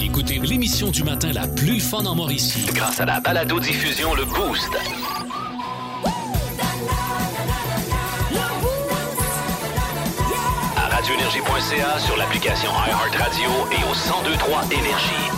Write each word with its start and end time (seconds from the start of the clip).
Écoutez 0.00 0.38
l'émission 0.38 0.90
du 0.90 1.02
matin 1.04 1.32
la 1.32 1.46
plus 1.46 1.80
fun 1.80 2.04
en 2.04 2.14
Mauricie. 2.14 2.66
Grâce 2.72 3.00
à 3.00 3.06
la 3.06 3.20
balado-diffusion 3.20 4.14
Le 4.14 4.24
Boost. 4.24 4.70
À 10.76 10.88
radioénergie.ca, 10.94 11.98
sur 11.98 12.16
l'application 12.16 12.70
iHeartRadio 12.70 13.50
et 13.72 13.82
au 13.84 13.94
1023 13.94 14.64
Énergie. 14.70 15.30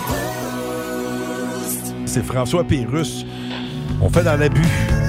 C'est 2.07 2.25
François 2.25 2.65
Pérusse. 2.65 3.25
On 4.01 4.09
fait 4.09 4.25
dans 4.25 4.37
l'abus. 4.37 5.02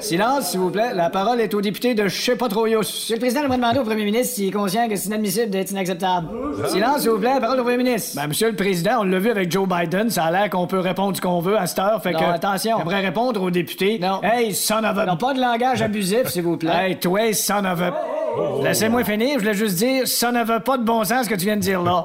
Silence, 0.00 0.50
s'il 0.50 0.60
vous 0.60 0.70
plaît. 0.70 0.94
La 0.94 1.10
parole 1.10 1.40
est 1.40 1.52
au 1.54 1.60
député 1.60 1.94
de 1.94 2.08
je 2.08 2.20
sais 2.20 2.36
pas 2.36 2.48
trop 2.48 2.66
yo. 2.66 2.78
Monsieur 2.80 3.16
le 3.16 3.20
Président, 3.20 3.42
j'aimerais 3.42 3.56
demander 3.56 3.78
au 3.78 3.84
premier 3.84 4.04
ministre 4.04 4.34
s'il 4.34 4.48
est 4.48 4.52
conscient 4.52 4.88
que 4.88 4.96
c'est 4.96 5.06
inadmissible 5.06 5.50
d'être 5.50 5.70
inacceptable. 5.70 6.28
Silence, 6.68 7.00
s'il 7.02 7.10
vous 7.10 7.18
plaît. 7.18 7.38
Parole 7.40 7.60
au 7.60 7.64
premier 7.64 7.78
ministre. 7.78 8.16
Ben, 8.16 8.26
monsieur 8.26 8.50
le 8.50 8.56
Président, 8.56 9.00
on 9.00 9.04
l'a 9.04 9.18
vu 9.18 9.30
avec 9.30 9.50
Joe 9.50 9.68
Biden. 9.68 10.10
Ça 10.10 10.24
a 10.24 10.30
l'air 10.30 10.50
qu'on 10.50 10.66
peut 10.66 10.80
répondre 10.80 11.16
ce 11.16 11.20
qu'on 11.20 11.40
veut 11.40 11.58
à 11.58 11.66
cette 11.66 11.78
heure. 11.78 12.02
Fait 12.02 12.12
que. 12.12 12.22
attention. 12.22 12.78
J'aimerais 12.78 13.00
répondre 13.00 13.42
au 13.42 13.50
député. 13.50 13.98
Non. 13.98 14.20
Hey, 14.22 14.54
son 14.54 14.84
of 14.84 14.98
a. 14.98 15.06
Non, 15.06 15.16
pas 15.16 15.34
de 15.34 15.40
langage 15.40 15.82
abusif, 15.82 16.28
s'il 16.28 16.42
vous 16.42 16.56
plaît. 16.56 16.70
Hey, 16.72 16.96
toi, 16.96 17.32
son 17.32 17.64
of 17.64 17.82
a. 17.82 17.92
Laissez-moi 18.62 19.04
finir. 19.04 19.34
Je 19.34 19.38
voulais 19.40 19.54
juste 19.54 19.76
dire, 19.76 20.06
ça 20.06 20.32
ne 20.32 20.44
veut 20.44 20.60
pas 20.60 20.78
de 20.78 20.84
bon 20.84 21.04
sens 21.04 21.24
ce 21.24 21.30
que 21.30 21.34
tu 21.34 21.44
viens 21.44 21.56
de 21.56 21.62
dire 21.62 21.82
là. 21.82 22.04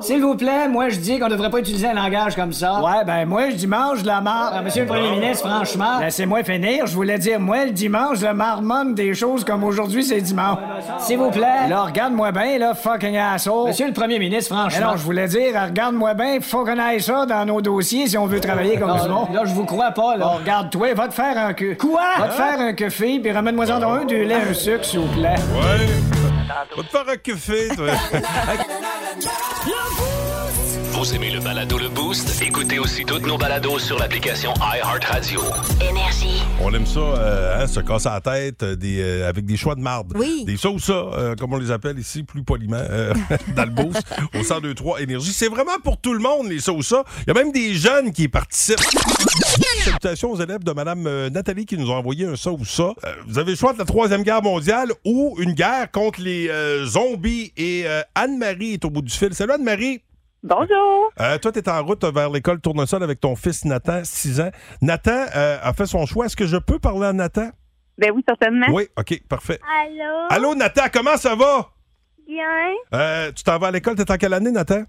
S'il 0.00 0.22
vous 0.22 0.36
plaît, 0.36 0.68
moi 0.68 0.88
je 0.88 0.98
dis 0.98 1.18
qu'on 1.18 1.28
devrait 1.28 1.50
pas 1.50 1.58
utiliser 1.58 1.88
un 1.88 1.94
langage 1.94 2.34
comme 2.36 2.52
ça. 2.52 2.80
Ouais, 2.82 3.04
ben 3.06 3.26
moi 3.26 3.50
je 3.50 3.56
dimanche 3.56 4.02
de 4.02 4.06
la 4.06 4.20
marre. 4.20 4.62
Monsieur 4.62 4.82
le 4.82 4.88
Premier 4.88 5.10
ministre, 5.10 5.48
franchement, 5.48 5.98
laissez-moi 6.00 6.42
finir. 6.42 6.86
Je 6.86 6.94
voulais 6.94 7.18
dire, 7.18 7.40
moi 7.40 7.64
le 7.64 7.70
dimanche, 7.72 8.18
je 8.18 8.26
marmonne 8.26 8.94
des 8.94 9.14
choses 9.14 9.44
comme 9.44 9.64
aujourd'hui 9.64 10.04
c'est 10.04 10.20
dimanche. 10.20 10.58
S'il 10.98 11.18
vous 11.18 11.30
plaît. 11.30 11.68
Là, 11.68 11.82
regarde-moi 11.84 12.32
bien, 12.32 12.58
là, 12.58 12.74
fucking 12.74 13.16
asshole. 13.16 13.68
Monsieur 13.68 13.86
le 13.86 13.92
Premier 13.92 14.18
ministre, 14.18 14.54
franchement. 14.54 14.90
Non, 14.92 14.96
je 14.96 15.02
voulais 15.02 15.28
dire, 15.28 15.60
regarde-moi 15.68 16.14
bien, 16.14 16.38
faut 16.40 16.64
qu'on 16.64 16.78
aille 16.78 17.00
ça 17.00 17.26
dans 17.26 17.44
nos 17.44 17.60
dossiers 17.60 18.06
si 18.06 18.18
on 18.18 18.26
veut 18.26 18.40
travailler 18.40 18.78
comme 18.78 18.98
ça. 18.98 19.08
Là, 19.08 19.42
je 19.44 19.54
vous 19.54 19.64
crois 19.64 19.90
pas, 19.90 20.16
là. 20.16 20.26
regarde-toi, 20.26 20.94
va 20.94 21.08
te 21.08 21.14
faire 21.14 21.36
un 21.36 21.52
queue. 21.52 21.76
Quoi? 21.78 22.00
Va 22.18 22.28
te 22.28 22.34
faire 22.34 22.60
un 22.60 22.72
café, 22.72 23.18
puis 23.18 23.32
ramène-moi-en 23.32 23.82
un, 23.82 24.04
du 24.04 24.24
lait, 24.24 24.36
un 24.50 24.54
sucre, 24.54 24.84
s'il 24.84 25.00
vous 25.00 25.14
plaît. 25.14 25.34
Ouais. 25.54 26.15
Va 26.48 26.66
te 26.82 26.88
faire 26.88 27.08
un 27.08 27.16
café, 27.16 27.68
toi. 27.74 27.90
Vous 31.06 31.14
aimez 31.14 31.30
le 31.30 31.38
balado 31.38 31.78
Le 31.78 31.88
Boost? 31.88 32.42
Écoutez 32.42 32.80
aussi 32.80 33.04
toutes 33.04 33.24
nos 33.28 33.38
balados 33.38 33.78
sur 33.78 33.96
l'application 33.96 34.52
iHeartRadio. 34.54 35.40
Énergie. 35.88 36.42
On 36.60 36.74
aime 36.74 36.84
ça, 36.84 36.98
euh, 36.98 37.62
hein, 37.62 37.66
se 37.68 37.78
casser 37.78 38.08
la 38.08 38.20
tête 38.20 38.64
euh, 38.64 38.74
des, 38.74 39.00
euh, 39.00 39.28
avec 39.28 39.44
des 39.44 39.56
choix 39.56 39.76
de 39.76 39.80
marde. 39.80 40.14
Oui. 40.16 40.42
Des 40.44 40.56
ça 40.56 40.68
ou 40.68 40.80
ça, 40.80 40.94
euh, 40.94 41.36
comme 41.36 41.52
on 41.52 41.58
les 41.58 41.70
appelle 41.70 41.96
ici, 42.00 42.24
plus 42.24 42.42
poliment, 42.42 42.82
euh, 42.90 43.14
dans 43.54 43.66
le 43.66 43.70
boost, 43.70 44.02
au 44.34 44.38
1023 44.38 45.00
Énergie. 45.00 45.32
C'est 45.32 45.46
vraiment 45.46 45.78
pour 45.84 45.96
tout 46.00 46.12
le 46.12 46.18
monde, 46.18 46.48
les 46.48 46.58
ça 46.58 46.72
ou 46.72 46.82
ça. 46.82 47.04
Il 47.20 47.28
y 47.28 47.30
a 47.30 47.34
même 47.34 47.52
des 47.52 47.74
jeunes 47.74 48.10
qui 48.10 48.24
y 48.24 48.28
participent. 48.28 48.80
Salutations 49.84 50.32
aux 50.32 50.40
élèves 50.40 50.64
de 50.64 50.72
Mme 50.72 51.28
Nathalie 51.28 51.66
qui 51.66 51.76
nous 51.78 51.88
ont 51.90 51.94
envoyé 51.94 52.26
un 52.26 52.34
ça 52.34 52.50
ou 52.50 52.64
ça. 52.64 52.92
Euh, 53.04 53.12
vous 53.28 53.38
avez 53.38 53.52
le 53.52 53.56
choix 53.56 53.72
de 53.72 53.78
la 53.78 53.84
Troisième 53.84 54.24
Guerre 54.24 54.42
mondiale 54.42 54.90
ou 55.04 55.36
une 55.38 55.52
guerre 55.52 55.88
contre 55.92 56.20
les 56.20 56.48
euh, 56.48 56.84
zombies. 56.84 57.52
Et 57.56 57.84
euh, 57.86 58.02
Anne-Marie 58.16 58.72
est 58.74 58.84
au 58.84 58.90
bout 58.90 59.02
du 59.02 59.12
fil. 59.12 59.32
Salut 59.34 59.52
Anne-Marie. 59.52 60.00
Bonjour. 60.46 61.10
Euh, 61.20 61.38
toi, 61.38 61.50
tu 61.50 61.58
es 61.58 61.68
en 61.68 61.84
route 61.84 62.04
vers 62.04 62.30
l'école 62.30 62.60
Tournesol 62.60 63.02
avec 63.02 63.18
ton 63.18 63.34
fils 63.34 63.64
Nathan, 63.64 64.04
6 64.04 64.40
ans. 64.40 64.50
Nathan 64.80 65.26
euh, 65.34 65.58
a 65.60 65.72
fait 65.72 65.86
son 65.86 66.06
choix. 66.06 66.26
Est-ce 66.26 66.36
que 66.36 66.46
je 66.46 66.56
peux 66.56 66.78
parler 66.78 67.06
à 67.06 67.12
Nathan? 67.12 67.50
Ben 67.98 68.12
oui, 68.14 68.22
certainement. 68.28 68.66
Oui, 68.70 68.86
OK, 68.96 69.22
parfait. 69.28 69.58
Allô? 69.82 70.26
Allô, 70.30 70.54
Nathan, 70.54 70.84
comment 70.92 71.16
ça 71.16 71.34
va? 71.34 71.70
Bien. 72.28 72.44
Euh, 72.94 73.32
tu 73.32 73.42
t'en 73.42 73.58
vas 73.58 73.68
à 73.68 73.70
l'école, 73.72 73.96
t'es 73.96 74.08
en 74.08 74.16
quelle 74.16 74.34
année, 74.34 74.52
Nathan? 74.52 74.84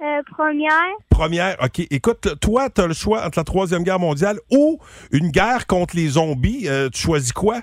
Euh, 0.00 0.22
première. 0.30 0.70
Première, 1.10 1.56
OK. 1.64 1.80
Écoute, 1.90 2.38
toi, 2.40 2.70
tu 2.70 2.80
as 2.80 2.86
le 2.86 2.94
choix 2.94 3.26
entre 3.26 3.40
la 3.40 3.44
Troisième 3.44 3.82
Guerre 3.82 3.98
mondiale 3.98 4.38
ou 4.52 4.78
une 5.10 5.30
guerre 5.30 5.66
contre 5.66 5.96
les 5.96 6.10
zombies. 6.10 6.68
Euh, 6.68 6.90
tu 6.90 7.00
choisis 7.00 7.32
quoi? 7.32 7.60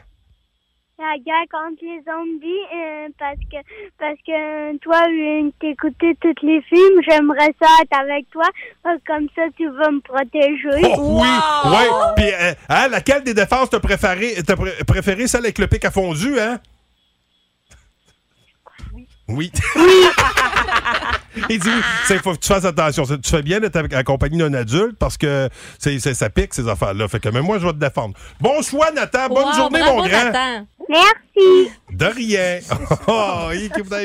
La 1.04 1.18
guerre 1.18 1.48
contre 1.52 1.82
les 1.82 2.02
zombies, 2.10 2.66
euh, 2.74 3.08
parce 3.20 3.36
que 3.52 3.58
parce 4.00 4.18
que 4.26 4.78
toi, 4.78 5.02
vu 5.10 5.52
que 5.52 5.68
t'écoutais 5.68 6.16
tous 6.22 6.46
les 6.46 6.62
films, 6.62 7.02
j'aimerais 7.08 7.54
ça 7.62 7.68
être 7.82 8.00
avec 8.00 8.30
toi. 8.32 8.46
parce 8.84 9.00
que 9.00 9.14
Comme 9.14 9.28
ça, 9.36 9.42
tu 9.58 9.68
vas 9.70 9.92
me 9.92 10.00
protéger. 10.00 10.96
Oh, 10.98 11.20
oui, 11.22 11.28
oui. 11.66 12.14
Puis, 12.16 12.26
euh, 12.34 12.54
hein, 12.70 12.88
laquelle 12.88 13.24
des 13.24 13.34
défenses 13.34 13.70
t'as 13.70 13.80
préféré, 13.82 14.36
t'as 14.48 14.54
pr- 14.56 14.84
préféré, 14.86 15.28
celle 15.28 15.44
avec 15.44 15.60
le 15.60 15.68
pic 15.68 15.84
à 15.84 15.92
fondu, 15.92 16.40
hein? 16.40 16.60
Oui. 19.28 19.52
Il 21.50 21.60
dit 21.60 21.68
oui. 21.68 21.82
Il 22.12 22.20
faut 22.20 22.34
que 22.34 22.38
tu 22.40 22.48
fasses 22.48 22.66
attention. 22.66 23.06
Tu 23.06 23.30
fais 23.30 23.42
bien 23.42 23.60
d'être 23.60 23.76
avec- 23.76 23.94
accompagné 23.94 24.38
d'un 24.38 24.54
adulte 24.54 24.98
parce 25.00 25.18
que 25.18 25.50
c'est, 25.80 26.00
ça 26.00 26.30
pique, 26.30 26.54
ces 26.54 26.68
affaires-là. 26.68 27.08
Fait 27.08 27.20
que 27.20 27.30
même 27.30 27.44
moi, 27.44 27.58
je 27.60 27.66
vais 27.66 27.74
te 27.74 27.78
défendre. 27.80 28.14
Bon 28.40 28.62
choix, 28.62 28.92
Nathan. 28.92 29.30
Bonne 29.30 29.46
Wow, 29.46 29.54
journée, 29.54 29.80
bravo, 29.80 29.98
mon 29.98 30.08
grand. 30.08 30.24
Nathan. 30.26 30.68
Merci. 30.90 31.72
De 31.92 32.06
rien. 32.06 32.60
Oh, 33.08 33.50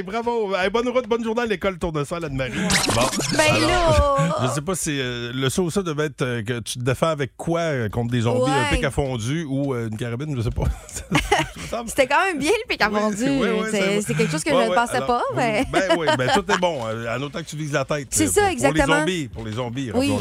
bravo. 0.06 0.55
Hey, 0.56 0.71
bonne 0.71 0.89
route, 0.89 1.06
bonne 1.09 1.23
journée 1.25 1.43
à 1.43 1.47
l'école 1.47 1.79
Tournesol, 1.79 2.25
Anne-Marie. 2.25 2.53
Bon. 2.95 3.03
Ben 3.37 3.61
là. 3.67 4.37
Je 4.43 4.47
sais 4.55 4.61
pas 4.62 4.75
si 4.75 4.99
euh, 5.00 5.33
le 5.35 5.49
saut 5.50 5.71
ça 5.71 5.83
devait 5.83 6.06
être 6.06 6.23
euh, 6.23 6.43
que 6.43 6.61
tu 6.61 6.79
te 6.79 6.85
défends 6.85 7.09
avec 7.09 7.37
quoi 7.37 7.61
euh, 7.61 7.89
contre 7.89 8.11
des 8.12 8.23
zombies, 8.23 8.50
Ouais. 8.50 8.56
un 8.71 8.75
pic 8.75 8.85
à 8.85 8.91
fondu 8.91 9.45
ou 9.49 9.75
euh, 9.75 9.89
une 9.91 9.97
carabine, 9.97 10.35
je 10.37 10.43
sais 10.43 10.50
pas. 10.50 10.65
C'était 11.87 12.06
quand 12.06 12.25
même 12.25 12.39
bien 12.39 12.50
le 12.53 12.69
pic 12.69 12.81
à 12.81 12.89
Oui, 12.91 12.99
fondu. 13.00 13.17
c'est- 13.19 13.29
oui, 13.29 13.49
oui, 13.50 14.05
quelque 14.17 14.31
chose 14.31 14.45
que 14.45 14.50
Ouais, 14.50 14.56
je 14.61 14.65
ne 14.65 14.69
ouais, 14.71 14.75
pensais 14.75 14.97
alors, 14.97 15.07
pas. 15.08 15.22
Mais... 15.34 15.64
Ben 15.72 15.96
oui, 15.98 16.06
ben 16.19 16.30
tout 16.34 16.44
est 16.52 16.58
bon. 16.58 16.80
euh, 16.86 17.16
En 17.16 17.22
autant 17.22 17.38
que 17.41 17.44
tu 17.48 17.56
vises 17.56 17.72
la 17.72 17.84
tête. 17.84 18.08
C'est 18.10 18.28
euh, 18.28 18.42
ça, 18.42 18.52
exactement. 18.52 18.86
Pour 18.86 18.94
les 18.94 19.00
zombies. 19.00 19.28
Pour 19.28 19.44
les 19.44 19.52
zombies, 19.52 19.91
Oui. 19.94 20.12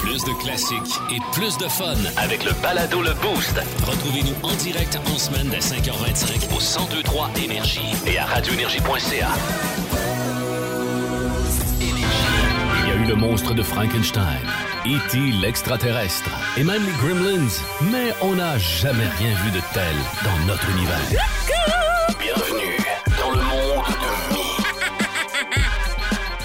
Plus 0.00 0.24
de 0.24 0.32
classiques 0.42 0.98
et 1.10 1.18
plus 1.32 1.56
de 1.58 1.68
fun 1.68 1.94
avec 2.16 2.44
le 2.44 2.50
balado 2.62 3.02
Le 3.02 3.12
Boost. 3.14 3.54
Retrouvez-nous 3.86 4.34
en 4.42 4.52
direct 4.56 4.98
en 5.12 5.18
semaine 5.18 5.48
dès 5.48 5.58
5h25 5.58 6.48
au 6.54 6.60
1023 6.88 7.30
Énergie 7.42 7.92
et 8.06 8.18
à 8.18 8.24
radioénergie.ca. 8.26 9.28
Il 11.80 12.88
y 12.88 12.90
a 12.90 12.94
eu 12.96 13.04
le 13.06 13.14
monstre 13.14 13.54
de 13.54 13.62
Frankenstein, 13.62 14.40
E.T. 14.86 15.18
l'extraterrestre 15.40 16.28
et 16.56 16.64
même 16.64 16.82
les 16.84 16.92
Gremlins, 16.92 17.48
mais 17.90 18.12
on 18.22 18.34
n'a 18.34 18.58
jamais 18.58 19.06
rien 19.18 19.34
vu 19.44 19.50
de 19.52 19.60
tel 19.72 19.94
dans 20.24 20.46
notre 20.46 20.68
univers. 20.70 20.98
Bienvenue 22.20 22.61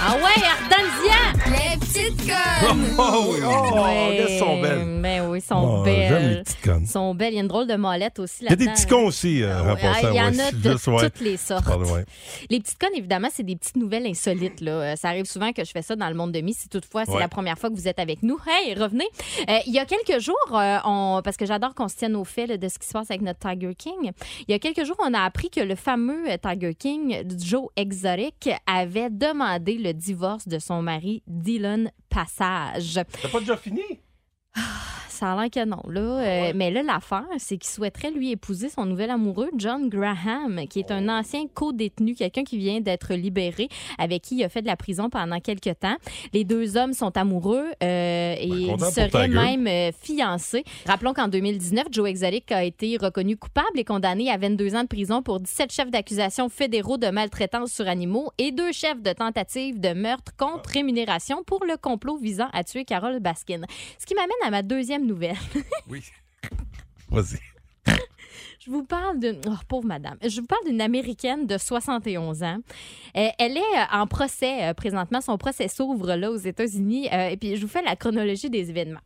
Ah 0.09 0.15
ouais, 0.15 0.41
Ardanzia! 0.47 1.86
Les 2.07 2.13
petites 2.15 2.29
connes! 2.29 2.95
Oh 2.97 3.25
oui, 3.29 3.39
oh, 3.43 3.79
Ouais. 3.83 4.15
elles 4.17 4.39
sont 4.39 4.61
belles. 4.61 5.01
Ben 5.01 5.29
oui, 5.29 5.41
sont 5.41 5.81
Oh, 5.81 5.83
J'aime 5.85 5.93
les 5.93 6.09
belles. 6.09 6.43
petites 6.43 6.61
connes. 6.61 6.85
sont 6.85 7.13
belles. 7.15 7.33
Il 7.33 7.35
y 7.35 7.39
a 7.39 7.41
une 7.41 7.47
drôle 7.47 7.67
de 7.67 7.75
molette 7.75 8.19
aussi 8.19 8.37
Il 8.41 8.43
y 8.45 8.47
a 8.47 8.49
là-dedans. 8.51 8.65
des 8.65 8.71
petits 8.75 8.87
cons 8.87 9.05
aussi, 9.05 9.43
euh, 9.43 9.61
en 9.61 9.73
Ouais, 9.73 9.79
Il 9.81 10.05
y 10.15 10.21
en 10.21 10.31
ouais, 10.31 10.39
a 10.41 10.51
de 10.51 10.71
juste, 10.71 10.87
ouais. 10.87 11.09
toutes 11.09 11.19
les 11.21 11.37
sortes. 11.37 11.67
Ouais. 11.67 12.05
Les 12.49 12.59
petites 12.59 12.77
connes, 12.79 12.95
évidemment, 12.95 13.27
c'est 13.31 13.43
des 13.43 13.55
petites 13.55 13.75
nouvelles 13.75 14.07
insolites. 14.07 14.61
Là. 14.61 14.71
Euh, 14.71 14.95
Ça 14.95 15.09
arrive 15.09 15.25
souvent 15.25 15.51
que 15.51 15.63
je 15.65 15.71
fais 15.71 15.81
ça 15.81 15.95
dans 15.95 16.07
le 16.07 16.15
monde 16.15 16.31
de 16.31 16.39
mi. 16.41 16.53
Si 16.53 16.69
toutefois 16.69 17.03
c'est 17.05 17.11
Ouais. 17.11 17.19
la 17.19 17.27
première 17.27 17.57
fois 17.59 17.69
que 17.69 17.75
vous 17.75 17.87
êtes 17.87 17.99
avec 17.99 18.23
nous, 18.23 18.37
hey, 18.47 18.73
revenez. 18.73 19.07
Euh, 19.49 19.57
il 19.65 19.73
y 19.73 19.79
a 19.79 19.85
quelques 19.85 20.21
jours, 20.21 20.35
euh, 20.53 20.77
on, 20.85 21.21
parce 21.23 21.35
que 21.37 21.45
j'adore 21.45 21.75
qu'on 21.75 21.87
se 21.89 21.95
tienne 21.97 22.15
au 22.15 22.23
fait 22.23 22.47
là, 22.47 22.57
de 22.57 22.67
ce 22.69 22.79
qui 22.79 22.87
se 22.87 22.93
passe 22.93 23.09
avec 23.11 23.21
notre 23.21 23.39
Tiger 23.39 23.75
King. 23.75 24.11
Il 24.47 24.51
y 24.51 24.53
a 24.53 24.59
quelques 24.59 24.85
jours, 24.85 24.97
on 24.99 25.13
a 25.13 25.19
appris 25.21 25.49
que 25.49 25.59
le 25.61 25.75
fameux 25.75 26.29
euh, 26.29 26.37
Tiger 26.41 26.73
King, 26.73 27.23
Joe 27.37 27.67
Exotic, 27.75 28.49
avait 28.65 29.09
demandé 29.09 29.73
le 29.77 29.93
divorce 29.93 30.47
de 30.47 30.57
son 30.59 30.81
mari 30.81 31.21
Dylan 31.27 31.91
Passage. 32.17 32.99
T'as 33.21 33.29
pas 33.29 33.39
déjà 33.39 33.55
fini? 33.55 33.83
Ça 35.17 35.33
a 35.33 35.41
l'air 35.41 35.49
que 35.49 35.65
non, 35.65 35.81
là. 35.87 35.99
Euh, 35.99 36.51
mais 36.53 36.69
là, 36.69 36.83
l'affaire, 36.83 37.25
c'est 37.39 37.57
qu'il 37.57 37.71
souhaiterait 37.71 38.11
lui 38.11 38.29
épouser 38.29 38.69
son 38.69 38.85
nouvel 38.85 39.09
amoureux, 39.09 39.49
John 39.57 39.89
Graham, 39.89 40.67
qui 40.69 40.77
est 40.77 40.91
un 40.91 41.09
ancien 41.09 41.45
co-détenu, 41.51 42.13
quelqu'un 42.13 42.43
qui 42.43 42.59
vient 42.59 42.81
d'être 42.81 43.15
libéré, 43.15 43.67
avec 43.97 44.21
qui 44.21 44.35
il 44.35 44.43
a 44.43 44.49
fait 44.49 44.61
de 44.61 44.67
la 44.67 44.75
prison 44.75 45.09
pendant 45.09 45.39
quelques 45.39 45.79
temps. 45.79 45.95
Les 46.33 46.43
deux 46.43 46.77
hommes 46.77 46.93
sont 46.93 47.17
amoureux 47.17 47.65
euh, 47.83 48.35
et 48.39 48.47
Ben, 48.47 48.57
ils 48.57 48.77
pour 48.77 48.85
seraient 48.85 49.27
même 49.27 49.65
euh, 49.65 49.91
fiancés. 49.99 50.63
Rappelons 50.85 51.13
qu'en 51.13 51.27
2019, 51.27 51.87
Joe 51.89 52.07
Exotic 52.09 52.51
a 52.51 52.63
été 52.63 52.95
reconnu 52.97 53.37
coupable 53.37 53.79
et 53.79 53.83
condamné 53.83 54.29
à 54.29 54.37
22 54.37 54.75
ans 54.75 54.83
de 54.83 54.87
prison 54.87 55.23
pour 55.23 55.39
17 55.39 55.71
chefs 55.71 55.89
d'accusation 55.89 56.47
fédéraux 56.47 56.97
de 56.97 57.07
maltraitance 57.07 57.71
sur 57.71 57.87
animaux 57.87 58.29
et 58.37 58.51
deux 58.51 58.71
chefs 58.71 59.01
de 59.01 59.13
tentative 59.13 59.79
de 59.79 59.93
meurtre 59.93 60.31
contre 60.37 60.69
rémunération 60.69 61.41
pour 61.43 61.65
le 61.65 61.75
complot 61.75 62.17
visant 62.17 62.49
à 62.53 62.63
tuer 62.63 62.85
Carole 62.85 63.19
Baskin. 63.19 63.61
Ce 63.97 64.05
qui 64.05 64.13
m'amène 64.13 64.29
à 64.45 64.46
ma 64.49 64.61
deuxième 64.61 65.05
nouvelle. 65.05 65.37
Oui. 65.89 66.03
Vas-y. 67.09 67.39
Je 68.59 68.73
vous 68.73 68.83
parle 68.83 69.17
d'une. 69.19 69.39
Oh, 69.47 69.53
pauvre 69.67 69.87
madame. 69.87 70.17
Je 70.21 70.41
vous 70.41 70.45
parle 70.45 70.65
d'une 70.65 70.81
Américaine 70.81 71.47
de 71.47 71.57
71 71.57 72.43
ans. 72.43 72.57
Euh, 73.15 73.29
elle 73.39 73.55
est 73.55 73.59
euh, 73.59 73.85
en 73.93 74.07
procès 74.07 74.65
euh, 74.65 74.73
présentement. 74.73 75.21
Son 75.21 75.37
procès 75.37 75.69
s'ouvre 75.69 76.15
là 76.15 76.29
aux 76.29 76.35
États-Unis. 76.35 77.07
Euh, 77.13 77.29
et 77.29 77.37
puis, 77.37 77.55
je 77.55 77.61
vous 77.61 77.69
fais 77.69 77.81
la 77.81 77.95
chronologie 77.95 78.49
des 78.49 78.69
événements. 78.69 78.99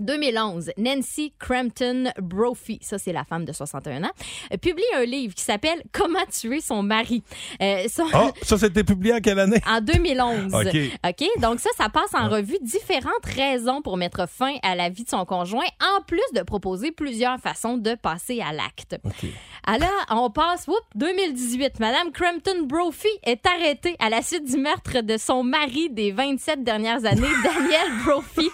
2011, 0.00 0.70
Nancy 0.76 1.32
Crampton 1.38 2.04
Brophy, 2.20 2.78
ça 2.82 2.98
c'est 2.98 3.12
la 3.12 3.24
femme 3.24 3.44
de 3.44 3.52
61 3.52 4.04
ans, 4.04 4.10
euh, 4.52 4.56
publie 4.56 4.84
un 4.96 5.04
livre 5.04 5.34
qui 5.34 5.42
s'appelle 5.42 5.82
Comment 5.92 6.24
tuer 6.30 6.60
son 6.60 6.82
mari. 6.82 7.22
Euh, 7.60 7.84
son- 7.88 8.06
Ah, 8.12 8.30
ça, 8.42 8.58
c'était 8.58 8.84
publié 8.84 9.14
en 9.14 9.20
quelle 9.20 9.38
année? 9.38 9.60
en 9.66 9.80
2011. 9.80 10.54
OK. 10.54 10.76
OK. 11.06 11.28
Donc, 11.40 11.60
ça, 11.60 11.70
ça 11.76 11.88
passe 11.88 12.14
en 12.14 12.28
revue 12.28 12.58
différentes 12.62 13.26
raisons 13.34 13.82
pour 13.82 13.96
mettre 13.96 14.28
fin 14.28 14.54
à 14.62 14.74
la 14.74 14.88
vie 14.88 15.04
de 15.04 15.08
son 15.08 15.24
conjoint, 15.24 15.66
en 15.96 16.02
plus 16.02 16.22
de 16.34 16.42
proposer 16.42 16.92
plusieurs 16.92 17.38
façons 17.38 17.76
de 17.76 17.94
passer 17.94 18.40
à 18.40 18.52
l'acte. 18.52 18.96
OK. 19.04 19.28
Alors, 19.66 19.88
on 20.10 20.30
passe, 20.30 20.66
whoop, 20.68 20.78
2018. 20.94 21.80
Madame 21.80 22.12
Crampton 22.12 22.62
Brophy 22.64 23.08
est 23.24 23.44
arrêtée 23.46 23.96
à 23.98 24.08
la 24.10 24.22
suite 24.22 24.44
du 24.44 24.56
meurtre 24.58 25.02
de 25.02 25.16
son 25.16 25.42
mari 25.42 25.90
des 25.90 26.12
27 26.12 26.62
dernières 26.64 27.04
années, 27.04 27.26
Daniel 27.42 27.88
Brophy. 28.04 28.48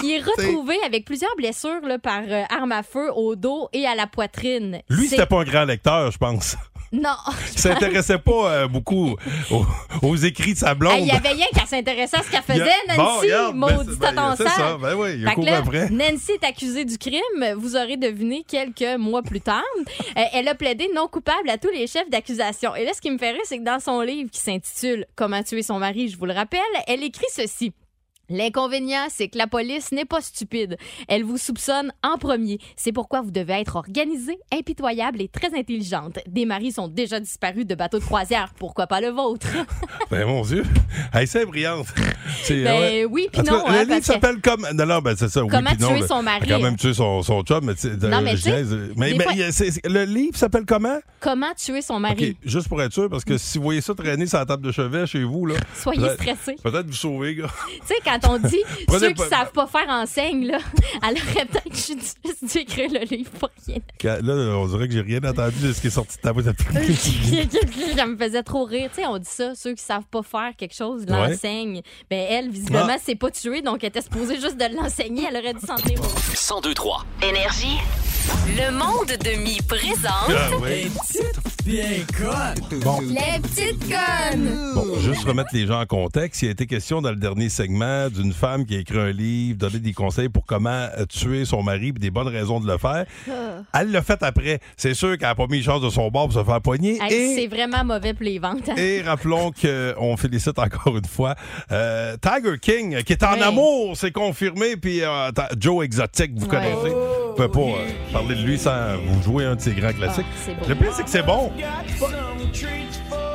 Qui 0.00 0.14
est 0.14 0.20
retrouvé 0.20 0.76
avec 0.86 1.04
plusieurs 1.04 1.34
blessures 1.36 1.80
là, 1.86 1.98
par 1.98 2.22
euh, 2.26 2.42
arme 2.50 2.72
à 2.72 2.82
feu 2.82 3.10
au 3.14 3.36
dos 3.36 3.68
et 3.72 3.86
à 3.86 3.94
la 3.94 4.06
poitrine. 4.06 4.80
Lui, 4.88 5.08
c'était 5.08 5.26
pas 5.26 5.40
un 5.40 5.44
grand 5.44 5.64
lecteur, 5.64 6.10
je 6.10 6.18
pense. 6.18 6.56
Non. 6.92 7.14
Il 7.52 7.58
s'intéressait 7.58 8.18
pas 8.18 8.50
euh, 8.50 8.68
beaucoup 8.68 9.16
aux, 9.50 9.64
aux 10.02 10.16
écrits 10.16 10.54
de 10.54 10.58
sa 10.58 10.74
blonde. 10.74 10.98
Il 10.98 11.06
y 11.06 11.12
avait 11.12 11.28
rien 11.28 11.46
qu'à 11.54 11.64
s'intéresser 11.64 12.16
à 12.16 12.22
ce 12.22 12.30
qu'elle 12.30 12.42
faisait, 12.42 12.62
a- 12.88 12.96
Nancy. 12.96 13.28
Bon, 13.54 13.66
ben, 13.66 13.76
maudit 13.76 13.96
ben, 13.96 14.12
tonton 14.14 14.34
c'est 14.36 14.48
ça, 14.48 14.76
ben 14.76 14.94
oui, 14.96 15.10
il 15.14 15.44
là, 15.44 15.58
après. 15.58 15.88
Nancy 15.90 16.32
est 16.32 16.44
accusée 16.44 16.84
du 16.84 16.98
crime. 16.98 17.54
Vous 17.56 17.76
aurez 17.76 17.96
deviné 17.96 18.44
quelques 18.46 18.98
mois 18.98 19.22
plus 19.22 19.40
tard. 19.40 19.62
Euh, 20.16 20.22
elle 20.32 20.48
a 20.48 20.54
plaidé 20.56 20.88
non 20.94 21.06
coupable 21.06 21.48
à 21.48 21.58
tous 21.58 21.70
les 21.70 21.86
chefs 21.86 22.10
d'accusation. 22.10 22.74
Et 22.74 22.84
là, 22.84 22.90
ce 22.92 23.00
qui 23.00 23.10
me 23.10 23.18
fait 23.18 23.30
rire, 23.30 23.40
c'est 23.44 23.58
que 23.58 23.64
dans 23.64 23.78
son 23.78 24.00
livre 24.00 24.30
qui 24.30 24.40
s'intitule 24.40 25.06
Comment 25.14 25.42
tuer 25.44 25.62
son 25.62 25.78
mari, 25.78 26.08
je 26.08 26.16
vous 26.18 26.26
le 26.26 26.32
rappelle, 26.32 26.60
elle 26.88 27.04
écrit 27.04 27.26
ceci. 27.32 27.72
L'inconvénient, 28.30 29.06
c'est 29.10 29.28
que 29.28 29.36
la 29.36 29.46
police 29.46 29.92
n'est 29.92 30.04
pas 30.04 30.20
stupide. 30.20 30.76
Elle 31.08 31.24
vous 31.24 31.36
soupçonne 31.36 31.92
en 32.02 32.16
premier. 32.16 32.58
C'est 32.76 32.92
pourquoi 32.92 33.20
vous 33.22 33.30
devez 33.30 33.54
être 33.60 33.76
organisé, 33.76 34.38
impitoyable 34.52 35.20
et 35.20 35.28
très 35.28 35.54
intelligente. 35.58 36.18
Des 36.28 36.46
maris 36.46 36.72
sont 36.72 36.88
déjà 36.88 37.20
disparus 37.20 37.66
de 37.66 37.74
bateaux 37.74 37.98
de 37.98 38.04
croisière. 38.04 38.52
Pourquoi 38.58 38.86
pas 38.86 39.00
le 39.00 39.08
vôtre? 39.08 39.48
Ben 40.10 40.26
mon 40.26 40.42
Dieu. 40.42 40.64
Hey, 41.12 41.26
c'est 41.26 41.44
brillante. 41.44 41.86
C'est, 42.42 42.64
Ben 42.64 42.80
ouais. 42.80 43.04
oui, 43.04 43.28
puis 43.32 43.42
non, 43.42 43.60
cas, 43.62 43.64
hein, 43.68 43.84
le 43.84 43.94
livre 43.94 44.04
s'appelle 44.04 44.40
comme. 44.40 44.66
Non, 44.74 44.86
non, 44.86 44.98
ben 45.00 45.14
c'est 45.16 45.28
ça. 45.28 45.42
oui, 45.44 45.48
Comment 45.50 45.70
non, 45.78 45.88
tuer 45.88 46.00
là. 46.00 46.06
son 46.06 46.22
mari? 46.22 46.48
Quand 46.48 46.58
même 46.60 46.76
tué 46.76 46.94
son, 46.94 47.22
son 47.22 47.42
chum. 47.42 47.64
Mais, 47.64 47.74
Non, 48.08 48.20
mais 48.22 48.34
niaise. 48.34 48.76
mais, 48.96 49.14
mais 49.14 49.22
fois- 49.24 49.52
c'est- 49.52 49.86
le 49.86 50.04
livre 50.04 50.36
s'appelle 50.36 50.64
comment? 50.66 50.98
Comment 51.20 51.52
tuer 51.56 51.82
son 51.82 52.00
mari? 52.00 52.36
juste 52.44 52.68
pour 52.68 52.82
être 52.82 52.92
sûr, 52.92 53.08
parce 53.08 53.24
que 53.24 53.38
si 53.38 53.58
vous 53.58 53.64
voyez 53.64 53.80
ça 53.80 53.94
traîner 53.94 54.26
sur 54.26 54.38
la 54.38 54.46
table 54.46 54.64
de 54.66 54.72
chevet 54.72 55.06
chez 55.06 55.22
vous, 55.22 55.46
là. 55.46 55.54
Soyez 55.74 56.08
stressés. 56.14 56.56
Peut-être 56.62 56.86
vous 56.86 56.92
sauver, 56.92 57.34
gars. 57.36 57.50
Tu 57.68 57.86
sais, 57.86 57.94
quand 58.04 58.18
on 58.28 58.38
dit 58.38 58.62
ceux 58.98 59.12
qui 59.12 59.22
savent 59.28 59.52
pas 59.52 59.66
faire 59.66 59.88
enseigne, 59.88 60.46
là, 60.46 60.58
elle 61.08 61.16
aurait 61.16 61.44
peut-être 61.46 61.74
juste 61.74 62.18
dû 62.42 62.58
écrire 62.58 62.90
le 62.92 63.00
livre 63.16 63.30
pour 63.32 63.48
rien. 63.66 63.78
Quand- 64.00 64.18
Là, 64.22 64.34
on 64.56 64.66
dirait 64.66 64.88
que 64.88 64.94
j'ai 64.94 65.00
rien 65.00 65.22
entendu 65.24 65.58
de 65.68 65.72
ce 65.72 65.80
qui 65.80 65.86
est 65.88 65.90
sorti 65.90 66.16
de 66.16 66.22
ta 66.22 66.32
bouche. 66.32 66.44
ça 67.96 68.06
me 68.06 68.16
faisait 68.16 68.42
trop 68.42 68.64
rire. 68.64 68.90
Tu 68.94 69.02
sais, 69.02 69.06
on 69.06 69.18
dit 69.18 69.28
ça, 69.28 69.54
ceux 69.54 69.74
qui 69.74 69.82
savent 69.82 70.04
pas 70.10 70.22
faire 70.22 70.52
quelque 70.56 70.74
chose 70.74 71.04
Ouais. 71.08 71.28
l'enseignent. 71.30 71.82
Ben, 72.10 72.26
elle, 72.30 72.50
visiblement, 72.50 72.86
Ah. 72.90 72.96
c'est 73.04 73.14
pas 73.14 73.30
tué, 73.30 73.62
donc 73.62 73.78
elle 73.82 73.88
était 73.88 74.02
supposée 74.02 74.40
juste 74.40 74.56
de 74.56 74.74
l'enseigner. 74.74 75.24
Elle 75.28 75.36
aurait 75.36 75.54
dû 75.54 75.66
s'en 75.66 75.76
tenir 75.76 76.00
au- 76.00 76.04
1023. 76.04 77.04
Énergie. 77.22 77.78
Le 78.56 78.70
monde 78.72 79.06
de 79.08 79.42
mi 79.42 79.58
présente. 79.62 80.28
Ah, 80.28 80.50
ouais. 81.66 82.78
Bon, 82.82 83.00
Les 83.00 83.40
petites 83.40 83.80
connes! 83.88 84.72
Bon, 84.74 84.98
juste 85.00 85.24
remettre 85.24 85.50
les 85.52 85.66
gens 85.66 85.80
en 85.80 85.86
contexte. 85.86 86.42
Il 86.42 86.48
a 86.48 86.50
été 86.52 86.66
question 86.66 87.02
dans 87.02 87.10
le 87.10 87.16
dernier 87.16 87.48
segment 87.48 88.08
d'une 88.08 88.32
femme 88.32 88.64
qui 88.64 88.76
a 88.76 88.78
écrit 88.80 88.98
un 88.98 89.10
livre, 89.12 89.58
donné 89.58 89.78
des 89.78 89.92
conseils 89.92 90.28
pour 90.28 90.44
comment 90.46 90.70
euh, 90.70 91.04
tuer 91.06 91.44
son 91.44 91.62
mari, 91.62 91.92
puis 91.92 92.00
des 92.00 92.10
bonnes 92.10 92.28
raisons 92.28 92.60
de 92.60 92.66
le 92.70 92.78
faire. 92.78 93.04
Elle 93.74 93.90
l'a 93.90 94.02
fait 94.02 94.22
après. 94.22 94.60
C'est 94.76 94.94
sûr 94.94 95.18
qu'elle 95.18 95.28
n'a 95.28 95.34
pas 95.34 95.46
mis 95.48 95.58
les 95.58 95.62
chances 95.62 95.82
de 95.82 95.90
son 95.90 96.08
bord 96.08 96.28
pour 96.28 96.38
se 96.38 96.44
faire 96.44 96.60
poigner. 96.60 96.98
Hey, 97.00 97.12
et, 97.14 97.34
C'est 97.34 97.46
vraiment 97.46 97.84
mauvais 97.84 98.14
pour 98.14 98.24
les 98.24 98.38
ventes. 98.38 98.68
hein. 98.68 98.74
et 98.76 99.02
rappelons 99.02 99.52
qu'on 99.62 100.16
félicite 100.16 100.58
encore 100.58 100.96
une 100.96 101.04
fois 101.04 101.34
euh, 101.72 102.16
Tiger 102.20 102.58
King, 102.60 103.02
qui 103.02 103.12
est 103.12 103.22
en 103.22 103.40
amour, 103.40 103.96
c'est 103.96 104.12
confirmé. 104.12 104.76
Puis 104.76 105.02
euh, 105.02 105.30
Joe 105.58 105.84
Exotic, 105.84 106.32
vous 106.36 106.46
connaissez. 106.46 106.92
Vous 107.36 107.46
pouvez 107.48 107.48
pas 107.48 107.78
euh, 107.80 108.12
parler 108.12 108.34
de 108.34 108.42
lui 108.42 108.58
sans 108.58 108.96
vous 109.06 109.22
jouer 109.22 109.44
un 109.44 109.54
de 109.54 109.60
ses 109.60 109.72
grands 109.72 109.92
classiques. 109.92 110.26
Ah. 110.48 110.64
Le 110.68 110.74
pire, 110.74 110.92
c'est 110.92 111.04
que 111.04 111.10
c'est 111.10 111.22
bon. 111.22 111.52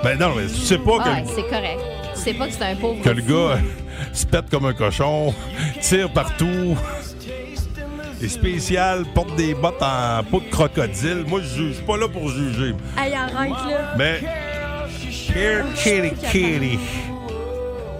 Ben 0.03 0.19
non, 0.19 0.33
mais 0.35 0.47
tu 0.47 0.55
sais 0.61 0.77
pas 0.77 0.97
que 0.97 1.03
Ah, 1.05 1.13
ouais, 1.13 1.23
c'est 1.35 1.43
correct. 1.43 1.79
Tu 2.15 2.21
sais 2.21 2.33
pas 2.33 2.47
que 2.47 2.53
c'est 2.53 2.63
un 2.63 2.75
pauvre. 2.75 3.01
que 3.01 3.09
le 3.09 3.21
gars 3.21 3.33
euh, 3.33 3.57
se 4.13 4.25
pète 4.25 4.49
comme 4.49 4.65
un 4.65 4.73
cochon, 4.73 5.33
tire 5.81 6.09
partout. 6.11 6.75
est 8.21 8.27
spécial, 8.27 9.03
porte 9.13 9.35
des 9.35 9.53
bottes 9.53 9.81
en 9.81 10.23
peau 10.23 10.39
de 10.41 10.49
crocodile. 10.49 11.23
Moi, 11.27 11.41
je 11.41 11.47
juge. 11.47 11.67
Je 11.69 11.73
suis 11.75 11.83
pas 11.85 11.97
là 11.97 12.07
pour 12.07 12.29
juger. 12.29 12.73
Hey, 12.97 13.13
arrête, 13.13 13.49
là. 13.51 13.93
Mais. 13.97 14.19
Here, 15.33 15.63
kitty, 15.75 16.11
kitty. 16.31 16.79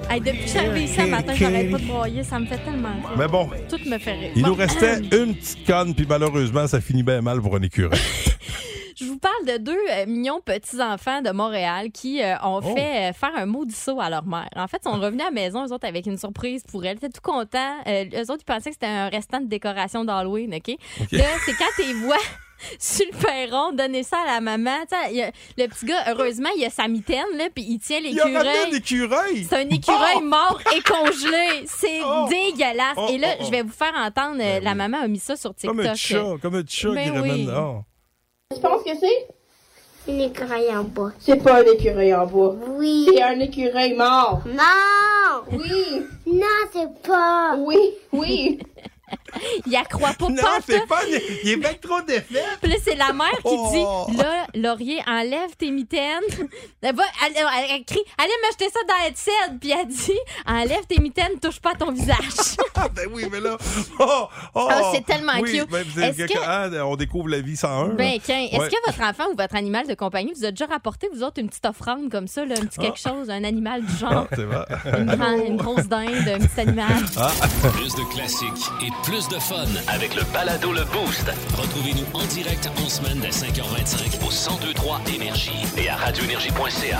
Hey, 0.09 0.21
depuis 0.21 0.43
que 0.45 0.47
j'arrive 0.49 0.77
ici 0.83 0.93
ce 0.95 1.01
matin, 1.07 1.33
j'arrête 1.35 1.71
pas 1.71 1.77
de 1.77 1.85
broyer. 1.85 2.23
Ça 2.23 2.39
me 2.39 2.45
fait 2.45 2.57
tellement 2.59 2.89
rire. 2.89 3.17
Mais 3.17 3.27
bon, 3.27 3.49
Tout 3.69 3.79
me 3.89 3.97
fait 3.97 4.13
rire. 4.13 4.31
il 4.35 4.45
nous 4.45 4.53
restait 4.53 4.99
une 5.11 5.35
petite 5.35 5.65
conne, 5.65 5.93
puis 5.95 6.05
malheureusement, 6.07 6.67
ça 6.67 6.79
finit 6.79 7.03
bien 7.03 7.21
mal 7.21 7.41
pour 7.41 7.55
un 7.55 7.61
écureuil. 7.61 7.99
Je 8.97 9.03
vous 9.03 9.17
parle 9.17 9.45
de 9.45 9.57
deux 9.61 9.77
euh, 9.91 10.05
mignons 10.07 10.39
petits-enfants 10.39 11.21
de 11.21 11.31
Montréal 11.31 11.91
qui 11.91 12.21
euh, 12.23 12.35
ont 12.43 12.61
Oh. 12.63 12.75
fait 12.75 13.09
euh, 13.09 13.13
faire 13.13 13.31
un 13.35 13.45
maudit 13.45 13.75
saut 13.75 13.99
à 13.99 14.09
leur 14.09 14.25
mère. 14.25 14.47
En 14.55 14.67
fait, 14.69 14.79
ils 14.85 14.89
sont 14.89 14.97
revenus 14.97 15.21
à 15.21 15.25
la 15.25 15.31
maison, 15.31 15.65
eux 15.67 15.73
autres, 15.73 15.85
avec 15.85 16.05
une 16.05 16.17
surprise 16.17 16.63
pour 16.63 16.85
elle. 16.85 16.93
Ils 17.01 17.05
étaient 17.05 17.09
tout 17.09 17.21
contents. 17.21 17.75
Eux 17.87 18.31
autres, 18.31 18.41
ils 18.41 18.45
pensaient 18.45 18.69
que 18.69 18.75
c'était 18.75 18.85
un 18.85 19.09
restant 19.09 19.41
de 19.41 19.47
décoration 19.47 20.05
d'Halloween, 20.05 20.53
OK? 20.55 20.77
Là, 21.11 21.25
c'est 21.45 21.53
quand 21.53 21.83
les 21.85 21.93
vois 21.93 22.15
sur 22.79 23.05
le 23.11 23.17
perron 23.17 23.71
donner 23.73 24.03
ça 24.03 24.17
à 24.27 24.35
la 24.35 24.41
maman. 24.41 24.77
Y 25.11 25.21
a- 25.21 25.31
le 25.57 25.67
petit 25.67 25.85
gars, 25.85 26.03
heureusement, 26.07 26.49
il 26.57 26.65
a 26.65 26.69
sa 26.69 26.87
mitaine, 26.87 27.25
là, 27.37 27.45
puis 27.53 27.65
il 27.67 27.79
tient 27.79 27.99
Il 27.99 28.19
a 28.19 28.23
ramené 28.23 28.39
un 28.39 28.69
l'écureuil. 28.71 28.77
écureuil! 28.77 29.47
C'est 29.49 29.55
un 29.57 29.69
écureuil 29.69 30.15
Oh! 30.17 30.21
mort 30.21 30.59
et 30.75 30.81
congelé. 30.81 31.65
C'est 31.67 32.01
Oh! 32.05 32.27
dégueulasse. 32.29 32.95
Oh, 32.97 33.07
et 33.11 33.17
là, 33.17 33.35
je 33.41 33.49
vais 33.51 33.61
vous 33.63 33.73
faire 33.73 33.93
entendre, 33.95 34.37
euh, 34.41 34.59
Ben 34.59 34.63
la 34.63 34.71
oui. 34.71 34.77
maman 34.77 34.97
a 35.01 35.07
mis 35.07 35.19
ça 35.19 35.35
sur 35.35 35.53
TikTok. 35.53 35.75
Comme 35.77 35.85
un 35.85 35.95
chat, 35.95 36.23
comme 36.41 36.55
un 36.55 36.63
chat 36.67 36.91
Ben 36.91 37.03
qui 37.03 37.09
ramène. 37.09 37.31
oui. 37.33 37.49
Oh. 37.55 37.79
Tu 38.53 38.61
penses 38.61 38.83
que 38.83 38.91
c'est? 38.99 39.27
Une 40.07 40.21
écureuil 40.21 40.69
en 40.75 40.83
bois. 40.83 41.11
C'est 41.19 41.41
pas 41.41 41.61
un 41.61 41.65
écureuil 41.65 42.13
en 42.13 42.27
bois. 42.27 42.55
Oui. 42.77 43.07
C'est 43.11 43.23
un 43.23 43.39
écureuil 43.39 43.93
mort. 43.95 44.41
Non! 44.45 45.41
Oui, 45.51 46.03
Non, 46.27 46.45
c'est 46.71 47.01
pas. 47.07 47.55
oui, 47.57 47.77
oui. 48.11 48.59
Il 49.65 49.75
accroît 49.75 50.13
pas 50.13 50.29
Non, 50.29 50.35
pas 50.41 50.59
c'est 50.65 50.85
pas. 50.87 51.01
Il 51.43 51.49
est 51.49 51.55
bien 51.57 51.73
trop 51.81 52.01
d'effets. 52.01 52.43
Puis 52.61 52.71
là, 52.71 52.77
c'est 52.83 52.95
la 52.95 53.11
mère 53.11 53.31
qui 53.31 53.41
Oh. 53.45 54.05
dit 54.09 54.17
Là, 54.17 54.45
Laurier, 54.53 55.01
enlève 55.07 55.55
tes 55.57 55.71
mitaines. 55.71 56.21
Elle, 56.81 56.95
va, 56.95 57.03
elle, 57.25 57.33
elle- 57.35 57.65
elle 57.71 57.85
crie 57.85 58.03
Allez 58.17 58.31
m'acheter 58.43 58.69
ça 58.69 58.79
dans 58.87 59.07
Headset. 59.07 59.57
Puis 59.59 59.71
elle 59.71 59.87
dit 59.87 60.19
Enlève 60.45 60.85
tes 60.87 60.99
mitaines, 61.01 61.39
touche 61.41 61.59
pas 61.59 61.71
à 61.71 61.75
ton 61.75 61.91
visage. 61.91 62.15
Ah, 62.77 62.89
ben 62.93 63.07
oui, 63.13 63.25
mais 63.31 63.39
là. 63.39 63.57
Oh, 63.99 64.25
oh, 64.53 64.67
Ah, 64.69 64.91
c'est 64.93 65.05
tellement 65.05 65.31
oui, 65.39 65.59
cute. 65.59 65.69
ben, 65.69 65.83
que- 65.85 66.33
ah, 66.45 66.67
on 66.85 66.97
découvre 66.97 67.29
la 67.29 67.39
vie 67.39 67.55
101. 67.55 67.87
ben, 67.95 68.11
là. 68.15 68.17
tiens, 68.21 68.41
est-ce 68.51 68.59
Ouais. 68.59 68.67
que 68.69 68.75
votre 68.85 69.01
enfant 69.01 69.23
ou 69.31 69.35
votre 69.37 69.55
animal 69.55 69.87
de 69.87 69.93
compagnie 69.93 70.33
vous 70.35 70.43
a 70.43 70.51
déjà 70.51 70.65
rapporté, 70.65 71.07
vous 71.13 71.23
autres, 71.23 71.39
une 71.39 71.47
petite 71.47 71.65
offrande 71.65 72.11
comme 72.11 72.27
ça, 72.27 72.43
là, 72.43 72.55
un 72.61 72.65
petit 72.65 72.77
quelque 72.79 72.99
chose, 72.99 73.29
un 73.29 73.43
animal 73.45 73.81
du 73.85 73.95
genre? 73.95 74.27
Ah, 74.29 74.97
une, 74.99 75.05
grande- 75.05 75.45
une 75.47 75.55
grosse 75.57 75.85
dinde, 75.87 76.27
un 76.27 76.37
petit 76.45 76.59
animal. 76.59 76.93
Plus 77.73 77.95
de 77.95 78.13
classiques 78.13 78.71
et 78.83 78.89
plus 79.09 79.14
de 79.15 79.39
fun 79.39 79.63
avec 79.87 80.13
le 80.13 80.23
balado 80.33 80.73
Le 80.73 80.83
Boost. 80.91 81.31
Retrouvez-nous 81.57 82.05
en 82.13 82.25
direct 82.25 82.69
en 82.77 82.89
semaine 82.89 83.17
dès 83.21 83.29
5h25 83.29 84.19
au 84.21 84.29
1023 84.59 85.01
Énergie 85.15 85.63
et 85.77 85.87
à 85.87 85.95
radioénergie.ca. 85.95 86.99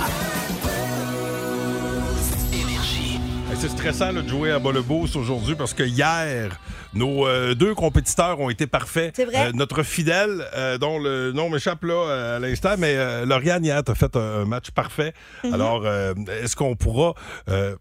C'est 3.54 3.68
stressant 3.68 4.12
là, 4.12 4.22
de 4.22 4.28
jouer 4.28 4.50
à 4.50 4.58
bas 4.58 4.72
le 4.72 4.80
Beauce 4.80 5.14
aujourd'hui 5.14 5.56
parce 5.56 5.74
que 5.74 5.82
hier, 5.82 6.58
nos 6.94 7.26
euh, 7.26 7.54
deux 7.54 7.74
compétiteurs 7.74 8.40
ont 8.40 8.48
été 8.48 8.66
parfaits. 8.66 9.12
C'est 9.14 9.26
vrai? 9.26 9.48
Euh, 9.48 9.52
notre 9.52 9.82
fidèle, 9.82 10.46
euh, 10.56 10.78
dont 10.78 10.98
le 10.98 11.32
nom 11.32 11.50
m'échappe 11.50 11.84
là 11.84 11.94
euh, 11.94 12.36
à 12.36 12.38
l'instant, 12.38 12.76
mais 12.78 12.96
euh, 12.96 13.26
Lauriane 13.26 13.62
hier 13.64 13.82
a 13.86 13.94
fait 13.94 14.16
un, 14.16 14.20
un 14.40 14.44
match 14.46 14.70
parfait. 14.70 15.12
Mhm. 15.44 15.52
Alors, 15.52 15.82
euh, 15.84 16.14
est-ce 16.42 16.56
qu'on 16.56 16.76
pourra 16.76 17.12
euh, 17.50 17.76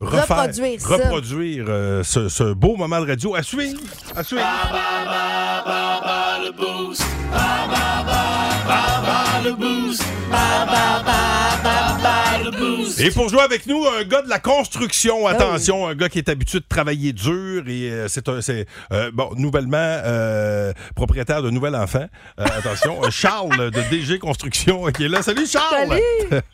refaire- 0.00 0.22
Reproduire 0.36 0.80
ça. 0.80 0.96
reproduire, 0.96 1.64
euh, 1.68 2.02
ce, 2.02 2.28
ce 2.28 2.52
beau 2.52 2.76
moment 2.76 3.00
de 3.00 3.06
radio 3.06 3.34
à 3.34 3.42
suivre, 3.42 3.80
à 4.16 4.22
suivre. 4.24 4.42
Et 12.98 13.10
pour 13.10 13.28
jouer 13.28 13.40
avec 13.40 13.66
nous, 13.66 13.84
un 13.86 14.04
gars 14.04 14.22
de 14.22 14.28
la 14.28 14.38
construction, 14.38 15.26
attention, 15.26 15.86
un 15.86 15.94
gars 15.94 16.08
qui 16.08 16.18
est 16.18 16.28
habitué 16.28 16.60
de 16.60 16.64
travailler 16.68 17.12
dur 17.12 17.64
et 17.68 17.90
euh, 17.90 18.08
c'est 18.08 18.28
un, 18.28 18.40
c'est 18.40 18.66
euh, 18.92 19.10
bon, 19.12 19.30
nouvellement 19.36 19.76
euh, 19.78 20.72
propriétaire 20.94 21.42
de 21.42 21.50
nouvel 21.50 21.74
enfant. 21.74 22.04
Euh, 22.38 22.44
attention, 22.44 23.00
Charles 23.10 23.70
de 23.70 23.80
DG 23.90 24.18
Construction 24.18 24.84
qui 24.92 25.04
est 25.04 25.08
là. 25.08 25.22
Salut 25.22 25.46
Charles. 25.46 25.98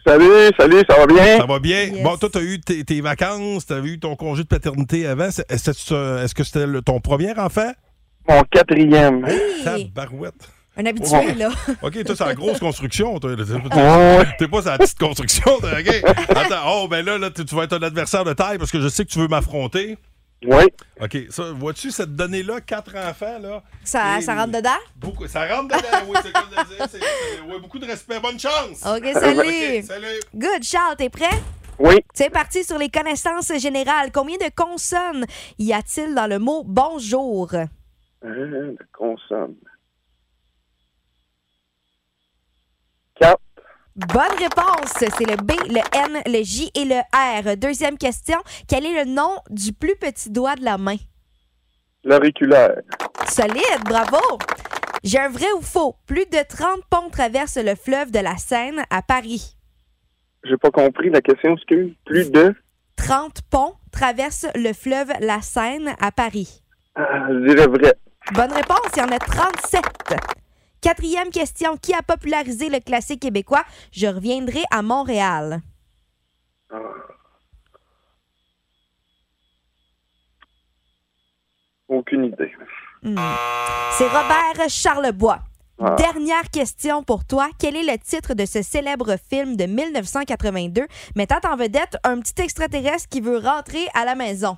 Salut, 0.06 0.50
salut, 0.56 0.82
ça 0.88 0.97
va 0.97 1.06
bien? 1.06 1.38
Ça 1.38 1.47
va 1.47 1.59
bien. 1.59 1.82
Yes. 1.85 2.02
Bon, 2.02 2.16
toi, 2.16 2.28
tu 2.32 2.38
as 2.38 2.42
eu 2.42 2.61
tes, 2.61 2.85
tes 2.85 3.00
vacances, 3.00 3.66
tu 3.66 3.73
as 3.73 3.78
eu 3.80 3.99
ton 3.99 4.16
congé 4.16 4.42
de 4.44 4.49
paternité 4.49 5.06
avant. 5.06 5.30
C'est- 5.30 5.50
Est-ce 5.50 5.70
que 5.88 6.25
est-ce 6.25 6.35
que 6.35 6.44
c'était 6.44 6.66
le- 6.66 6.82
ton 6.82 7.00
premier 7.00 7.37
enfant? 7.38 7.73
Mon 8.28 8.42
quatrième. 8.44 9.26
Tabarouette. 9.64 10.49
Un 10.81 10.87
habitué, 10.87 11.35
là. 11.35 11.51
OK, 11.83 12.05
toi, 12.05 12.17
c'est 12.17 12.25
la 12.25 12.35
grosse 12.35 12.59
construction. 12.59 13.19
toi. 13.19 13.37
T'es 13.37 14.49
pas 14.49 14.59
ah 14.59 14.63
sa 14.63 14.79
petite 14.79 14.99
construction. 14.99 15.53
OK? 15.57 16.03
Attends, 16.29 16.63
oh, 16.67 16.89
ben 16.89 17.05
là, 17.05 17.19
là 17.19 17.31
tu 17.31 17.43
vas 17.55 17.65
être 17.65 17.75
un 17.75 17.83
adversaire 17.83 18.25
de 18.25 18.33
taille 18.33 18.57
parce 18.57 18.71
que 18.71 18.81
je 18.81 18.89
sais 18.89 19.05
que 19.05 19.11
tu 19.11 19.19
veux 19.19 19.29
m'affronter. 19.29 19.99
Oui. 20.43 20.65
OK. 20.99 21.19
Ça, 21.29 21.53
vois-tu 21.53 21.91
cette 21.91 22.17
donnée-là, 22.17 22.63
quatre 22.63 22.97
enfants, 22.97 23.39
là? 23.41 23.63
Ça, 23.85 24.17
rentre 24.29 24.53
dedans? 24.53 24.71
Beaucoup, 24.97 25.27
ça 25.27 25.47
rentre 25.47 25.77
dedans, 25.77 25.99
oui, 26.09 26.17
c'est 26.23 26.33
comme 26.33 26.49
de 26.49 27.59
beaucoup 27.61 27.79
de 27.79 27.87
respect. 27.87 28.19
Bonne 28.21 28.39
chance! 28.39 28.83
OK, 28.87 29.05
salut! 29.13 29.83
Salut. 29.83 30.21
Good, 30.35 30.63
Charles, 30.63 30.97
t'es 30.97 31.11
prêt? 31.11 31.43
Oui. 31.79 31.97
C'est 32.15 32.31
parti 32.31 32.65
sur 32.65 32.79
les 32.79 32.89
connaissances 32.89 33.53
générales. 33.59 34.13
Combien 34.13 34.37
de 34.39 34.51
consonnes 34.55 35.27
y 35.59 35.75
a-t-il 35.75 36.15
dans 36.15 36.27
le 36.27 36.39
mot 36.39 36.63
bonjour? 36.65 37.53
Euh, 37.55 37.67
de 38.25 38.87
consonnes. 38.93 39.57
Bonne 43.97 44.39
réponse. 44.39 44.93
C'est 44.97 45.27
le 45.27 45.37
B, 45.37 45.53
le 45.69 45.81
N, 45.95 46.23
le 46.27 46.43
J 46.43 46.71
et 46.75 46.85
le 46.85 47.00
R. 47.12 47.57
Deuxième 47.57 47.99
question. 47.99 48.39
Quel 48.69 48.87
est 48.87 49.05
le 49.05 49.11
nom 49.11 49.37
du 49.50 49.73
plus 49.73 49.97
petit 49.97 50.31
doigt 50.31 50.55
de 50.55 50.65
la 50.65 50.79
main? 50.79 50.97
L'auriculaire. 52.05 52.77
Solide, 53.29 53.85
bravo. 53.85 54.39
J'ai 55.05 55.19
un 55.19 55.29
vrai 55.29 55.53
ou 55.57 55.61
faux? 55.61 55.97
Plus 56.07 56.25
de 56.27 56.39
30 56.49 56.83
ponts 56.89 57.11
traversent 57.11 57.59
le 57.59 57.75
fleuve 57.75 58.11
de 58.11 58.21
la 58.21 58.37
Seine 58.37 58.85
à 58.91 59.03
Paris. 59.03 59.57
J'ai 60.45 60.57
pas 60.57 60.71
compris 60.71 61.11
la 61.11 61.21
question, 61.21 61.55
excuse. 61.55 61.93
Plus 62.07 62.31
de 62.31 62.55
30 62.97 63.43
ponts 63.50 63.75
traversent 63.93 64.47
le 64.55 64.73
fleuve 64.73 65.12
la 65.21 65.43
Seine 65.43 65.95
à 66.00 66.11
Paris. 66.11 66.62
Ah, 66.95 67.27
je 67.29 67.47
dirais 67.47 67.67
vrai. 67.67 67.95
Bonne 68.33 68.53
réponse, 68.53 68.89
il 68.97 69.00
y 69.00 69.03
en 69.03 69.09
a 69.09 69.19
37. 69.19 69.83
Quatrième 70.81 71.31
question. 71.31 71.77
Qui 71.77 71.95
a 71.95 72.03
popularisé 72.03 72.69
le 72.69 72.81
classique 72.81 73.21
québécois? 73.21 73.65
Je 73.93 74.07
reviendrai 74.07 74.63
à 74.71 74.83
Montréal? 74.83 75.61
Aucune 81.89 82.27
idée. 82.27 82.53
Hmm. 83.03 83.17
C'est 83.93 84.07
Robert 84.07 84.69
Charlebois. 84.69 85.41
Ah. 85.83 85.97
Dernière 85.97 86.49
question 86.51 87.03
pour 87.03 87.25
toi. 87.25 87.49
Quel 87.59 87.75
est 87.75 87.83
le 87.83 87.99
titre 87.99 88.35
de 88.35 88.45
ce 88.45 88.63
célèbre 88.63 89.17
film 89.31 89.57
de 89.57 89.65
1982 89.65 90.87
mettant 91.17 91.41
en 91.51 91.57
vedette 91.57 91.97
un 92.05 92.21
petit 92.21 92.43
extraterrestre 92.43 93.09
qui 93.09 93.21
veut 93.21 93.39
rentrer 93.39 93.87
à 93.95 94.05
la 94.05 94.15
maison? 94.15 94.57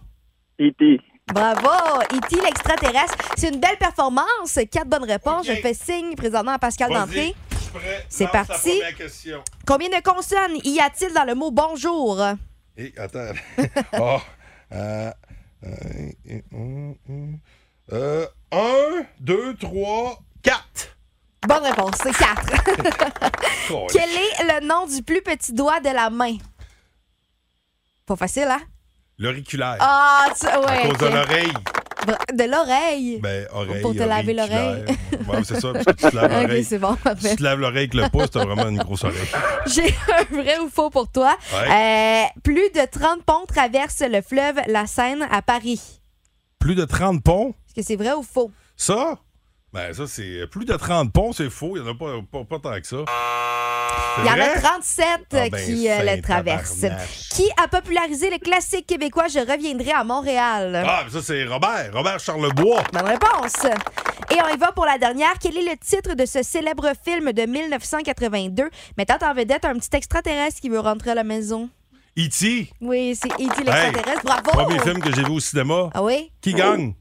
E.T. 0.61 1.01
Bravo! 1.29 2.01
E.T. 2.13 2.41
l'extraterrestre. 2.43 3.17
C'est 3.37 3.49
une 3.49 3.61
belle 3.61 3.79
performance. 3.79 4.59
Quatre 4.71 4.89
bonnes 4.89 5.05
réponses. 5.05 5.47
Je 5.47 5.55
fais 5.55 5.75
signe 5.75 6.15
présentement 6.15 6.53
à 6.53 6.59
Pascal 6.59 6.93
d'entrée. 6.93 7.35
C'est 8.09 8.29
parti. 8.29 8.83
Combien 9.67 9.89
de 9.89 10.03
consonnes 10.03 10.59
y 10.65 10.79
a-t-il 10.81 11.13
dans 11.15 11.25
le 11.25 11.35
mot 11.35 11.51
bonjour? 11.51 12.21
Et 12.77 12.93
attends. 12.99 13.33
oh. 13.99 14.19
Euh, 14.75 15.13
euh, 15.65 16.11
euh, 16.55 16.95
euh, 17.93 18.27
un, 18.53 19.03
deux, 19.21 19.55
trois, 19.57 20.19
quatre. 20.43 20.97
Bonne 21.47 21.63
réponse, 21.65 21.97
c'est 22.03 22.13
quatre. 22.17 22.47
Quel 23.93 24.09
est 24.09 24.61
le 24.61 24.67
nom 24.67 24.87
du 24.87 25.03
plus 25.03 25.21
petit 25.21 25.53
doigt 25.53 25.81
de 25.81 25.91
la 25.91 26.09
main? 26.09 26.39
Pas 28.07 28.17
facile, 28.17 28.49
hein? 28.49 28.63
L'auriculaire. 29.19 29.77
Ah, 29.81 30.27
tu... 30.39 30.47
à 30.47 30.61
ouais. 30.61 30.89
cause 30.89 30.99
de 30.99 31.07
l'oreille. 31.15 31.53
Bra- 32.07 32.19
De 32.35 32.45
l'oreille. 32.51 33.21
Ben, 33.21 33.47
oreille. 33.53 33.83
Pour 33.83 33.93
te 33.95 34.03
laver 34.03 34.35
l'oreille. 34.35 34.85
Ouais, 35.29 35.45
c'est 35.45 35.61
ça, 35.61 35.73
parce 35.73 35.85
que 35.85 35.91
tu 35.93 36.11
te 36.11 36.17
laves 36.17 36.33
l'oreille. 36.43 36.65
c'est 36.65 36.79
bon, 36.79 36.97
Si 36.97 37.03
parfait. 37.03 37.31
tu 37.31 37.37
te 37.37 37.43
laves 37.45 37.61
l'oreille 37.61 37.77
avec 37.93 37.95
le 37.95 38.09
pouce, 38.09 38.31
t'as 38.31 38.45
vraiment 38.45 38.69
une 38.69 38.79
grosse 38.79 39.05
oreille. 39.05 39.29
J'ai 39.67 39.95
un 40.13 40.25
vrai 40.43 40.59
ou 40.59 40.69
faux 40.69 40.91
pour 40.91 41.09
toi. 41.13 41.37
Ouais. 41.53 42.25
Euh, 42.27 42.41
plus 42.43 42.71
de 42.75 42.85
30 42.91 43.23
ponts 43.25 43.45
traversent 43.47 44.03
le 44.03 44.21
fleuve 44.23 44.57
la 44.67 44.87
Seine 44.87 45.27
à 45.31 45.43
Paris. 45.43 46.01
Plus 46.59 46.75
de 46.75 46.85
30 46.85 47.23
ponts, 47.23 47.51
Est-ce 47.69 47.75
que 47.75 47.83
c'est 47.87 47.97
vrai 47.97 48.13
ou 48.15 48.23
faux? 48.25 48.51
ça? 48.77 49.19
Ben, 49.73 49.93
ça, 49.95 50.07
c'est 50.07 50.47
plus 50.51 50.67
de 50.67 50.75
30 50.75 51.13
ponts, 51.13 51.33
c'est 51.33 51.49
faux. 51.49 51.77
Il 51.77 51.83
n'y 51.83 51.89
en 51.89 51.93
a 51.93 51.95
pas, 51.95 52.13
pas, 52.31 52.45
pas 52.45 52.59
tant 52.59 52.79
que 52.81 52.87
ça. 52.87 52.97
Il 54.19 54.27
y 54.27 54.29
en 54.29 54.35
a 54.35 54.61
37 54.61 55.07
Ah 55.33 55.49
ben, 55.51 55.51
qui 55.65 55.89
euh, 55.91 56.15
le 56.17 56.21
traversent. 56.21 56.81
tabarnache. 56.81 57.29
Qui 57.31 57.45
a 57.63 57.69
popularisé 57.69 58.29
le 58.31 58.37
classique 58.39 58.87
québécois 58.87 59.29
Je 59.29 59.39
reviendrai 59.39 59.93
à 59.93 60.05
Montréal? 60.05 60.85
Ah, 60.87 61.05
ça, 61.11 61.23
c'est 61.23 61.45
Robert. 61.47 61.91
Robert 61.95 62.21
Charlebois. 62.21 62.83
Bonne 62.93 63.07
réponse. 63.07 63.65
Et 64.31 64.37
on 64.45 64.55
y 64.55 64.59
va 64.59 64.73
pour 64.73 64.85
la 64.85 64.99
dernière. 64.99 65.35
Quel 65.41 65.57
est 65.57 65.63
le 65.71 65.77
titre 65.79 66.15
de 66.15 66.27
ce 66.27 66.43
célèbre 66.43 66.93
film 67.05 67.33
de 67.33 67.43
1982 67.47 68.69
mettant 68.99 69.17
en 69.27 69.33
vedette 69.35 69.65
un 69.65 69.75
petit 69.79 69.97
extraterrestre 69.97 70.61
qui 70.61 70.69
veut 70.69 70.81
rentrer 70.81 71.13
à 71.13 71.15
la 71.15 71.25
maison? 71.25 71.71
E.T. 72.19 72.69
Oui, 72.83 73.15
c'est 73.21 73.29
E.T. 73.33 73.65
l'extraterrestre. 73.65 74.23
Bravo! 74.25 74.51
Premier 74.51 74.79
film 74.81 75.01
que 75.01 75.15
j'ai 75.15 75.23
vu 75.25 75.31
au 75.31 75.41
cinéma. 75.41 75.89
Ah 75.95 76.03
oui? 76.03 76.31
Qui 76.43 76.53
gagne? 76.53 76.93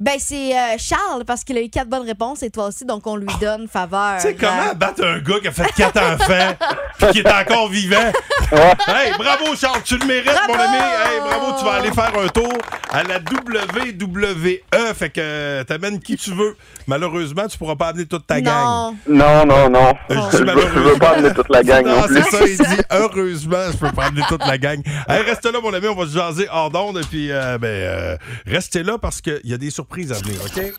Ben, 0.00 0.16
c'est 0.18 0.52
euh, 0.58 0.76
Charles 0.76 1.24
parce 1.24 1.44
qu'il 1.44 1.56
a 1.56 1.62
eu 1.62 1.68
quatre 1.70 1.88
bonnes 1.88 2.04
réponses 2.06 2.42
et 2.42 2.50
toi 2.50 2.66
aussi, 2.66 2.84
donc 2.84 3.06
on 3.06 3.14
lui 3.16 3.28
donne 3.40 3.68
faveur. 3.68 4.16
Tu 4.16 4.22
sais, 4.22 4.34
comment 4.34 4.70
Euh, 4.70 4.74
battre 4.74 5.04
un 5.04 5.20
gars 5.20 5.38
qui 5.40 5.48
a 5.48 5.52
fait 5.52 5.72
quatre 5.76 6.02
enfants 6.02 6.56
puis 6.98 7.06
qui 7.12 7.18
est 7.20 7.32
encore 7.32 7.68
vivant? 7.68 8.10
hey, 8.52 9.12
bravo, 9.16 9.54
Charles, 9.56 9.82
tu 9.84 9.96
le 9.96 10.04
mérites, 10.06 10.32
mon 10.48 10.54
ami. 10.54 10.76
Hey, 10.76 11.20
bravo, 11.20 11.58
tu 11.58 11.64
vas 11.64 11.74
aller 11.74 11.92
faire 11.92 12.12
un 12.18 12.26
tour 12.28 12.52
à 12.90 13.02
la 13.04 13.18
WWE. 13.18 14.94
Fait 14.94 15.10
que 15.10 15.20
euh, 15.20 15.64
t'amènes 15.64 16.00
qui 16.00 16.16
tu 16.16 16.32
veux. 16.32 16.56
Malheureusement, 16.88 17.46
tu 17.46 17.56
pourras 17.56 17.76
pas 17.76 17.88
amener 17.88 18.06
toute 18.06 18.26
ta 18.26 18.40
gang. 18.40 18.94
Non, 19.08 19.46
non, 19.46 19.70
non. 19.70 19.94
Euh, 20.10 20.16
Je 20.32 20.36
veux, 20.38 20.46
je 20.46 20.78
veux 20.80 20.98
pas 20.98 21.10
amener 21.10 21.32
toute 21.32 21.48
la 21.50 21.62
gang 21.62 21.86
non, 21.86 22.02
plus. 22.02 22.16
c'est 22.22 22.30
ça, 22.30 22.44
il 22.46 22.58
dit 22.58 22.82
heureusement, 22.90 23.70
je 23.72 23.76
peux 23.78 23.92
pas 23.92 24.06
amener 24.06 24.22
toute 24.28 24.44
la 24.44 24.58
gang. 24.58 24.82
Hey, 25.08 25.22
reste 25.22 25.44
là, 25.50 25.60
mon 25.62 25.72
ami, 25.72 25.86
on 25.86 25.94
va 25.94 26.06
se 26.06 26.12
jaser 26.18 26.48
hors 26.50 26.70
d'onde. 26.70 26.98
Et 26.98 27.06
puis, 27.08 27.30
euh, 27.30 27.58
ben, 27.58 27.68
euh, 27.68 28.16
restez 28.46 28.82
là 28.82 28.98
parce 28.98 29.20
qu'il 29.20 29.40
y 29.44 29.54
a 29.54 29.56
des 29.56 29.70
surprises 29.70 29.83
à 29.90 30.14
venir, 30.18 30.40
OK? 30.44 30.72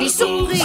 Des 0.00 0.08
surprises! 0.08 0.62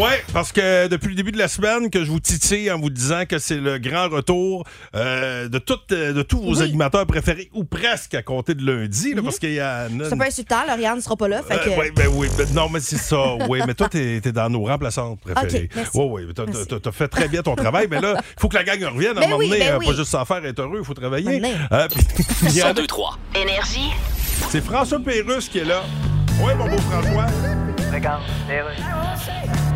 Ouais, 0.00 0.22
parce 0.32 0.50
que 0.52 0.88
depuis 0.88 1.08
le 1.10 1.14
début 1.14 1.30
de 1.32 1.38
la 1.38 1.46
semaine, 1.48 1.90
que 1.90 2.04
je 2.04 2.10
vous 2.10 2.18
titille 2.20 2.70
en 2.72 2.78
vous 2.78 2.90
disant 2.90 3.24
que 3.24 3.38
c'est 3.38 3.56
le 3.58 3.78
grand 3.78 4.08
retour 4.08 4.64
euh, 4.96 5.48
de, 5.48 5.58
toutes, 5.58 5.92
euh, 5.92 6.12
de 6.12 6.22
tous 6.22 6.40
vos 6.40 6.60
animateurs 6.60 7.06
préférés, 7.06 7.48
ou 7.54 7.64
presque 7.64 8.14
à 8.14 8.22
compter 8.22 8.54
de 8.54 8.64
lundi, 8.66 9.14
là, 9.14 9.22
parce 9.22 9.38
qu'il 9.38 9.52
y 9.52 9.60
a... 9.60 9.86
C'est 9.88 10.12
un 10.12 10.18
peu 10.18 10.24
insultant, 10.24 10.64
Lauriane 10.66 10.96
ne 10.96 11.00
sera 11.00 11.16
pas 11.16 11.28
là. 11.28 11.42
Fait 11.42 11.58
que... 11.58 11.70
Euh, 11.70 11.76
ouais, 11.76 11.90
ben 11.92 12.08
oui, 12.12 12.28
ben 12.36 12.46
non, 12.52 12.68
mais 12.68 12.80
c'est 12.80 12.98
ça. 12.98 13.16
Oui, 13.48 13.60
mais 13.66 13.74
toi, 13.74 13.88
t'es 13.88 14.16
es 14.24 14.32
dans 14.32 14.50
nos 14.50 14.64
remplaçantes 14.64 15.20
préférées. 15.20 15.64
Ok, 15.68 15.76
merci. 15.76 15.90
Oui, 15.94 16.24
oui, 16.26 16.34
t'as- 16.34 16.44
t'as 16.68 16.80
t'as 16.80 16.92
fait 16.92 17.08
très 17.08 17.28
bien 17.28 17.42
ton 17.42 17.54
travail, 17.54 17.86
mais 17.88 18.00
là, 18.00 18.14
il 18.18 18.40
faut 18.40 18.48
que 18.48 18.56
la 18.56 18.64
gang 18.64 18.82
revienne 18.92 19.16
à 19.16 19.20
un 19.20 19.22
Ben 19.22 19.30
moment 19.30 19.38
oui, 19.38 19.48
donné. 19.50 19.60
ben 19.64 19.78
oui. 19.78 19.86
Pas 19.86 19.92
juste 19.94 20.10
s'en 20.10 20.24
faire 20.24 20.44
être 20.44 20.58
heureux, 20.60 20.78
il 20.80 20.84
faut 20.84 20.94
travailler. 20.94 21.38
Maintenant. 21.40 21.58
Euh, 21.72 21.88
puis- 21.88 22.24
il 22.42 22.56
y 22.56 22.62
en 22.62 22.66
a- 22.66 22.68
102 22.70 22.86
3. 22.86 23.18
Énergie. 23.36 23.90
C'est 24.48 24.60
François 24.60 24.98
Pérusse 25.00 25.48
qui 25.48 25.58
est 25.58 25.64
là. 25.64 25.82
Oui, 26.40 26.52
mon 26.56 26.68
beau 26.68 26.78
François. 26.78 27.26
Regarde. 27.92 28.22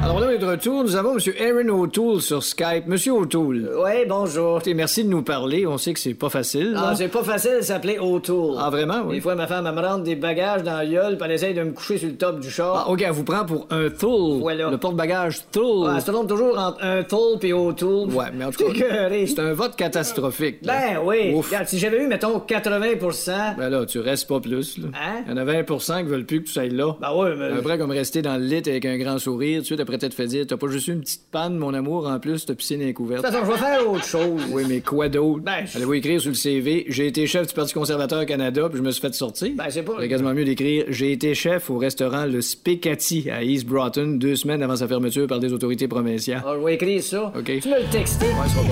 Alors 0.03 0.19
là, 0.19 0.29
on 0.29 0.31
est 0.31 0.39
de 0.39 0.47
retour. 0.47 0.83
Nous 0.83 0.97
avons 0.97 1.19
M. 1.19 1.35
Aaron 1.39 1.83
O'Toole 1.83 2.21
sur 2.23 2.43
Skype. 2.43 2.87
Monsieur 2.87 3.13
O'Toole. 3.13 3.71
Oui, 3.85 3.91
bonjour. 4.09 4.57
Écoutez, 4.57 4.73
merci 4.75 5.05
de 5.05 5.11
nous 5.11 5.23
parler. 5.23 5.67
On 5.67 5.77
sait 5.77 5.93
que 5.93 6.01
c'est 6.01 6.15
pas 6.15 6.31
facile. 6.31 6.73
Non, 6.73 6.81
là. 6.81 6.95
c'est 6.97 7.09
pas 7.09 7.23
facile 7.23 7.57
de 7.59 7.63
s'appeler 7.63 7.99
O'Toole. 7.99 8.57
Ah, 8.59 8.71
vraiment, 8.71 9.03
oui? 9.05 9.17
Des 9.17 9.21
fois, 9.21 9.35
ma 9.35 9.47
femme, 9.47 9.67
elle 9.67 9.75
me 9.75 9.81
rentre 9.87 10.03
des 10.05 10.17
bagages 10.17 10.63
dans 10.63 10.79
la 10.79 10.87
gueule, 10.87 11.17
puis 11.19 11.27
elle 11.27 11.35
essaye 11.35 11.55
de 11.55 11.63
me 11.63 11.73
coucher 11.73 11.99
sur 11.99 12.09
le 12.09 12.15
top 12.15 12.41
du 12.41 12.51
char. 12.51 12.85
Ah, 12.87 12.91
OK, 12.91 13.03
elle 13.03 13.13
vous 13.13 13.25
prend 13.25 13.45
pour 13.45 13.67
un 13.71 13.91
Toole. 13.91 14.41
Voilà. 14.41 14.71
Le 14.71 14.79
porte-bagages 14.79 15.43
Toole. 15.53 15.89
Ah, 15.91 15.95
elle 15.97 16.03
se 16.03 16.11
trompe 16.11 16.29
toujours 16.29 16.59
entre 16.59 16.83
un 16.83 17.03
Toole 17.03 17.39
et 17.43 17.53
O'Toole. 17.53 18.09
Ouais, 18.15 18.25
mais 18.35 18.47
en 18.47 18.51
tout 18.51 18.65
cas, 18.65 18.73
C'est 19.27 19.39
un 19.39 19.53
vote 19.53 19.77
catastrophique. 19.77 20.59
là. 20.63 20.73
Ben 20.73 21.01
oui. 21.05 21.35
Ouf. 21.35 21.49
Regarde, 21.49 21.69
si 21.69 21.79
j'avais 21.79 22.03
eu, 22.03 22.07
mettons, 22.09 22.39
80% 22.39 23.57
Ben 23.59 23.69
là, 23.69 23.85
tu 23.85 23.99
restes 24.01 24.27
pas 24.27 24.41
plus, 24.41 24.79
là. 24.79 24.89
Hein? 24.95 25.25
Il 25.27 25.31
y 25.31 25.35
en 25.35 25.37
a 25.37 25.45
20% 25.45 25.99
qui 25.99 26.09
veulent 26.09 26.25
plus 26.25 26.43
que 26.43 26.49
tu 26.49 26.59
ailles 26.59 26.71
là. 26.71 26.97
Ben 27.01 27.11
oui, 27.15 27.29
mais... 27.39 27.51
Vrai 27.61 27.77
comme 27.79 27.91
rester 27.91 28.23
dans 28.23 28.37
le 28.39 28.45
lit 28.45 28.63
avec 28.67 28.87
un 28.87 28.97
grand 28.97 29.19
sourire, 29.19 29.61
de 29.61 29.67
suite 29.67 29.81
après 29.91 29.99
t'être 29.99 30.15
fait 30.15 30.27
dire 30.27 30.47
T'as 30.47 30.57
pas 30.57 30.69
juste 30.69 30.89
eu 30.89 30.93
une 30.93 31.01
petite 31.01 31.23
panne, 31.31 31.57
mon 31.57 31.75
amour, 31.75 32.07
en 32.09 32.19
plus, 32.19 32.47
ta 32.47 32.55
piscine 32.55 32.81
est 32.83 32.93
couverte. 32.93 33.23
De 33.23 33.29
toute 33.29 33.37
façon, 33.37 33.47
je 33.47 33.53
vais 33.53 33.59
faire 33.59 33.91
autre 33.91 34.05
chose. 34.05 34.41
Oui, 34.53 34.63
mais 34.69 34.81
quoi 34.81 35.09
d'autre? 35.09 35.43
Ben, 35.43 35.65
je- 35.67 35.77
Allez-vous 35.77 35.95
écrire 35.95 36.21
sur 36.21 36.31
le 36.31 36.35
CV 36.37 36.85
J'ai 36.89 37.07
été 37.07 37.27
chef 37.27 37.47
du 37.49 37.55
Parti 37.55 37.75
conservateur 37.75 38.25
Canada, 38.27 38.69
puis 38.69 38.79
je 38.79 38.83
me 38.83 38.91
suis 38.91 39.01
fait 39.01 39.15
sortir. 39.15 39.51
Ben, 39.57 39.65
c'est 39.71 39.83
pas... 39.83 39.93
C'est 40.01 40.09
quasiment 40.09 40.33
mieux 40.35 40.45
d'écrire 40.45 40.85
J'ai 40.89 41.13
été 41.13 41.35
chef 41.35 41.71
au 41.71 41.79
restaurant 41.79 42.27
Le 42.27 42.41
Specati 42.41 43.29
à 43.31 43.43
East 43.43 43.67
Broughton 43.67 44.17
deux 44.19 44.37
semaines 44.37 44.63
avant 44.63 44.77
sa 44.77 44.89
fermeture 44.89 45.27
par 45.27 45.41
des 45.41 45.53
autorités 45.53 45.89
provinciales. 45.89 46.43
Ah, 46.47 46.55
je 46.59 46.65
vais 46.65 46.75
écrire 46.75 47.03
ça. 47.03 47.33
OK. 47.37 47.45
Tu 47.61 47.69
me 47.69 47.79
le 47.81 47.91
texter. 47.91 48.27
Ouais, 48.27 48.33
long. 48.57 48.69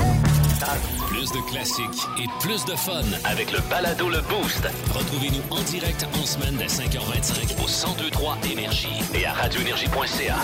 Plus 1.09 1.31
de 1.33 1.51
classiques 1.51 1.85
et 2.19 2.27
plus 2.41 2.65
de 2.65 2.73
fun 2.77 3.01
avec 3.25 3.53
le 3.53 3.59
balado 3.71 4.09
Le 4.09 4.19
Boost. 4.29 4.67
Retrouvez-nous 4.93 5.43
en 5.57 5.63
direct 5.63 6.07
en 6.21 6.27
semaine 6.27 6.57
dès 6.59 6.67
5h25 6.67 7.55
au 7.63 7.67
1023 7.97 8.39
Énergie 8.53 8.89
et 9.15 9.25
à 9.25 9.33
radioénergie.ca. 9.33 10.37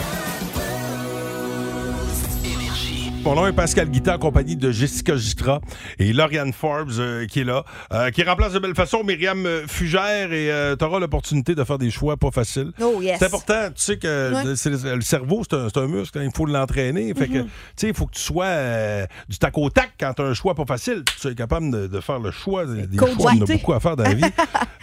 Mon 3.24 3.46
est 3.46 3.52
Pascal 3.54 3.88
Guita, 3.88 4.16
en 4.16 4.18
compagnie 4.18 4.54
de 4.54 4.70
Jessica 4.70 5.16
Gitra 5.16 5.60
et 5.98 6.12
Lauriane 6.12 6.52
Forbes 6.52 6.92
euh, 6.98 7.26
qui 7.26 7.40
est 7.40 7.44
là, 7.44 7.64
euh, 7.92 8.10
qui 8.10 8.22
remplace 8.22 8.52
de 8.52 8.58
belle 8.58 8.74
façon 8.74 9.02
Myriam 9.02 9.44
euh, 9.46 9.66
Fugère 9.66 10.30
et 10.32 10.50
tu 10.78 10.84
auras 10.84 10.98
l'opportunité 11.00 11.54
de 11.54 11.64
faire 11.64 11.78
des 11.78 11.90
choix 11.90 12.16
pas 12.18 12.30
faciles. 12.30 12.70
Oh, 12.80 13.00
yes. 13.00 13.18
C'est 13.18 13.26
important, 13.26 13.68
tu 13.74 13.82
sais 13.82 13.96
que 13.96 14.32
Ouais. 14.34 14.44
le, 14.44 14.56
c'est 14.56 14.70
le- 14.70 14.96
le 14.96 15.00
cerveau, 15.00 15.42
c'est 15.48 15.76
un, 15.78 15.86
muscle, 15.88 16.18
hein, 16.18 16.24
il 16.24 16.30
faut 16.36 16.44
l'entraîner. 16.46 17.12
Fait 17.14 17.26
que, 17.28 17.38
Mhm. 17.38 17.44
tu 17.44 17.50
sais, 17.76 17.88
il 17.88 17.94
faut 17.94 18.06
que 18.06 18.14
tu 18.14 18.20
sois 18.22 18.44
euh, 18.44 19.06
du 19.28 19.38
tac 19.38 19.56
au 19.56 19.70
tac 19.70 19.92
quand 19.98 20.12
tu 20.14 20.22
as 20.22 20.26
un 20.26 20.34
choix 20.34 20.54
pas 20.54 20.66
facile. 20.66 21.02
Tu 21.06 21.18
sois 21.18 21.34
capable 21.34 21.70
de, 21.70 21.86
de 21.86 22.00
faire 22.00 22.18
le 22.20 22.30
choix. 22.30 22.66
Des 22.66 22.96
choix, 22.98 23.32
on 23.34 23.42
a 23.42 23.46
beaucoup 23.46 23.72
à 23.72 23.80
faire 23.80 23.96
dans 23.96 24.04
la 24.04 24.14
vie. 24.14 24.22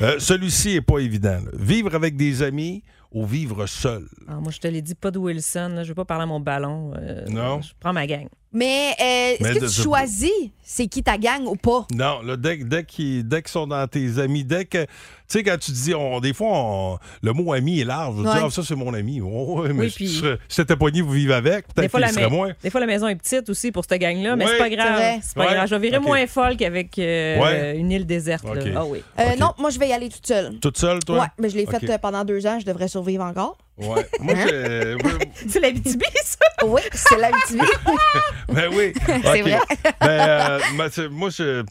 Euh, 0.01 0.15
Celui-ci 0.17 0.71
est 0.77 0.81
pas 0.81 0.97
évident. 0.97 1.29
là. 1.45 1.51
Vivre 1.53 1.93
avec 1.93 2.15
des 2.17 2.41
amis 2.41 2.81
ou 3.11 3.25
vivre 3.25 3.65
seul. 3.67 4.07
Ah, 4.27 4.35
moi, 4.35 4.51
je 4.51 4.59
te 4.59 4.67
l'ai 4.67 4.81
dit, 4.81 4.95
pas 4.95 5.11
de 5.11 5.19
Wilson. 5.19 5.71
là. 5.75 5.83
Je 5.83 5.89
veux 5.89 5.95
pas 5.95 6.05
parler 6.05 6.23
à 6.23 6.27
mon 6.27 6.39
ballon. 6.39 6.93
euh, 6.97 7.25
Non. 7.27 7.61
Je 7.61 7.73
prends 7.79 7.93
ma 7.93 8.07
gang. 8.07 8.27
Mais 8.53 8.91
euh, 8.99 9.45
est-ce 9.45 9.59
que 9.59 9.65
tu 9.75 9.81
choisis 9.83 10.31
c'est 10.63 10.87
qui 10.87 11.03
ta 11.03 11.17
gang 11.17 11.45
ou 11.45 11.55
pas? 11.55 11.85
Non, 11.93 12.21
là, 12.21 12.35
dès, 12.37 12.57
dès 12.57 12.83
qu'ils 12.85 13.27
dès 13.27 13.41
qu'ils 13.41 13.51
sont 13.51 13.67
dans 13.67 13.87
tes 13.87 14.19
amis, 14.19 14.43
dès 14.43 14.65
que. 14.65 14.83
Tu 14.83 15.37
sais, 15.37 15.43
quand 15.43 15.57
tu 15.57 15.71
dis. 15.71 15.93
On, 15.95 16.19
des 16.19 16.33
fois, 16.33 16.47
on- 16.51 16.97
le 17.21 17.31
mot 17.33 17.53
ami 17.53 17.79
est 17.79 17.85
large. 17.85 18.15
Je 18.17 18.21
veux 18.21 18.27
Ouais. 18.27 18.33
dire, 18.35 18.45
ah, 18.47 18.49
ça, 18.49 18.61
c'est 18.63 18.75
mon 18.75 18.93
ami. 18.93 19.21
Oh, 19.21 19.61
ouais, 19.61 19.71
mais 19.73 19.85
Oui, 19.85 19.91
si 19.91 20.21
tu 20.21 20.37
t'étais 20.65 20.75
vous 21.01 21.11
vivez 21.11 21.33
avec, 21.33 21.67
Des 21.67 21.73
peut-être 21.73 21.91
fois, 21.91 21.99
qu'il 22.01 22.07
la 22.07 22.13
serait 22.13 22.29
moins. 22.29 22.51
des 22.61 22.69
fois, 22.69 22.79
la 22.81 22.87
maison 22.87 23.07
est 23.07 23.15
petite 23.15 23.49
aussi 23.49 23.71
pour 23.71 23.85
cette 23.89 23.99
gang-là, 24.01 24.35
mais 24.35 24.43
Oui. 24.45 24.51
c'est 24.53 24.57
pas 24.57 24.69
grave. 24.69 25.19
C'est 25.21 25.35
pas 25.35 25.45
Ouais. 25.47 25.53
grave. 25.53 25.67
Je 25.69 25.75
vais 25.75 25.89
virer 25.89 25.99
moins 25.99 26.27
folle 26.27 26.57
qu'avec 26.57 26.97
euh, 26.99 27.39
Ouais. 27.39 27.77
une 27.77 27.91
île 27.91 28.05
déserte. 28.05 28.43
là. 28.43 28.61
Ah 28.75 28.85
oui. 28.85 29.01
Euh. 29.19 29.35
Non, 29.39 29.51
moi, 29.57 29.69
je 29.69 29.79
vais 29.79 29.87
y 29.89 29.93
aller 29.93 30.09
toute 30.09 30.27
seule. 30.27 30.59
Toute 30.59 30.77
seule, 30.77 30.99
toi? 31.05 31.19
Ouais, 31.21 31.27
mais 31.39 31.49
je 31.49 31.55
l'ai 31.55 31.65
faite 31.65 31.89
pendant 32.01 32.25
deux 32.25 32.45
ans. 32.45 32.59
Je 32.59 32.65
devrais 32.65 32.89
survivre 32.89 33.23
encore. 33.23 33.57
Ouais. 33.81 34.07
Moi, 34.19 34.33
Hein? 34.35 34.45
j'ai- 34.47 34.97
C'est 35.49 35.59
la 35.59 35.71
BTB, 35.71 36.03
ça? 36.23 36.37
Oui, 36.65 36.81
c'est 36.93 37.17
la 37.17 37.29
UTV. 37.29 37.59
Ben 38.53 38.69
oui. 38.73 38.93
C'est 39.05 39.41
vrai. 39.41 39.59
Ben, 40.01 40.07
euh, 40.09 40.59
ben, 40.77 40.89
c'est- 40.91 41.07
moi, 41.09 41.29
je, 41.29 41.63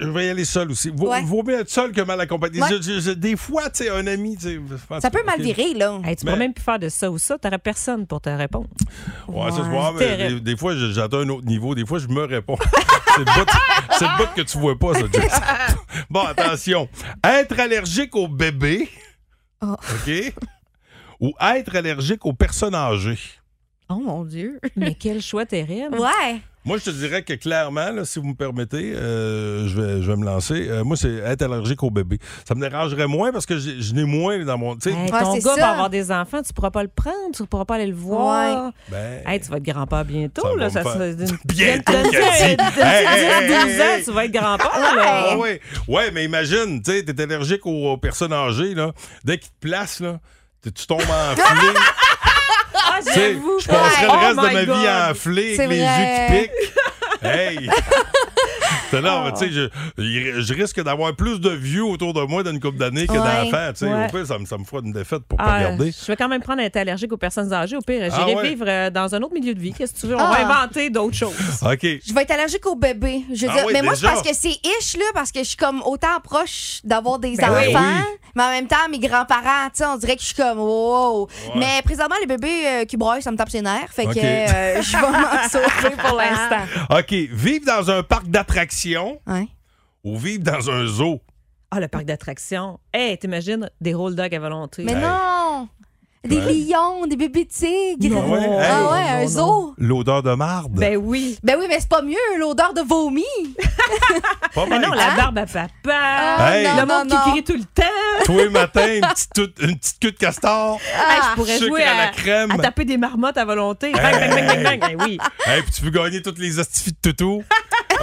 je 0.00 0.08
vais 0.08 0.26
y 0.26 0.30
aller 0.30 0.44
seul 0.44 0.70
aussi. 0.70 0.90
Vaut, 0.94 1.10
Ouais. 1.10 1.22
vaut 1.22 1.42
mieux 1.42 1.60
être 1.60 1.68
seul 1.70 1.92
que 1.92 2.00
mal 2.00 2.20
accompagné. 2.20 2.60
Ouais. 2.60 2.68
Je- 2.70 2.80
je- 2.82 3.00
je- 3.00 3.10
des 3.10 3.36
fois, 3.36 3.68
tu 3.70 3.84
sais, 3.84 3.90
un 3.90 4.06
ami, 4.06 4.36
tu 4.36 4.46
sais. 4.48 4.60
Ça 5.00 5.10
peut 5.10 5.22
mal 5.24 5.36
OK. 5.38 5.42
virer, 5.44 5.74
là. 5.74 5.98
Hey, 6.04 6.16
tu 6.16 6.24
Mais- 6.24 6.32
pourrais 6.32 6.38
même 6.44 6.54
plus 6.54 6.62
faire 6.64 6.78
de 6.78 6.88
ça 6.88 7.10
ou 7.10 7.18
ça. 7.18 7.36
T'aurais 7.38 7.58
personne 7.58 8.06
pour 8.06 8.20
te 8.20 8.30
répondre. 8.30 8.68
Ouais, 9.28 9.50
ça 9.50 9.58
se 9.58 9.62
Ouais. 9.62 9.68
voit, 9.68 9.94
C'est 9.98 10.04
mais 10.10 10.16
terrible. 10.16 10.40
des, 10.42 10.52
des 10.52 10.56
fois, 10.56 10.74
je- 10.74 10.92
j'atteins 10.92 11.18
un 11.20 11.28
autre 11.28 11.46
niveau. 11.46 11.74
Des 11.74 11.84
fois, 11.86 11.98
je 11.98 12.08
me 12.08 12.24
réponds. 12.24 12.56
c'est 13.14 13.18
le 13.18 13.24
bout, 13.24 13.50
c'est 13.98 14.04
le 14.06 14.16
bout 14.16 14.28
que 14.34 14.42
tu 14.42 14.58
vois 14.58 14.78
pas, 14.78 14.94
ça, 14.94 15.00
Jess. 15.12 15.32
bon, 16.10 16.22
attention. 16.22 16.88
Être 17.24 17.60
allergique 17.60 18.16
au 18.16 18.26
bébé. 18.26 18.88
Oh. 19.60 19.74
OK? 19.74 20.32
Ou 21.22 21.32
être 21.40 21.74
allergique 21.76 22.26
aux 22.26 22.32
personnes 22.34 22.74
âgées. 22.74 23.18
Oh, 23.88 23.94
mon 23.94 24.24
Dieu. 24.24 24.58
Mais 24.76 24.94
quel 24.94 25.22
choix 25.22 25.46
terrible. 25.46 25.98
Ouais. 25.98 26.40
Moi, 26.64 26.78
je 26.78 26.84
te 26.84 26.90
dirais 26.90 27.22
que 27.22 27.32
clairement, 27.34 27.90
là, 27.90 28.04
si 28.04 28.20
vous 28.20 28.26
me 28.28 28.34
permettez, 28.34 28.92
euh, 28.94 29.66
je, 29.66 29.80
vais, 29.80 30.02
je 30.02 30.10
vais 30.10 30.16
me 30.16 30.24
lancer. 30.24 30.68
Euh, 30.68 30.84
moi, 30.84 30.96
c'est 30.96 31.12
être 31.12 31.42
allergique 31.42 31.82
au 31.82 31.90
bébé. 31.90 32.18
Ça 32.46 32.54
me 32.54 32.60
dérangerait 32.60 33.08
moins 33.08 33.32
parce 33.32 33.46
que 33.46 33.58
je 33.58 33.92
n'ai 33.94 34.04
moins 34.04 34.44
dans 34.44 34.56
mon. 34.58 34.76
tu 34.76 34.90
sais, 34.90 34.96
Hey, 34.96 35.10
Ouais, 35.10 35.20
ton 35.20 35.34
gars 35.34 35.40
ça. 35.40 35.56
va 35.56 35.70
avoir 35.70 35.90
des 35.90 36.10
enfants, 36.12 36.40
tu 36.42 36.52
pourras 36.52 36.70
pas 36.70 36.82
le 36.84 36.88
prendre, 36.88 37.32
tu 37.36 37.44
pourras 37.46 37.64
pas 37.64 37.74
aller 37.76 37.86
le 37.88 37.94
voir. 37.96 38.70
ben, 38.88 39.22
Hey, 39.26 39.40
tu 39.40 39.50
vas 39.50 39.56
être 39.56 39.64
grand-père 39.64 40.04
bientôt. 40.04 40.42
Ça 40.42 40.54
là, 40.56 40.64
me 40.66 40.70
faire- 40.70 40.92
se- 40.92 41.14
d'une- 41.16 41.38
Bientôt, 41.46 41.92
d'une- 41.92 42.10
qu'elle 42.10 42.56
dit. 42.56 42.56
d'une- 42.56 42.84
Hey, 42.84 43.06
hey, 43.06 43.46
d'une- 43.48 43.56
12 43.66 43.70
hey, 43.74 43.80
ans, 43.82 44.04
tu 44.04 44.12
vas 44.12 44.24
être 44.24 44.32
grand-père. 44.32 44.94
là. 44.96 45.24
Ah 45.30 45.36
ouais. 45.38 45.60
ouais, 45.88 46.10
mais 46.12 46.24
imagine, 46.24 46.80
tu 46.80 47.04
t'es 47.04 47.22
allergique 47.22 47.66
aux, 47.66 47.92
aux 47.92 47.96
personnes 47.98 48.32
âgées, 48.32 48.74
là. 48.74 48.92
Dès 49.24 49.38
qu'ils 49.38 49.50
te 49.50 49.58
placent, 49.68 49.98
là, 50.00 50.20
tu 50.70 50.86
tombes 50.86 51.00
enflé. 51.00 51.44
Ah, 52.74 52.98
Tu 53.04 53.12
sais, 53.12 53.34
j'avoue. 53.34 53.58
je 53.60 53.66
passerais 53.68 54.06
Oh 54.08 54.12
le 54.14 54.18
reste 54.26 54.36
de 54.40 54.46
my 54.48 54.54
ma 54.54 54.60
vie 54.60 54.66
God. 54.66 55.10
enflé 55.10 55.56
C'est 55.56 55.64
avec 55.64 55.78
les 55.78 55.84
vrai. 55.84 56.00
yeux 56.00 56.42
qui 56.42 56.48
piquent. 56.48 56.72
Hey! 57.22 57.70
Là, 59.00 59.22
mais 59.24 59.32
tu 59.32 59.38
sais, 59.38 59.50
je, 59.50 60.40
je 60.42 60.54
risque 60.54 60.82
d'avoir 60.82 61.14
plus 61.14 61.40
de 61.40 61.50
vieux 61.50 61.84
autour 61.84 62.12
de 62.14 62.22
moi 62.22 62.42
d'une 62.42 62.60
couple 62.60 62.78
d'années 62.78 63.06
que 63.06 63.12
Ouais. 63.12 63.18
d'enfants. 63.18 63.68
Tu 63.72 63.86
sais, 63.86 63.86
Ouais. 63.92 64.06
au 64.06 64.10
pire, 64.10 64.26
ça 64.26 64.38
me, 64.38 64.46
ça 64.46 64.58
me 64.58 64.64
fera 64.64 64.80
une 64.84 64.92
défaite 64.92 65.22
pour 65.28 65.38
pas 65.38 65.44
Ah, 65.46 65.56
regarder. 65.58 65.92
je 65.92 66.06
vais 66.06 66.16
quand 66.16 66.28
même 66.28 66.42
prendre 66.42 66.60
à 66.60 66.64
être 66.64 66.76
allergique 66.76 67.12
aux 67.12 67.16
personnes 67.16 67.52
âgées. 67.52 67.76
Au 67.76 67.80
pire, 67.80 68.08
Ah 68.10 68.14
j'irai 68.16 68.34
ouais? 68.34 68.48
vivre 68.50 68.64
euh, 68.68 68.90
dans 68.90 69.14
un 69.14 69.22
autre 69.22 69.34
milieu 69.34 69.54
de 69.54 69.60
vie. 69.60 69.72
Qu'est-ce 69.72 69.94
que 69.94 70.00
tu 70.00 70.06
veux? 70.06 70.16
On 70.16 70.18
Ah. 70.20 70.30
va 70.46 70.46
inventer 70.62 70.90
d'autres 70.90 71.16
choses. 71.16 71.34
OK. 71.62 71.80
Je 71.82 72.14
vais 72.14 72.22
être 72.22 72.30
allergique 72.32 72.66
au 72.66 72.74
bébé. 72.76 73.22
Je 73.32 73.46
veux 73.46 73.52
Ah 73.52 73.56
dire, 73.56 73.64
oui, 73.66 73.72
mais 73.74 73.82
moi, 73.82 73.94
déjà. 73.94 74.08
parce 74.10 74.22
que 74.22 74.34
c'est 74.34 74.48
ish, 74.50 74.96
là, 74.96 75.04
parce 75.14 75.30
que 75.32 75.40
je 75.40 75.48
suis 75.48 75.56
comme 75.56 75.82
autant 75.84 76.20
proche 76.22 76.80
d'avoir 76.84 77.18
des 77.18 77.36
Ben 77.36 77.50
enfants, 77.50 77.60
oui. 77.80 78.18
mais 78.34 78.42
en 78.42 78.50
même 78.50 78.66
temps, 78.66 78.76
mes 78.90 78.98
grands-parents, 78.98 79.66
tu 79.66 79.78
sais, 79.78 79.86
on 79.86 79.96
dirait 79.96 80.16
que 80.16 80.22
je 80.22 80.26
suis 80.26 80.34
comme 80.34 80.58
wow. 80.58 81.22
Ouais. 81.26 81.52
Mais 81.56 81.82
présentement, 81.84 82.16
les 82.20 82.26
bébés 82.26 82.66
euh, 82.66 82.84
qui 82.84 82.96
broient, 82.96 83.20
ça 83.20 83.30
me 83.30 83.36
tape 83.36 83.50
ses 83.50 83.62
nerfs. 83.62 83.88
Fait 83.90 84.04
que 84.06 84.10
euh, 84.18 84.82
je 84.82 84.96
vais 84.96 85.02
m'en 85.02 85.48
sauver 85.50 85.96
pour 85.96 86.16
l'instant. 86.16 86.66
OK. 86.90 87.12
Vivre 87.32 87.64
dans 87.66 87.90
un 87.90 88.02
parc 88.02 88.26
d'attractions 88.28 88.81
Ouais. 88.84 89.48
ou 90.04 90.18
vivre 90.18 90.42
dans 90.42 90.70
un 90.70 90.86
zoo? 90.86 91.20
Ah, 91.70 91.80
le 91.80 91.88
parc 91.88 92.04
d'attractions. 92.04 92.78
Hey, 92.92 93.16
t'imagines 93.18 93.70
des 93.80 93.94
roll 93.94 94.14
dogs 94.14 94.34
à 94.34 94.38
volonté. 94.38 94.84
Mais 94.84 94.92
Hey. 94.92 95.00
non! 95.02 95.68
Des 96.24 96.36
Ouais. 96.38 96.52
lions, 96.52 97.06
des 97.08 97.16
bébés 97.16 97.46
tigres. 97.46 98.14
Non. 98.14 98.30
Ouais, 98.32 98.46
Ah 98.60 98.92
ouais, 98.92 99.24
un 99.24 99.26
zoo. 99.26 99.74
L'odeur 99.76 100.22
de 100.22 100.32
marde. 100.34 100.70
Ben 100.72 100.96
oui. 100.96 101.36
Ben 101.42 101.56
oui, 101.58 101.66
mais 101.68 101.80
c'est 101.80 101.88
pas 101.88 102.00
mieux, 102.02 102.14
l'odeur 102.38 102.72
de 102.74 102.80
vomi. 102.82 103.24
pas 104.54 104.64
Mais 104.66 104.78
mal. 104.78 104.82
non, 104.82 104.92
la 104.94 105.12
Hein? 105.12 105.16
barbe 105.16 105.38
à 105.38 105.46
papa. 105.46 105.68
Ah, 105.88 106.56
Hey. 106.56 106.64
non, 106.68 106.76
le 106.80 106.86
monde 106.86 107.10
non. 107.10 107.16
qui 107.24 107.30
crie 107.30 107.42
tout 107.44 107.54
le 107.56 107.64
temps. 107.64 108.24
Tous 108.24 108.38
les 108.38 108.48
matins, 108.50 108.86
une 108.94 109.00
petite, 109.00 109.30
toute- 109.34 109.58
une 109.62 109.76
petite 109.78 109.98
queue 109.98 110.12
de 110.12 110.16
castor. 110.16 110.78
Hey, 110.94 111.20
je 111.30 111.34
pourrais 111.34 111.56
sucre 111.58 111.68
jouer 111.70 111.82
à 111.82 111.94
la 111.94 112.02
à, 112.04 112.08
crème. 112.12 112.50
à 112.52 112.58
taper 112.58 112.84
des 112.84 112.98
marmottes 112.98 113.36
à 113.38 113.44
volonté. 113.44 113.90
Bang, 113.90 114.02
bang, 114.02 114.46
bang, 114.46 114.62
bang, 114.62 114.78
bang. 114.80 114.96
Oui. 115.04 115.18
Hey, 115.46 115.62
puis 115.62 115.72
tu 115.72 115.82
peux 115.82 115.90
gagner 115.90 116.22
toutes 116.22 116.38
les 116.38 116.60
astifies 116.60 116.92
de 116.92 117.10
toutou. 117.10 117.42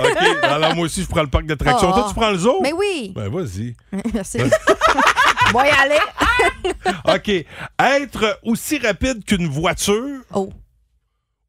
OK. 0.03 0.43
Alors, 0.43 0.75
moi 0.75 0.85
aussi, 0.85 1.03
je 1.03 1.07
prends 1.07 1.21
le 1.21 1.27
parc 1.29 1.45
d'attractions. 1.45 1.89
Oh. 1.91 1.93
Toi, 1.93 2.05
tu 2.09 2.15
prends 2.15 2.31
le 2.31 2.37
zoo? 2.37 2.59
Mais 2.61 2.73
oui. 2.73 3.11
Ben, 3.15 3.29
vas-y. 3.29 3.75
Merci. 4.13 4.39
Bon, 5.53 5.63
y 5.63 5.69
aller. 5.69 5.99
OK. 7.15 7.45
Être 7.79 8.39
aussi 8.43 8.77
rapide 8.79 9.23
qu'une 9.25 9.47
voiture 9.47 10.21
Oh. 10.33 10.49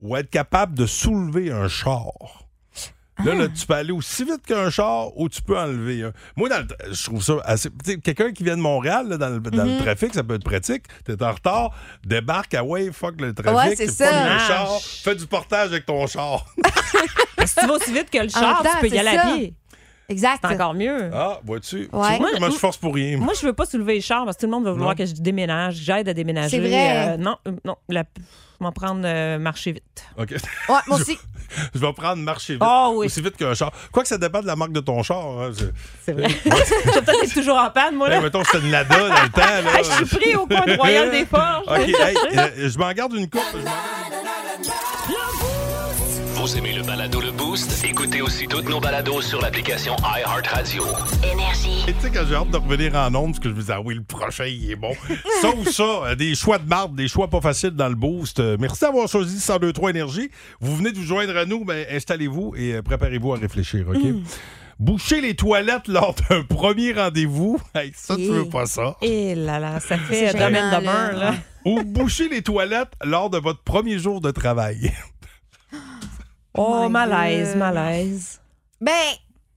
ou 0.00 0.16
être 0.16 0.30
capable 0.30 0.74
de 0.74 0.86
soulever 0.86 1.50
un 1.52 1.68
char? 1.68 2.39
Là, 3.24 3.34
là, 3.34 3.48
tu 3.48 3.66
peux 3.66 3.74
aller 3.74 3.92
aussi 3.92 4.24
vite 4.24 4.44
qu'un 4.46 4.70
char 4.70 5.16
ou 5.18 5.28
tu 5.28 5.42
peux 5.42 5.58
enlever 5.58 6.04
un. 6.04 6.12
Moi, 6.36 6.48
dans 6.48 6.58
le- 6.58 6.92
je 6.94 7.04
trouve 7.04 7.22
ça 7.22 7.34
assez. 7.44 7.68
tu 7.70 7.76
sais, 7.92 7.98
Quelqu'un 7.98 8.32
qui 8.32 8.44
vient 8.44 8.56
de 8.56 8.62
Montréal, 8.62 9.08
là, 9.08 9.16
dans, 9.18 9.28
le, 9.28 9.40
dans 9.40 9.64
le 9.64 9.78
trafic, 9.82 10.14
ça 10.14 10.22
peut 10.22 10.34
être 10.34 10.44
pratique. 10.44 10.84
T'es 11.04 11.22
en 11.22 11.32
retard, 11.32 11.70
débarque 12.04 12.54
à 12.54 12.64
Wave, 12.64 12.92
fuck 12.92 13.20
le 13.20 13.34
trafic, 13.34 13.58
Ouais, 13.58 13.76
c'est 13.76 13.86
tu 13.88 13.92
ça. 13.92 14.10
le 14.10 14.30
Ah. 14.32 14.38
char, 14.48 14.80
fais 14.82 15.14
du 15.14 15.26
portage 15.26 15.68
avec 15.68 15.86
ton 15.86 16.06
char. 16.06 16.44
Si 17.46 17.54
tu 17.56 17.66
vas 17.66 17.72
aussi 17.74 17.92
vite 17.92 18.10
que 18.10 18.18
le 18.18 18.28
char, 18.28 18.62
tu 18.62 18.80
peux 18.88 18.94
y 18.94 18.98
aller 18.98 19.16
à 19.16 19.22
pied. 19.34 19.54
Exact. 20.10 20.40
C'est 20.44 20.52
encore 20.54 20.74
mieux. 20.74 21.10
Ah, 21.14 21.38
vois-tu? 21.44 21.88
Ouais. 21.92 22.16
Tu 22.16 22.18
vois 22.18 22.30
comment 22.34 22.50
je 22.50 22.56
force 22.58 22.76
pour 22.76 22.94
rien. 22.94 23.16
Moi, 23.16 23.32
je 23.40 23.46
veux 23.46 23.52
pas 23.54 23.64
soulever 23.64 23.94
les 23.94 24.00
chars 24.00 24.24
parce 24.24 24.36
que 24.36 24.40
tout 24.42 24.46
le 24.46 24.52
monde 24.52 24.64
va 24.64 24.72
vouloir 24.72 24.90
Non. 24.90 24.94
que 24.96 25.06
je 25.06 25.14
déménage, 25.14 25.76
que 25.78 25.82
j'aide 25.84 26.08
à 26.08 26.12
déménager. 26.14 26.50
C'est 26.50 26.58
vrai. 26.68 27.14
Euh, 27.14 27.16
non, 27.16 27.36
euh, 27.48 27.52
non, 27.64 27.76
la, 27.88 28.04
m'en 28.58 28.72
prendre 28.72 29.02
euh, 29.04 29.38
marcher 29.38 29.72
vite. 29.72 30.04
OK. 30.18 30.32
Ouais, 30.32 30.74
moi 30.88 30.98
aussi. 30.98 31.16
Je 31.74 31.80
vais 31.80 31.92
prendre 31.92 32.22
marcher 32.22 32.52
vite. 32.52 32.62
Ah 32.64 32.90
oui. 32.92 33.06
Aussi 33.06 33.20
vite 33.20 33.36
qu'un 33.36 33.54
char. 33.54 33.72
Quoi 33.90 34.02
que 34.04 34.08
ça 34.08 34.18
dépend 34.18 34.40
de 34.40 34.46
la 34.46 34.54
marque 34.54 34.70
de 34.70 34.78
ton 34.80 35.02
char. 35.02 35.18
hein, 35.26 35.50
c'est- 35.52 35.72
C'est 36.04 36.12
vrai. 36.12 36.28
je 36.44 36.50
vais 36.50 37.00
peut-être 37.02 37.24
être 37.24 37.34
toujours 37.34 37.56
en 37.56 37.70
panne, 37.70 37.96
moi. 37.96 38.08
Là. 38.08 38.16
Hey, 38.18 38.22
mettons, 38.22 38.44
c'était 38.44 38.60
une 38.64 38.70
Lada 38.70 38.96
dans 38.96 39.06
le 39.08 39.28
temps. 39.30 39.40
Là. 39.40 39.78
Hey, 39.78 39.84
je 39.84 40.04
suis 40.04 40.16
pris 40.16 40.36
au 40.36 40.46
coin 40.46 40.60
de 40.64 40.76
Royal 40.76 41.10
des 41.10 41.26
Forges. 41.26 41.64
OK, 41.66 41.88
hey, 41.88 42.16
euh, 42.38 42.68
je 42.68 42.78
m'en 42.78 42.92
garde 42.92 43.14
une 43.14 43.28
coupe. 43.28 43.42
Vous 46.40 46.56
aimez 46.56 46.72
le 46.72 46.82
balado 46.82 47.20
Le 47.20 47.32
Boost? 47.32 47.84
Écoutez 47.84 48.22
aussi 48.22 48.46
toutes 48.46 48.66
nos 48.66 48.80
balados 48.80 49.20
sur 49.20 49.42
l'application 49.42 49.94
iHeartRadio. 49.98 50.82
Énergie. 51.30 51.84
Et 51.86 51.92
tu 51.92 52.00
sais, 52.00 52.10
quand 52.10 52.24
j'ai 52.26 52.34
hâte 52.34 52.48
de 52.48 52.56
revenir 52.56 52.94
en 52.94 53.14
ondes, 53.14 53.32
parce 53.32 53.40
que 53.40 53.50
je 53.50 53.54
me 53.54 53.60
disais, 53.60 53.74
ah 53.74 53.82
oui, 53.82 53.94
le 53.96 54.02
prochain, 54.02 54.46
il 54.46 54.70
est 54.70 54.76
bon. 54.76 54.94
ça 55.42 55.50
ou 55.54 55.64
ça, 55.66 55.82
euh, 55.82 56.14
des 56.14 56.34
choix 56.34 56.56
de 56.56 56.66
marde, 56.66 56.96
des 56.96 57.08
choix 57.08 57.28
pas 57.28 57.42
faciles 57.42 57.72
dans 57.72 57.90
le 57.90 57.94
boost. 57.94 58.40
Euh, 58.40 58.56
Merci 58.58 58.80
d'avoir 58.80 59.06
choisi 59.06 59.34
1023 59.34 59.90
Énergie. 59.90 60.30
Vous 60.60 60.74
venez 60.76 60.92
de 60.92 60.96
vous 60.96 61.04
joindre 61.04 61.36
à 61.36 61.44
nous, 61.44 61.66
ben, 61.66 61.84
installez-vous 61.90 62.54
et 62.56 62.72
euh, 62.72 62.82
préparez-vous 62.82 63.34
à 63.34 63.36
réfléchir, 63.36 63.86
OK? 63.90 64.00
Boucher 64.78 65.20
les 65.20 65.34
toilettes 65.34 65.88
lors 65.88 66.14
d'un 66.30 66.42
premier 66.42 66.94
rendez-vous, 66.94 67.60
hey, 67.74 67.92
ça, 67.94 68.16
tu 68.16 68.28
veux 68.30 68.48
pas 68.48 68.64
ça? 68.64 68.96
Et 69.02 69.34
là 69.34 69.58
là, 69.58 69.78
ça 69.78 69.98
fait 69.98 70.32
domaine 70.32 70.70
de 70.70 70.86
là. 71.20 71.34
Ou 71.66 71.82
boucher 71.84 72.30
les 72.30 72.40
toilettes 72.40 72.94
lors 73.04 73.28
de 73.28 73.36
votre 73.36 73.62
premier 73.62 73.98
jour 73.98 74.22
de 74.22 74.30
travail. 74.30 74.90
Oh, 76.62 76.86
my 76.86 76.92
malaise, 76.92 77.48
God. 77.50 77.58
malaise. 77.58 78.40
Ben, 78.80 78.92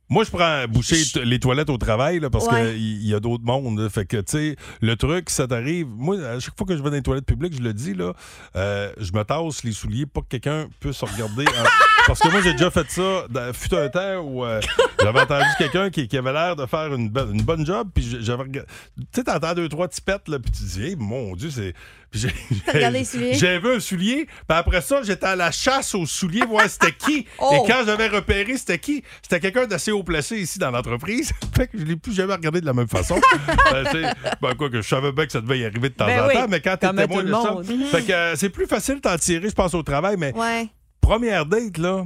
Moi, 0.10 0.26
je 0.26 0.30
prends 0.32 0.66
boucher 0.68 1.02
les 1.24 1.40
toilettes 1.40 1.70
au 1.72 1.78
travail 1.78 2.20
là, 2.20 2.30
parce 2.30 2.46
Ouais. 2.48 2.74
qu'il 2.74 3.08
y 3.08 3.16
a 3.16 3.20
d'autres 3.20 3.44
mondes. 3.46 3.80
là. 3.80 3.90
Fait 3.90 4.06
que, 4.06 4.18
tu 4.18 4.24
sais, 4.28 4.56
le 4.82 4.96
truc, 4.96 5.30
ça 5.32 5.48
t'arrive. 5.48 5.88
Moi, 5.88 6.18
à 6.24 6.40
chaque 6.40 6.56
fois 6.56 6.68
que 6.68 6.78
je 6.78 6.84
vais 6.84 6.90
dans 6.90 6.96
les 6.98 7.02
toilettes 7.02 7.26
publiques, 7.26 7.56
je 7.58 7.62
le 7.64 7.74
dis, 7.74 7.94
là, 7.96 8.14
euh, 8.56 8.92
je 9.00 9.12
me 9.14 9.24
tasse 9.24 9.64
les 9.64 9.72
souliers 9.72 10.06
pour 10.06 10.24
que 10.24 10.30
quelqu'un 10.38 10.68
puisse 10.80 11.02
regarder. 11.02 11.46
en- 11.48 11.64
Parce 12.06 12.20
que 12.20 12.28
moi, 12.30 12.42
j'ai 12.42 12.52
déjà 12.52 12.70
fait 12.70 12.90
ça. 12.92 13.26
Dans, 13.30 13.54
fut 13.54 13.74
un 13.74 13.88
temps 13.90 14.20
où 14.20 14.44
euh, 14.46 14.60
j'avais 15.02 15.22
entendu 15.22 15.46
quelqu'un 15.58 15.90
qui, 15.90 16.08
qui 16.08 16.18
avait 16.18 16.34
l'air 16.34 16.56
de 16.58 16.66
faire 16.66 16.94
une, 16.94 17.10
bonne- 17.10 17.34
une 17.34 17.42
bonne 17.44 17.66
job, 17.66 17.88
puis 17.96 18.18
j'avais 18.22 18.44
regardé. 18.44 18.70
Tu 18.98 19.06
sais, 19.16 19.24
t'entends 19.24 19.54
deux, 19.56 19.70
trois 19.70 19.88
tipettes, 19.88 20.28
là, 20.28 20.38
puis 20.38 20.52
tu 20.52 20.64
dis, 20.64 20.84
hey, 20.84 20.96
mon 20.98 21.34
Dieu, 21.36 21.50
c'est. 21.50 21.74
J'ai- 23.34 23.60
vu 23.60 23.76
un 23.76 23.80
soulier, 23.80 24.26
puis 24.26 24.58
après 24.58 24.82
ça, 24.82 25.02
j'étais 25.04 25.26
à 25.26 25.36
la 25.36 25.52
chasse 25.52 25.96
aux 25.96 26.06
souliers, 26.06 26.46
voir 26.46 26.70
c'était 26.70 26.92
qui. 26.92 27.26
Oh! 27.40 27.52
Et 27.54 27.68
quand 27.70 27.84
j'avais 27.86 28.08
repéré 28.08 28.58
c'était 28.58 28.78
qui, 28.78 29.04
c'était 29.22 29.40
quelqu'un 29.40 29.66
d'assez 29.66 29.92
haut 29.92 30.04
placé 30.04 30.38
ici 30.38 30.60
dans 30.60 30.72
l'entreprise. 30.72 31.32
fait 31.56 31.68
que 31.68 31.78
je 31.78 31.84
l'ai 31.84 31.96
plus 31.96 32.14
jamais 32.14 32.34
regardé 32.34 32.62
de 32.62 32.66
la 32.66 32.74
même 32.74 32.88
façon. 32.88 33.20
Sais, 33.92 34.14
ben, 34.42 34.56
quoi 34.56 34.70
que 34.70 34.82
je 34.82 34.88
savais 34.88 35.12
bien 35.12 35.26
que 35.26 35.32
ça 35.32 35.42
devait 35.42 35.60
y 35.60 35.66
arriver 35.66 35.90
de 35.90 35.96
temps 35.96 36.06
Ben 36.06 36.24
en 36.24 36.28
oui, 36.28 36.34
temps, 36.36 36.48
mais 36.48 36.62
quand 36.62 36.78
t'es 36.78 36.94
témoin 36.94 37.24
de 37.24 37.32
ça. 37.32 37.98
Fait 37.98 38.04
que 38.04 38.12
euh, 38.12 38.36
c'est 38.36 38.50
plus 38.50 38.68
facile 38.68 39.02
d'en 39.02 39.18
tirer, 39.18 39.50
je 39.50 39.56
pense, 39.56 39.74
au 39.74 39.84
travail, 39.84 40.16
mais 40.18 40.34
ouais. 40.36 40.68
première 41.02 41.46
date, 41.46 41.78
là, 41.78 42.06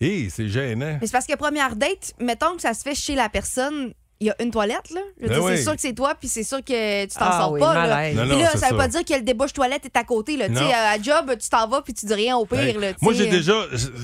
hé, 0.00 0.28
c'est 0.30 0.48
gênant. 0.48 0.98
Mais 1.00 1.06
c'est 1.06 1.12
parce 1.12 1.26
que 1.26 1.36
première 1.36 1.76
date, 1.76 2.14
mettons 2.20 2.56
que 2.56 2.62
ça 2.62 2.74
se 2.74 2.82
fait 2.82 2.94
chez 2.94 3.14
la 3.14 3.28
personne, 3.28 3.92
il 4.20 4.28
y 4.28 4.30
a 4.30 4.42
une 4.42 4.50
toilette, 4.50 4.90
là. 4.94 5.00
Je 5.18 5.22
veux 5.24 5.28
Ben 5.28 5.34
dire, 5.34 5.44
oui. 5.44 5.56
C'est 5.56 5.62
sûr 5.64 5.72
que 5.74 5.80
c'est 5.80 5.92
toi, 5.92 6.14
puis 6.14 6.28
c'est 6.28 6.44
sûr 6.44 6.58
que 6.64 7.02
tu 7.04 7.08
t'en 7.14 7.24
Ah 7.26 7.40
sors 7.40 7.52
oui, 7.52 7.60
pas. 7.60 7.86
Là. 7.86 8.12
Non, 8.14 8.28
Puis 8.34 8.42
là, 8.42 8.50
ça 8.52 8.66
veut 8.68 8.72
ça. 8.72 8.74
pas 8.76 8.88
dire 8.88 9.04
que 9.04 9.14
le 9.14 9.22
débouche 9.22 9.52
toilette 9.52 9.84
est 9.84 9.96
à 9.96 10.04
côté. 10.04 10.36
Là. 10.36 10.48
Tu 10.48 10.54
sais, 10.54 10.60
Non. 10.62 10.70
À 10.70 11.00
job, 11.02 11.36
tu 11.40 11.48
t'en 11.48 11.68
vas, 11.68 11.82
puis 11.82 11.92
tu 11.94 12.06
dis 12.06 12.14
rien 12.14 12.36
au 12.36 12.46
pire. 12.46 12.60
Hey, 12.60 12.72
là, 12.74 12.92
tu 12.94 12.98
moi, 13.02 13.12
j'ai 13.12 13.26
déjà, 13.28 13.54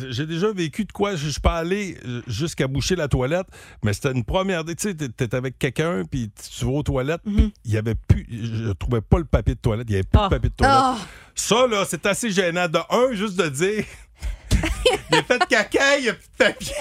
j'ai 0.08 0.26
déjà 0.26 0.50
vécu 0.52 0.84
de 0.84 0.92
quoi. 0.92 1.14
Je 1.16 1.28
suis 1.28 1.40
pas 1.40 1.54
allé 1.54 1.96
jusqu'à 2.26 2.66
boucher 2.66 2.96
la 2.96 3.08
toilette, 3.08 3.46
mais 3.84 3.92
c'était 3.92 4.12
une 4.12 4.24
première. 4.24 4.64
Tu 4.64 4.74
sais, 4.78 4.94
t'es- 4.94 5.34
avec 5.34 5.58
quelqu'un, 5.58 6.02
puis 6.10 6.30
tu 6.58 6.64
vas 6.64 6.72
aux 6.72 6.82
toilettes, 6.82 7.22
puis 7.24 7.52
il 7.64 7.72
y 7.72 7.78
avait 7.78 7.94
plus. 7.94 8.26
Je 8.30 8.72
trouvais 8.72 9.00
pas 9.00 9.18
le 9.18 9.24
papier 9.24 9.54
de 9.54 9.60
toilette. 9.60 9.86
Il 9.88 9.92
y 9.92 9.96
avait 9.96 10.02
plus 10.04 10.18
Ah. 10.20 10.24
de 10.28 10.34
papier 10.34 10.50
de 10.50 10.54
toilette. 10.54 10.76
Ah. 10.76 10.96
Ça, 11.34 11.66
là, 11.66 11.84
c'est 11.88 12.04
assez 12.06 12.30
gênant. 12.30 12.66
De 12.68 12.78
un, 12.90 13.12
juste 13.14 13.36
de 13.36 13.48
dire. 13.48 13.84
Il 15.10 15.16
a 15.18 15.22
fait 15.22 15.38
caca, 15.48 15.96
il 15.98 16.08
a 16.10 16.12
plus 16.14 16.28
de 16.28 16.44
papier. 16.44 16.74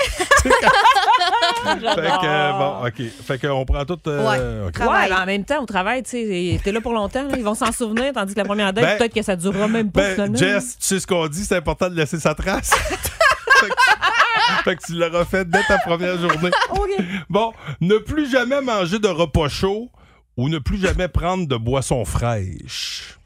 fait 0.43 2.09
que, 2.21 2.51
bon, 2.57 2.87
OK. 2.87 3.01
Fait 3.25 3.39
qu'on 3.39 3.65
prend 3.65 3.85
tout. 3.85 3.99
euh, 4.07 4.67
OK. 4.69 4.77
Ouais, 4.79 5.09
mais 5.09 5.15
en 5.15 5.25
même 5.25 5.45
temps, 5.45 5.61
au 5.61 5.65
travail, 5.65 6.03
tu 6.03 6.11
sais, 6.11 6.59
t'es 6.63 6.71
là 6.71 6.81
pour 6.81 6.93
longtemps, 6.93 7.23
là, 7.23 7.35
ils 7.37 7.43
vont 7.43 7.55
s'en 7.55 7.71
souvenir, 7.71 8.13
tandis 8.13 8.33
que 8.33 8.39
la 8.39 8.45
première 8.45 8.73
date, 8.73 8.83
Ben, 8.83 8.97
peut-être 8.97 9.13
que 9.13 9.21
ça 9.21 9.35
durera 9.35 9.67
même 9.67 9.91
pas 9.91 10.01
Ben, 10.01 10.13
finalement. 10.13 10.37
Jess, 10.37 10.77
tu 10.79 10.85
sais 10.85 10.99
ce 10.99 11.07
qu'on 11.07 11.27
dit, 11.27 11.43
c'est 11.43 11.55
important 11.57 11.89
de 11.89 11.95
laisser 11.95 12.19
sa 12.19 12.33
trace. 12.35 12.69
fait, 13.59 13.67
que, 13.69 14.63
fait 14.63 14.75
que 14.75 14.85
tu 14.85 14.93
l'auras 14.93 15.25
fait 15.25 15.49
dès 15.49 15.63
ta 15.63 15.77
première 15.79 16.17
journée. 16.17 16.51
Bon, 17.29 17.53
ne 17.81 17.97
plus 17.97 18.29
jamais 18.31 18.61
manger 18.61 18.99
de 18.99 19.07
repas 19.07 19.49
chaud 19.49 19.89
ou 20.37 20.49
ne 20.49 20.57
plus 20.57 20.77
jamais 20.79 21.07
prendre 21.07 21.47
de 21.47 21.55
boissons 21.57 22.03
fraîches. 22.05 23.17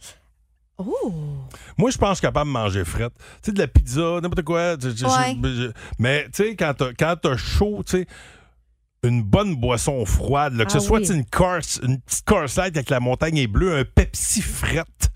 Oh. 0.78 1.14
Moi, 1.78 1.92
je 1.92 1.98
pense 1.98 2.22
capable 2.22 2.50
de 2.50 2.54
manger 2.54 2.86
frette. 2.86 3.14
Tu 3.18 3.24
sais, 3.48 3.52
de 3.52 3.60
la 3.60 3.68
pizza, 3.68 4.20
n'importe 4.22 4.44
quoi. 4.44 4.76
Ouais. 5.06 5.36
je- 5.44 5.72
mais, 6.00 6.26
tu 6.34 6.44
sais, 6.44 6.56
quand 6.56 6.74
t'as 7.22 7.38
chaud, 7.38 7.84
tu 7.86 7.98
sais, 7.98 8.08
une 9.04 9.22
bonne 9.22 9.56
boisson 9.56 10.06
froide, 10.06 10.54
là, 10.54 10.66
que 10.66 10.72
Ah 10.72 10.80
ce 10.80 10.86
soit 10.86 11.00
oui. 11.00 11.04
tu 11.06 11.12
sais, 11.12 11.16
une 11.20 11.26
course, 11.26 11.80
une 11.84 12.00
petite 12.00 12.26
course 12.26 12.56
light 12.58 12.76
avec 12.78 12.90
la 12.90 13.00
montagne 13.02 13.38
est 13.38 13.48
bleue, 13.48 13.76
un 13.78 13.84
Pepsi 13.84 14.42
frette. 14.42 15.12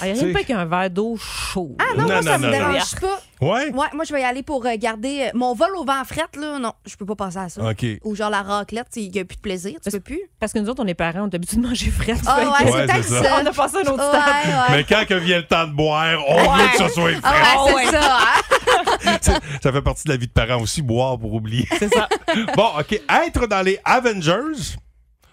Ah, 0.00 0.06
il 0.08 0.12
n'y 0.12 0.18
a 0.18 0.20
tu 0.20 0.24
rien 0.24 0.32
de 0.32 0.38
sais- 0.38 0.44
pire 0.44 0.56
qu'un 0.56 0.64
verre 0.66 0.90
d'eau 0.90 1.16
chaud. 1.16 1.76
Ah 1.78 1.84
non, 1.96 2.02
Non, 2.02 2.08
moi, 2.08 2.22
ça 2.22 2.38
non, 2.38 2.46
me 2.48 2.52
non, 2.52 2.58
non. 2.60 2.72
dérange 2.72 2.94
pas. 3.00 3.20
Ouais? 3.40 3.70
Ouais, 3.72 3.86
moi, 3.94 4.04
je 4.04 4.12
vais 4.12 4.20
y 4.20 4.24
aller 4.24 4.42
pour 4.42 4.66
euh, 4.66 4.74
garder 4.76 5.22
euh, 5.22 5.30
mon 5.34 5.54
vol 5.54 5.70
au 5.76 5.84
vent 5.84 6.04
fret, 6.04 6.26
là. 6.38 6.58
Non, 6.58 6.74
je 6.86 6.94
peux 6.96 7.06
pas 7.06 7.14
passer 7.16 7.38
à 7.38 7.48
ça. 7.48 7.62
OK. 7.70 7.86
Ou 8.04 8.14
genre 8.14 8.28
la 8.28 8.42
raclette, 8.42 8.88
il 8.96 9.10
n'y 9.10 9.18
a 9.18 9.24
plus 9.24 9.36
de 9.36 9.40
plaisir, 9.40 9.78
tu 9.82 9.90
peux 9.90 10.00
plus. 10.00 10.20
Parce 10.38 10.52
que 10.52 10.58
nous 10.58 10.68
autres, 10.68 10.82
on 10.84 10.86
est 10.86 10.94
parents, 10.94 11.22
on 11.22 11.28
est 11.30 11.34
habitués 11.34 11.56
de 11.56 11.62
manger 11.66 11.90
frais. 11.90 12.14
Ah 12.26 12.40
que- 12.40 12.64
ouais, 12.70 12.86
c'est 12.86 13.02
ça. 13.04 13.22
ça. 13.22 13.38
On 13.42 13.46
a 13.46 13.52
passé 13.52 13.76
un 13.78 13.90
autre 13.92 13.96
Ouais, 14.12 14.52
ouais. 14.52 14.76
Mais 14.76 14.84
quand 14.84 15.06
que 15.06 15.14
vient 15.14 15.38
le 15.38 15.46
temps 15.46 15.66
de 15.66 15.72
boire, 15.72 16.18
on 16.28 16.54
veut 16.56 16.68
que 16.68 16.76
ce 16.78 16.88
soit 16.94 17.12
frais. 17.12 17.20
Ah 17.22 17.64
ouais, 17.64 17.84
c'est 17.86 17.92
ça, 17.92 18.18
hein? 18.18 18.86
C'est- 19.22 19.40
ça 19.62 19.72
fait 19.72 19.82
partie 19.82 20.04
de 20.04 20.10
la 20.10 20.16
vie 20.18 20.26
de 20.26 20.32
parents 20.32 20.60
aussi, 20.60 20.82
boire 20.82 21.18
pour 21.18 21.32
oublier. 21.32 21.66
C'est 21.78 21.92
ça. 21.92 22.08
bon, 22.56 22.68
OK. 22.78 22.92
Être 23.26 23.46
dans 23.46 23.62
les 23.62 23.78
Avengers 23.84 24.76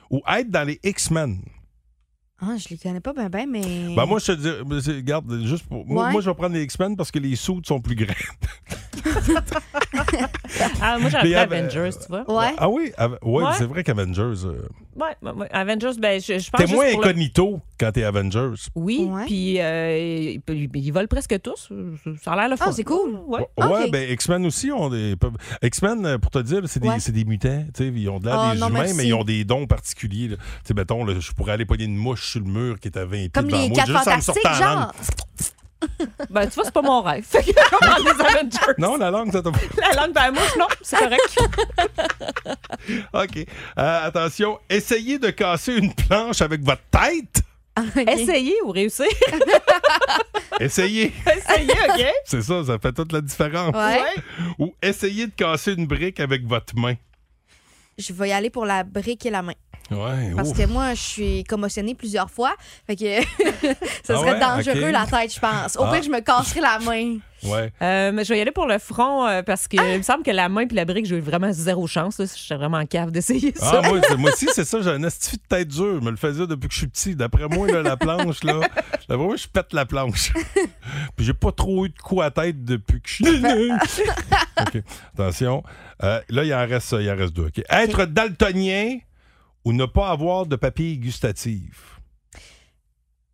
ou 0.10 0.22
être 0.34 0.50
dans 0.50 0.64
les 0.66 0.80
X-Men? 0.84 1.40
Ah, 2.40 2.56
je 2.58 2.70
les 2.70 2.78
connais 2.78 3.00
pas 3.00 3.14
bien, 3.14 3.30
ben, 3.30 3.50
mais. 3.50 3.96
Ben, 3.96 4.06
moi, 4.06 4.20
je 4.20 4.26
te 4.28 4.32
dis, 4.34 4.50
mais 4.68 4.78
regarde, 4.96 5.42
juste 5.44 5.66
pour. 5.68 5.86
Moi, 5.88 6.06
Ouais. 6.06 6.12
moi, 6.12 6.22
je 6.22 6.30
vais 6.30 6.36
prendre 6.36 6.54
les 6.54 6.64
X-Men 6.64 6.96
parce 6.96 7.10
que 7.10 7.18
les 7.20 7.36
suits 7.36 7.62
sont 7.66 7.80
plus 7.82 7.96
grands. 7.96 8.14
Ah, 10.82 10.98
moi, 11.00 11.10
appris 11.14 11.36
Ave- 11.36 11.52
Avengers, 11.54 11.90
tu 12.00 12.08
vois. 12.10 12.24
Ouais. 12.32 12.54
Ah 12.58 12.70
oui? 12.70 12.92
Ouais, 13.22 13.44
Ouais. 13.44 13.52
c'est 13.58 13.66
vrai 13.66 13.84
qu'Avengers. 13.84 14.22
euh, 14.46 14.68
Ouais, 14.96 15.16
ouais, 15.22 15.32
ouais. 15.32 15.48
Avengers, 15.52 15.92
ben, 16.00 16.20
je, 16.20 16.40
je 16.40 16.50
pense 16.50 16.60
T'es 16.60 16.66
juste 16.68 16.74
moins 16.76 16.92
pour 16.92 17.02
le- 17.02 17.08
incognito 17.08 17.60
quand 17.80 17.92
t'es 17.92 18.04
Avengers. 18.04 18.54
Oui, 18.74 19.06
Ouais. 19.10 19.26
puis 19.26 19.60
euh, 19.60 20.34
ils, 20.48 20.70
ils 20.74 20.92
volent 20.92 21.08
presque 21.08 21.40
tous. 21.42 21.70
Ça 22.24 22.32
a 22.34 22.36
l'air 22.36 22.50
le 22.50 22.56
fun. 22.56 22.66
Ah, 22.70 22.72
c'est 22.72 22.84
cool. 22.84 23.20
Ouais. 23.28 23.42
Ouais, 23.58 23.86
Ok. 23.86 23.92
ben 23.92 24.10
X-Men 24.12 24.46
aussi 24.46 24.72
ont 24.72 24.90
des. 24.90 25.16
peuvent- 25.16 25.38
X-Men, 25.62 26.06
euh, 26.06 26.18
pour 26.18 26.32
te 26.32 26.40
dire, 26.40 26.62
c'est 26.66 26.80
des, 26.80 26.88
Ouais. 26.90 27.00
c'est 27.00 27.12
des 27.12 27.26
mutants. 27.26 27.66
tu 27.76 27.84
sais, 27.86 27.92
Ils 27.96 28.10
ont 28.10 28.20
de 28.20 28.26
l'air 28.26 28.40
Ah, 28.40 28.54
des 28.54 28.60
non, 28.60 28.70
humains, 28.70 28.80
merci. 28.80 28.96
mais 28.98 29.06
ils 29.08 29.14
ont 29.14 29.24
des 29.24 29.44
dons 29.44 29.68
particuliers. 29.68 30.30
là. 30.30 30.36
Tu 30.38 30.44
sais, 30.66 30.74
mettons, 30.74 31.04
là, 31.06 31.20
je 31.20 31.32
pourrais 31.32 31.52
aller 31.54 31.66
pogner 31.66 31.86
une 31.86 31.96
mouche 31.98 32.27
sur 32.28 32.40
le 32.42 32.46
mur 32.48 32.80
qui 32.80 32.88
est 32.90 32.98
à 32.98 33.06
20 33.06 33.10
pieds 33.12 33.30
Comme 33.30 33.48
devant 33.48 33.58
les 33.62 33.68
moi. 33.70 33.76
quatre 33.78 33.88
juste 33.88 33.98
en 33.98 34.00
me 34.00 34.22
fantastiques, 34.22 34.44
la 34.44 34.52
langue. 34.52 34.60
genre. 34.62 34.94
Ben, 36.32 36.48
tu 36.48 36.56
vois, 36.56 36.64
c'est 36.66 36.74
pas 36.74 36.82
mon 36.82 37.02
rêve. 37.04 37.24
Fait 37.30 37.44
que 37.44 37.52
les 37.52 38.26
Avengers. 38.26 38.74
Non, 38.80 38.98
la 38.98 39.12
langue, 39.12 39.32
ça 39.32 39.42
t'a 39.44 39.52
La 39.96 40.02
langue, 40.02 40.14
ben, 40.14 40.32
moi, 40.32 40.42
non, 40.58 40.66
c'est 40.82 40.98
correct. 40.98 41.38
OK. 43.14 43.38
Euh, 43.78 44.08
attention, 44.08 44.60
essayez 44.70 45.20
de 45.20 45.30
casser 45.30 45.76
une 45.76 45.94
planche 45.94 46.42
avec 46.42 46.62
votre 46.64 46.82
tête. 46.90 47.44
Essayez 48.08 48.56
ou 48.66 48.72
réussir. 48.72 49.06
Essayez. 50.60 51.14
Essayez, 51.28 51.72
OK? 51.72 52.06
C'est 52.26 52.42
ça, 52.42 52.64
ça 52.66 52.80
fait 52.80 52.92
toute 52.94 53.12
la 53.12 53.22
différence. 53.22 53.76
Ouais. 53.76 54.02
Ou 54.58 54.74
essayez 54.82 55.28
de 55.28 55.32
casser 55.32 55.74
une 55.74 55.86
brique 55.86 56.20
avec 56.20 56.44
votre 56.48 56.76
main. 56.76 56.96
Je 58.00 58.14
vais 58.14 58.30
y 58.30 58.32
aller 58.32 58.50
pour 58.50 58.66
la 58.66 58.84
brique 58.84 59.26
et 59.28 59.30
la 59.30 59.44
main. 59.44 59.54
Ouais, 59.90 60.32
Parce 60.36 60.50
ouf. 60.50 60.58
que 60.58 60.66
moi, 60.68 60.94
je 60.94 61.02
suis 61.02 61.44
commotionnée 61.46 61.96
plusieurs 61.96 62.30
fois. 62.30 62.56
Fait 62.86 62.96
que 62.96 63.22
ça 64.04 64.16
Ah 64.16 64.18
serait 64.18 64.32
ouais? 64.34 64.40
dangereux, 64.40 64.92
la 64.92 65.06
tête, 65.06 65.34
je 65.34 65.40
pense. 65.40 65.78
Au 65.78 65.84
Ah. 65.84 65.92
pire, 65.94 66.04
je 66.04 66.10
me 66.10 66.20
casserais 66.20 66.60
la 66.62 66.80
main. 66.80 67.18
Ouais. 67.44 67.72
Euh, 67.84 68.12
mais 68.12 68.24
je 68.26 68.30
vais 68.34 68.40
y 68.40 68.42
aller 68.42 68.52
pour 68.52 68.66
le 68.66 68.80
front 68.80 69.28
euh, 69.28 69.44
parce 69.44 69.68
que 69.68 69.78
il 69.94 69.98
me 70.00 70.02
semble 70.04 70.24
que 70.24 70.32
la 70.32 70.50
main 70.50 70.66
puis 70.66 70.76
la 70.76 70.86
brique, 70.86 71.06
j'ai 71.06 71.18
eu 71.18 71.22
vraiment 71.22 71.52
zéro 71.54 71.86
chance. 71.88 72.18
là. 72.20 72.26
Je 72.26 72.32
suis 72.38 72.56
vraiment 72.56 72.78
en 72.80 72.86
cave 72.88 73.12
d'essayer 73.12 73.54
ça. 73.56 73.82
Ah, 73.84 73.88
moi, 73.88 74.00
moi 74.18 74.32
aussi, 74.32 74.48
c'est 74.54 74.66
ça, 74.66 74.82
j'ai 74.82 74.90
un 74.90 75.04
estifi 75.04 75.38
de 75.38 75.44
tête 75.48 75.68
dure. 75.68 76.00
Je 76.02 76.06
me 76.06 76.10
le 76.12 76.18
faisais 76.18 76.48
depuis 76.48 76.68
que 76.68 76.74
je 76.74 76.80
suis 76.80 76.88
petit. 76.88 77.16
D'après 77.16 77.48
moi, 77.48 77.68
là, 77.68 77.84
la 77.84 77.96
planche, 77.96 78.44
là, 78.44 78.60
d'après 79.08 79.18
moi, 79.26 79.36
je 79.36 79.48
pète 79.48 79.72
la 79.74 79.86
planche. 79.86 80.34
Puis 81.16 81.26
j'ai 81.26 81.34
pas 81.34 81.52
trop 81.52 81.86
eu 81.86 81.90
de 81.90 82.00
coups 82.00 82.24
à 82.24 82.32
tête 82.32 82.66
depuis 82.66 83.00
que 83.02 83.08
je 83.08 83.14
suis. 83.24 83.44
OK. 84.60 84.84
Attention. 85.14 85.64
Euh, 86.04 86.20
là, 86.30 86.44
il 86.44 86.54
en 86.54 86.68
reste, 86.68 86.96
il 87.00 87.10
en 87.10 87.16
reste 87.16 87.34
deux. 87.34 87.46
OK. 87.48 87.62
Être 87.70 88.06
daltonien 88.06 88.98
ou 89.66 89.74
ne 89.74 89.86
pas 89.86 90.10
avoir 90.12 90.46
de 90.46 90.56
papilles 90.56 90.98
gustatives? 90.98 92.00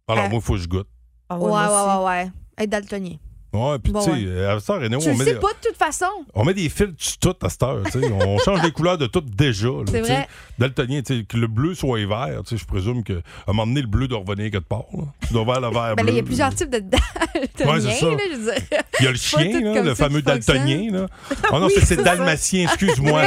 Alors, 0.08 0.26
Euh, 0.26 0.30
moi, 0.30 0.40
il 0.40 0.42
faut 0.44 0.54
que 0.54 0.60
je 0.60 0.68
goûte. 0.68 0.88
Ah 1.30 1.38
Ouais, 1.38 1.46
ouais, 1.46 1.50
moi 1.52 1.66
aussi. 1.66 2.06
ouais, 2.06 2.06
ouais. 2.06 2.32
Être 2.64 2.70
daltonien. 2.70 3.18
Ouais, 3.54 3.78
puis 3.78 3.92
Bon, 3.92 4.04
tu 4.04 4.10
sais, 4.12 4.18
euh, 4.26 4.56
à 4.56 4.60
cette 4.60 4.70
heure, 4.72 4.80
tu 4.80 4.86
on 4.96 5.12
met, 5.16 5.26
sais 5.26 5.34
des, 5.36 5.40
pas 5.40 5.50
de 5.54 5.68
toute 5.68 5.78
façon. 5.78 6.06
on 6.34 6.44
met 6.44 6.56
des 6.56 6.70
filtres 6.70 6.94
sur 6.98 7.18
tout 7.20 7.36
à 7.46 7.50
cette 7.50 7.62
heure. 7.62 7.84
tu 7.86 8.02
sais. 8.02 8.12
on 8.12 8.40
change 8.40 8.64
les 8.64 8.72
couleurs 8.74 8.98
de 8.98 9.06
tout 9.06 9.22
déjà. 9.22 9.68
là, 9.68 9.84
C'est 9.92 10.02
vrai. 10.02 10.28
Daltonien, 10.58 11.02
tu 11.04 11.20
sais, 11.20 11.24
que 11.24 11.38
le 11.38 11.46
bleu 11.46 11.76
soit 11.76 12.04
vert, 12.06 12.42
tu 12.48 12.50
sais, 12.50 12.58
je 12.58 12.66
présume 12.66 13.04
qu'à 13.04 13.14
un 13.14 13.54
moment 13.54 13.68
donné, 13.68 13.82
le 13.82 13.88
bleu 13.88 14.08
doit 14.08 14.20
revenir 14.26 14.50
quelque 14.50 14.68
part. 14.68 14.86
là. 14.94 15.04
Tu 15.28 15.34
dois 15.34 15.44
voir 15.44 15.62
le 15.62 15.70
vert 15.70 15.96
Ben 15.98 16.04
bleu. 16.04 16.14
il 16.14 16.18
y 16.18 16.20
a 16.20 16.24
plusieurs 16.24 16.56
types 16.56 16.72
de 16.72 16.80
daltoniens, 16.80 17.74
Ouais, 17.74 17.82
c'est 17.82 18.00
ça. 18.00 18.06
là, 18.10 18.18
je 18.32 18.36
veux 18.38 18.44
dire. 18.52 18.62
Il 19.00 19.06
y 19.06 19.08
a 19.08 19.12
le 19.12 19.18
chien, 19.18 19.62
là, 19.62 19.82
le 19.84 19.90
ça 19.90 19.96
fameux 19.96 20.22
daltonien. 20.24 20.92
Là. 20.92 21.06
Oh 21.52 21.60
non, 21.60 21.68
Oui, 21.68 21.74
c'est- 21.76 21.86
c'est 21.86 21.96
ça. 21.98 22.02
dalmatien, 22.04 22.64
excuse-moi. 22.64 23.26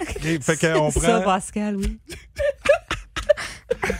OK, 0.00 0.40
fait 0.42 0.56
qu'on 0.60 0.90
Ça, 0.90 1.00
prend. 1.00 1.20
Pascal, 1.22 1.76
oui. 1.76 1.98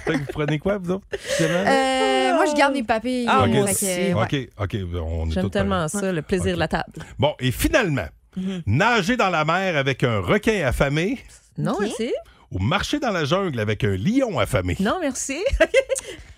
Vous 0.06 0.24
prenez 0.32 0.58
quoi, 0.58 0.78
vous 0.78 0.92
autres? 0.92 1.06
Euh, 1.40 2.34
moi, 2.34 2.46
je 2.46 2.54
garde 2.56 2.72
mes 2.74 2.82
papilles. 2.82 3.26
Ah, 3.28 3.42
euh, 3.42 3.46
moi 3.46 3.66
fait 3.66 3.72
aussi. 3.72 3.86
que, 3.86 4.14
ouais. 4.14 4.48
OK, 4.58 4.64
OK, 4.64 4.76
on 5.02 5.28
est 5.28 5.32
J'aime 5.32 5.50
tellement 5.50 5.88
ça, 5.88 6.10
le 6.12 6.22
plaisir 6.22 6.54
de 6.54 6.58
la 6.58 6.68
table. 6.68 6.92
Bon, 7.18 7.34
et 7.40 7.50
finalement, 7.50 8.06
Mhm. 8.36 8.62
nager 8.66 9.16
dans 9.16 9.30
la 9.30 9.44
mer 9.44 9.76
avec 9.76 10.04
un 10.04 10.20
requin 10.20 10.64
affamé 10.66 11.18
Non, 11.56 11.72
Ok. 11.72 11.80
merci. 11.82 12.12
ou 12.52 12.58
marcher 12.60 12.98
dans 13.00 13.10
la 13.10 13.24
jungle 13.24 13.58
avec 13.60 13.82
un 13.84 13.96
lion 13.96 14.38
affamé? 14.38 14.76
Non, 14.80 14.98
merci. 15.00 15.38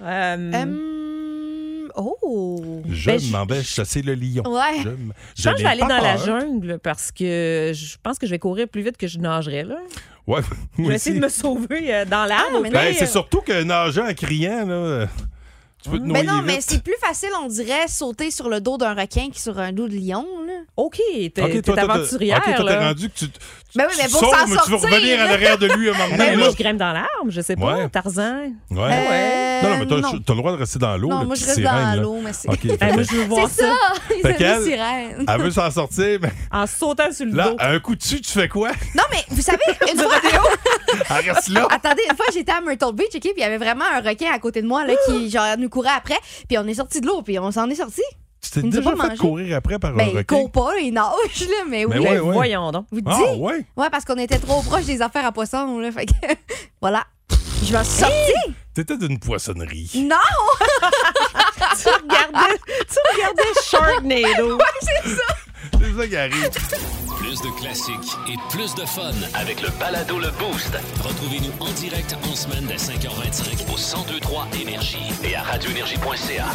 Euh, 0.03 0.35
Hum, 0.55 1.93
oh. 1.95 2.83
Je 2.89 3.11
ben, 3.11 3.19
je- 3.21 3.31
m'en 3.33 3.45
vais 3.45 3.63
chasser 3.63 4.01
le 4.03 4.15
lion. 4.15 4.43
Ouais. 4.47 4.81
Je, 4.83 4.89
m- 4.89 5.13
je 5.37 5.43
pense 5.43 5.53
que 5.55 5.59
je 5.59 5.63
n'ai 5.63 5.63
vais 5.63 5.69
aller 5.69 5.81
dans 5.83 6.03
la 6.03 6.17
jungle 6.17 6.79
parce 6.83 7.13
que 7.13 7.73
je 7.75 7.97
pense 8.03 8.19
que 8.19 8.27
je 8.27 8.31
vais 8.31 8.39
courir 8.39 8.67
plus 8.69 8.83
vite 8.83 8.97
que 8.97 9.07
je 9.07 9.19
nagerais. 9.19 9.65
Là. 9.65 9.77
Ouais, 10.27 10.41
Je 10.79 10.85
vais 10.85 10.95
essayer 10.95 11.17
de 11.19 11.25
me 11.25 11.29
sauver 11.29 11.93
euh, 11.95 12.05
dans 12.05 12.25
l'arbre. 12.25 12.57
Ah, 12.57 12.61
mais 12.63 12.71
Ben, 12.71 12.95
c'est 12.97 13.07
surtout 13.07 13.41
que 13.41 13.63
nager 13.63 14.01
en 14.01 14.13
criant, 14.15 14.65
là, 14.67 15.07
tu 15.83 15.89
peux 15.91 15.97
te 15.99 16.03
Mais 16.03 16.23
noyer 16.23 16.27
non, 16.27 16.43
mais 16.45 16.59
c'est 16.61 16.83
plus 16.83 16.97
facile, 17.01 17.31
on 17.43 17.49
dirait, 17.49 17.89
sauter 17.89 18.31
sur 18.31 18.49
le 18.51 18.61
dos 18.61 18.77
d'un 18.77 18.95
requin 18.95 19.31
que 19.31 19.39
sur 19.41 19.59
un 19.59 19.73
dos 19.73 19.89
de 19.89 19.95
lion. 19.97 20.27
Là. 20.47 20.53
OK, 20.77 20.99
t'es 21.09 21.43
Ok, 21.43 21.51
t'es 21.53 21.63
toi, 21.63 21.75
t'as- 21.75 21.83
aventurière. 21.83 22.37
OK, 22.39 22.45
toi, 22.55 22.65
t'es 22.67 22.77
là. 22.77 22.89
rendu 22.89 23.09
que 23.09 23.15
tu, 23.19 23.31
tu 23.31 23.39
Ben 23.75 23.87
oui, 23.89 23.95
mais 23.99 24.05
tu 24.05 24.11
pour 24.11 24.21
sautes, 24.21 24.31
s'en 24.31 24.37
mais 24.41 24.45
tu 24.45 24.51
veux 24.71 24.79
sortir, 24.79 24.91
revenir 24.91 25.21
à 25.21 25.25
l'arrière 25.25 25.57
de 25.59 25.67
lui 25.69 25.89
un 25.89 25.93
moment 25.99 26.17
Ben, 26.19 26.19
donné. 26.33 26.37
moi, 26.37 26.49
je 26.57 26.63
grimpe 26.63 26.77
dans 26.77 26.93
l'arbre, 26.93 27.09
je 27.29 27.41
sais 27.41 27.57
pas, 27.57 27.77
Ouais. 27.79 27.89
Tarzan. 27.89 28.53
Ouais. 28.71 28.79
Euh, 28.79 29.50
non, 29.63 29.69
non, 29.71 29.79
mais 29.79 29.87
t'as 29.87 29.97
non. 29.97 30.19
t'as 30.25 30.33
le 30.35 30.39
droit 30.39 30.53
de 30.53 30.57
rester 30.57 30.79
dans 30.79 30.97
l'eau. 30.97 31.09
Non, 31.09 31.21
le 31.21 31.27
moi, 31.27 31.35
je 31.35 31.45
reste 31.45 31.55
sirène, 31.57 31.73
dans 31.75 31.81
là. 31.81 31.97
l'eau, 31.97 32.19
mais 32.23 32.33
c'est. 32.33 32.49
OK, 32.49 32.61
fait 32.63 32.77
Ben, 32.77 32.87
moi, 32.95 32.97
que- 32.97 33.03
je 33.11 33.17
veux 33.17 33.25
voir 33.25 33.49
C'est 33.49 33.63
ça. 33.63 33.73
ça! 33.73 34.17
Fait 34.23 34.65
sirènes. 34.65 35.25
Elle 35.29 35.41
veut 35.43 35.51
s'en 35.51 35.71
sortir, 35.71 36.19
mais 36.23 36.33
En 36.53 36.67
sautant 36.67 37.11
sur 37.13 37.27
le 37.27 37.33
là, 37.33 37.51
dos. 37.51 37.57
à 37.59 37.71
un 37.71 37.81
coup 37.81 37.95
dessus, 37.97 38.21
tu 38.21 38.31
fais 38.33 38.49
quoi? 38.49 38.71
Non, 38.95 39.05
mais 39.11 39.25
vous 39.31 39.43
savez, 39.43 39.59
une 39.93 39.99
fois. 40.01 40.15
Elle 41.11 41.31
reste 41.33 41.49
là. 41.49 41.67
Attendez, 41.71 42.03
une 42.11 42.17
fois, 42.17 42.27
j'étais 42.33 42.53
à 42.53 42.61
Myrtle 42.61 42.95
Beach, 42.95 43.09
OK, 43.15 43.21
puis 43.21 43.33
il 43.37 43.41
y 43.41 43.45
avait 43.45 43.59
vraiment 43.59 43.85
un 43.93 44.01
requin 44.01 44.31
à 44.33 44.39
côté 44.39 44.63
de 44.63 44.67
moi, 44.67 44.85
là, 44.87 44.95
qui, 45.07 45.31
genre, 45.31 45.45
nous 45.59 45.69
courait 45.69 45.91
après, 45.97 46.19
puis 46.49 46.59
on 46.59 46.67
est 46.67 46.75
sorti 46.75 47.01
de 47.01 47.07
l'eau, 47.07 47.23
puis 47.23 47.39
on 47.39 47.51
s'en 47.51 47.69
est 47.71 47.75
sorti. 47.77 48.03
Tu 48.43 48.51
t'es 48.53 48.63
déjà 48.63 48.83
fait 48.83 49.17
courir 49.19 49.57
après 49.59 49.79
par 49.79 49.93
un 49.93 49.97
Ben, 49.97 50.09
il 50.11 50.17
requin? 50.17 50.37
court 50.37 50.51
pas, 50.51 50.79
il 50.81 50.93
nage, 50.95 51.05
là, 51.41 51.65
mais 51.69 51.85
oui. 51.85 51.93
Mais 51.95 52.01
ouais, 52.01 52.21
ouais. 52.21 52.33
Voyons 52.33 52.73
donc. 52.73 52.87
Vous 52.91 53.03
dites? 53.03 53.09
Ah, 53.15 53.35
ouais? 53.37 53.67
Ouais, 53.77 53.91
parce 53.91 54.07
qu'on 54.07 54.17
était 54.17 54.39
trop 54.39 54.63
proche 54.63 54.85
des 54.87 55.03
affaires 55.03 55.27
à 55.27 55.33
poisson, 55.33 55.79
là, 55.79 55.93
fait 55.93 56.07
que. 56.07 56.13
voilà. 56.81 57.05
Je 57.63 57.73
m'en 57.73 57.85
suis 57.85 58.01
sortie. 58.01 58.55
T'étais 58.75 58.97
d'une 58.97 59.19
poissonnerie. 59.19 59.91
Non! 59.95 60.17
tu 61.83 61.89
regardais, 61.89 62.59
tu 62.67 62.99
regardais 63.13 63.53
Sharknado. 63.65 64.59
c'est 64.81 65.11
ça. 65.11 65.35
C'est 65.79 65.97
ça 65.99 66.09
qui 66.09 66.17
arrive. 66.17 66.51
Plus 67.19 67.41
de 67.43 67.61
classiques 67.61 68.17
et 68.29 68.37
plus 68.51 68.75
de 68.75 68.87
fun 68.87 69.13
avec 69.35 69.61
le 69.61 69.69
balado 69.79 70.19
Le 70.19 70.31
Boost. 70.31 70.73
Retrouvez-nous 71.03 71.53
en 71.61 71.71
direct 71.73 72.17
en 72.31 72.35
semaine 72.35 72.65
dès 72.67 72.77
5h25 72.77 73.71
au 73.73 73.77
1023 73.77 74.49
Énergie 74.61 75.13
et 75.25 75.35
à 75.35 75.43
radioénergie.ca. 75.43 76.47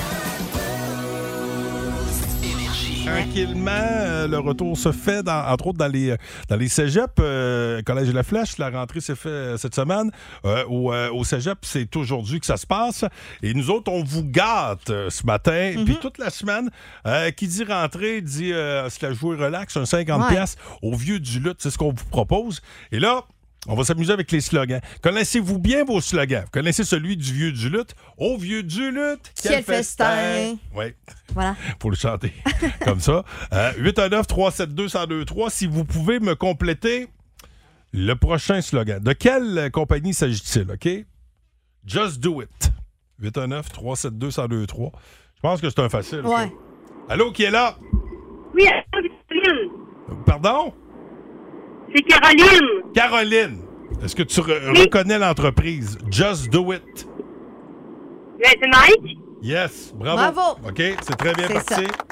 Tranquillement, 3.05 3.69
euh, 3.71 4.27
le 4.27 4.39
retour 4.39 4.75
se 4.77 4.91
fait, 4.91 5.21
dans- 5.21 5.45
entre 5.47 5.67
autres 5.67 5.77
dans 5.77 5.87
les, 5.87 6.09
euh, 6.11 6.17
dans 6.49 6.55
les 6.55 6.67
cégeps. 6.67 7.13
euh, 7.19 7.81
Collège 7.83 8.07
de 8.07 8.13
la 8.13 8.23
Flèche, 8.23 8.57
la 8.57 8.69
rentrée 8.71 8.99
s'est 8.99 9.15
faite 9.15 9.31
euh, 9.31 9.57
cette 9.57 9.75
semaine. 9.75 10.09
Euh, 10.43 10.63
au, 10.67 10.91
euh, 10.91 11.11
au 11.11 11.23
cégep, 11.23 11.59
c'est 11.61 11.95
aujourd'hui 11.95 12.39
que 12.39 12.45
ça 12.47 12.57
se 12.57 12.65
passe. 12.65 13.05
Et 13.43 13.53
nous 13.53 13.69
autres, 13.69 13.91
on 13.91 14.03
vous 14.03 14.23
gâte 14.23 14.89
euh, 14.89 15.09
ce 15.11 15.23
matin. 15.25 15.73
Puis 15.85 15.97
toute 16.01 16.17
la 16.17 16.31
semaine, 16.31 16.69
euh, 17.05 17.29
qui 17.31 17.47
dit 17.47 17.63
rentrée, 17.63 18.21
dit 18.21 18.51
euh, 18.53 18.89
se 18.89 19.05
la 19.05 19.13
jouer 19.13 19.35
relax, 19.37 19.77
un 19.77 19.83
50$ 19.85 20.21
Ouais. 20.23 20.29
piastres 20.29 20.61
au 20.81 20.95
vieux 20.95 21.19
du 21.19 21.39
lutte. 21.39 21.57
C'est 21.59 21.69
ce 21.69 21.77
qu'on 21.77 21.91
vous 21.93 22.05
propose. 22.09 22.61
Et 22.91 22.99
là, 22.99 23.21
on 23.67 23.75
va 23.75 23.84
s'amuser 23.84 24.13
avec 24.13 24.32
les 24.32 24.41
slogans. 24.41 24.82
Connaissez-vous 25.01 25.58
bien 25.60 25.84
vos 25.84 26.01
slogans? 26.01 26.43
Vous 26.43 26.51
connaissez 26.51 26.84
celui 26.84 27.17
du 27.17 27.34
vieux 27.34 27.51
du 27.51 27.69
lutte? 27.69 27.95
Au 28.17 28.38
vieux 28.38 28.63
du 28.63 28.91
lutte, 28.91 29.34
Quel 29.41 29.63
festin! 29.63 30.56
Oui, 30.75 30.86
Voilà. 31.34 31.56
pour 31.80 31.89
le 31.91 31.95
chanter 31.97 32.32
comme 32.84 32.99
ça. 32.99 33.23
Euh, 33.54 33.71
819-372-1023. 33.80 35.49
Si 35.49 35.67
vous 35.67 35.84
pouvez 35.86 36.19
me 36.19 36.36
compléter 36.36 37.08
le 37.91 38.13
prochain 38.13 38.62
slogan. 38.62 39.01
De 39.01 39.13
quelle 39.13 39.69
compagnie 39.71 40.13
s'agit-il, 40.13 40.69
OK? 40.71 40.88
Just 41.86 42.19
do 42.19 42.41
it. 42.41 42.71
819-372-1023. 43.21 44.91
Je 45.36 45.41
pense 45.41 45.62
que 45.62 45.69
c'est 45.69 45.80
un 45.80 45.89
facile. 45.89 46.21
Ouais. 46.25 46.51
Allô, 47.08 47.32
qui 47.32 47.43
est 47.43 47.51
là? 47.51 47.78
Oui. 48.54 48.65
Pardon? 50.25 50.73
C'est 51.95 52.01
Caroline. 52.03 52.91
Caroline. 52.93 53.58
Est-ce 54.03 54.15
que 54.15 54.23
tu 54.23 54.39
re- 54.41 54.71
Oui. 54.73 54.81
reconnais 54.81 55.17
l'entreprise? 55.17 55.97
Just 56.12 56.49
do 56.51 56.73
it. 56.73 57.08
Ben, 58.39 58.51
c'est 58.62 58.67
Nike. 58.67 59.17
Yes, 59.41 59.93
bravo. 59.95 60.17
Bravo. 60.17 60.60
OK, 60.67 60.77
c'est 61.01 61.15
très 61.17 61.34
bien 61.34 61.47
C'est 61.47 61.53
parti. 61.53 61.73
ça. 61.86 62.03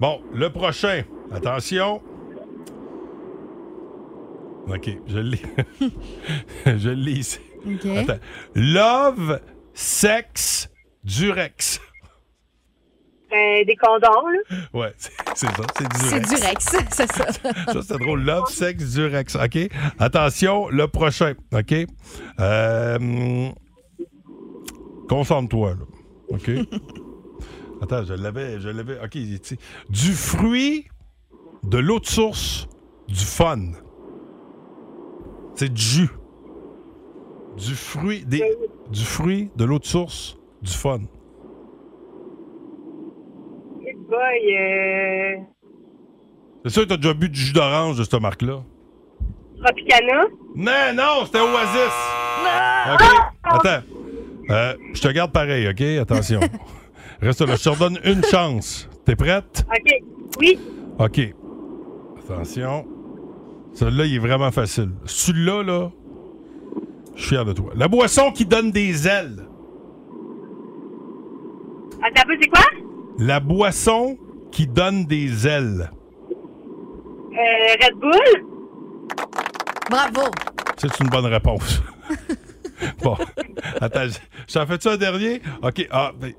Bon, 0.00 0.22
le 0.32 0.48
prochain. 0.50 1.02
Attention. 1.32 2.00
OK, 4.68 4.90
je 5.08 5.18
l'ai. 5.18 5.42
je 6.78 6.88
l'ai 6.90 7.12
ici. 7.12 7.38
OK. 7.66 7.84
Attends. 7.96 8.20
Love, 8.54 9.40
sex, 9.74 10.68
durex. 11.04 11.80
Ben, 13.32 13.64
des 13.64 13.76
condoms, 13.76 14.28
là. 14.28 14.56
Ouais, 14.74 14.92
c'est 14.98 15.46
ça, 15.46 15.62
c'est 15.78 15.88
durex. 15.88 16.28
C'est 16.28 16.36
du 16.36 16.46
Rex, 16.46 16.64
c'est 16.90 17.12
ça. 17.12 17.32
Ça, 17.72 17.82
c'est 17.82 17.98
drôle. 17.98 18.24
Love, 18.24 18.50
sex, 18.50 18.92
durex. 18.92 19.36
OK? 19.36 19.70
Attention, 19.98 20.68
le 20.68 20.86
prochain. 20.86 21.32
OK? 21.54 21.74
Euh, 22.40 23.48
Concentre-toi, 25.08 25.70
là. 25.70 25.86
OK? 26.28 26.50
Attends, 27.82 28.04
je 28.04 28.12
l'avais. 28.12 28.60
Je 28.60 28.68
l'avais. 28.68 28.98
OK. 29.02 29.16
Du 29.88 30.12
fruit, 30.12 30.86
de 31.62 31.78
l'eau 31.78 32.00
de 32.00 32.06
source, 32.06 32.68
du 33.08 33.24
fun. 33.24 33.72
C'est 35.54 35.72
du 35.72 35.82
jus. 35.82 36.10
Du 37.56 37.74
fruit, 37.74 38.24
des, 38.26 38.42
du 38.90 39.04
fruit, 39.04 39.50
de 39.56 39.64
l'eau 39.64 39.78
de 39.78 39.84
source, 39.84 40.36
du 40.60 40.72
fun. 40.72 41.00
Euh, 44.22 45.36
C'est 46.64 46.70
sûr 46.70 46.82
que 46.82 46.88
t'as 46.88 46.96
déjà 46.96 47.14
bu 47.14 47.28
du 47.28 47.38
jus 47.38 47.52
d'orange 47.52 47.98
de 47.98 48.04
cette 48.04 48.20
marque-là. 48.20 48.62
Tropicana. 49.62 50.24
Non, 50.54 50.94
non, 50.94 51.24
c'était 51.26 51.40
Oasis. 51.40 51.96
OK. 52.92 53.02
Attends. 53.44 53.82
Euh, 54.50 54.74
je 54.92 55.00
te 55.00 55.08
garde 55.08 55.32
pareil, 55.32 55.68
OK? 55.68 55.80
Attention. 56.00 56.40
Reste 57.22 57.40
là. 57.46 57.56
Je 57.56 57.62
te 57.62 57.68
redonne 57.68 57.98
une 58.04 58.24
chance. 58.24 58.88
T'es 59.04 59.16
prête? 59.16 59.64
OK. 59.68 59.92
Oui. 60.40 60.58
OK. 60.98 61.20
Attention. 62.18 62.86
Celui-là, 63.74 64.04
il 64.06 64.14
est 64.16 64.18
vraiment 64.18 64.50
facile. 64.50 64.90
Celui-là, 65.04 65.62
là, 65.62 65.90
je 67.14 67.20
suis 67.20 67.30
fier 67.30 67.44
de 67.44 67.52
toi. 67.52 67.70
La 67.74 67.88
boisson 67.88 68.32
qui 68.32 68.44
donne 68.44 68.70
des 68.70 69.06
ailes. 69.08 69.46
Attends 72.04 72.28
c'est 72.40 72.48
quoi? 72.48 72.64
La 73.18 73.40
boisson 73.40 74.18
qui 74.50 74.66
donne 74.66 75.04
des 75.06 75.46
ailes. 75.46 75.90
Euh, 77.32 77.84
Red 77.84 77.94
Bull? 77.94 78.46
Bravo. 79.90 80.30
C'est 80.76 81.00
une 81.00 81.08
bonne 81.08 81.26
réponse. 81.26 81.82
bon. 83.02 83.16
Attends, 83.80 84.08
j'en 84.48 84.66
fais-tu 84.66 84.88
un 84.88 84.96
dernier? 84.96 85.40
OK. 85.62 85.86
Ah, 85.90 86.12
ben, 86.18 86.32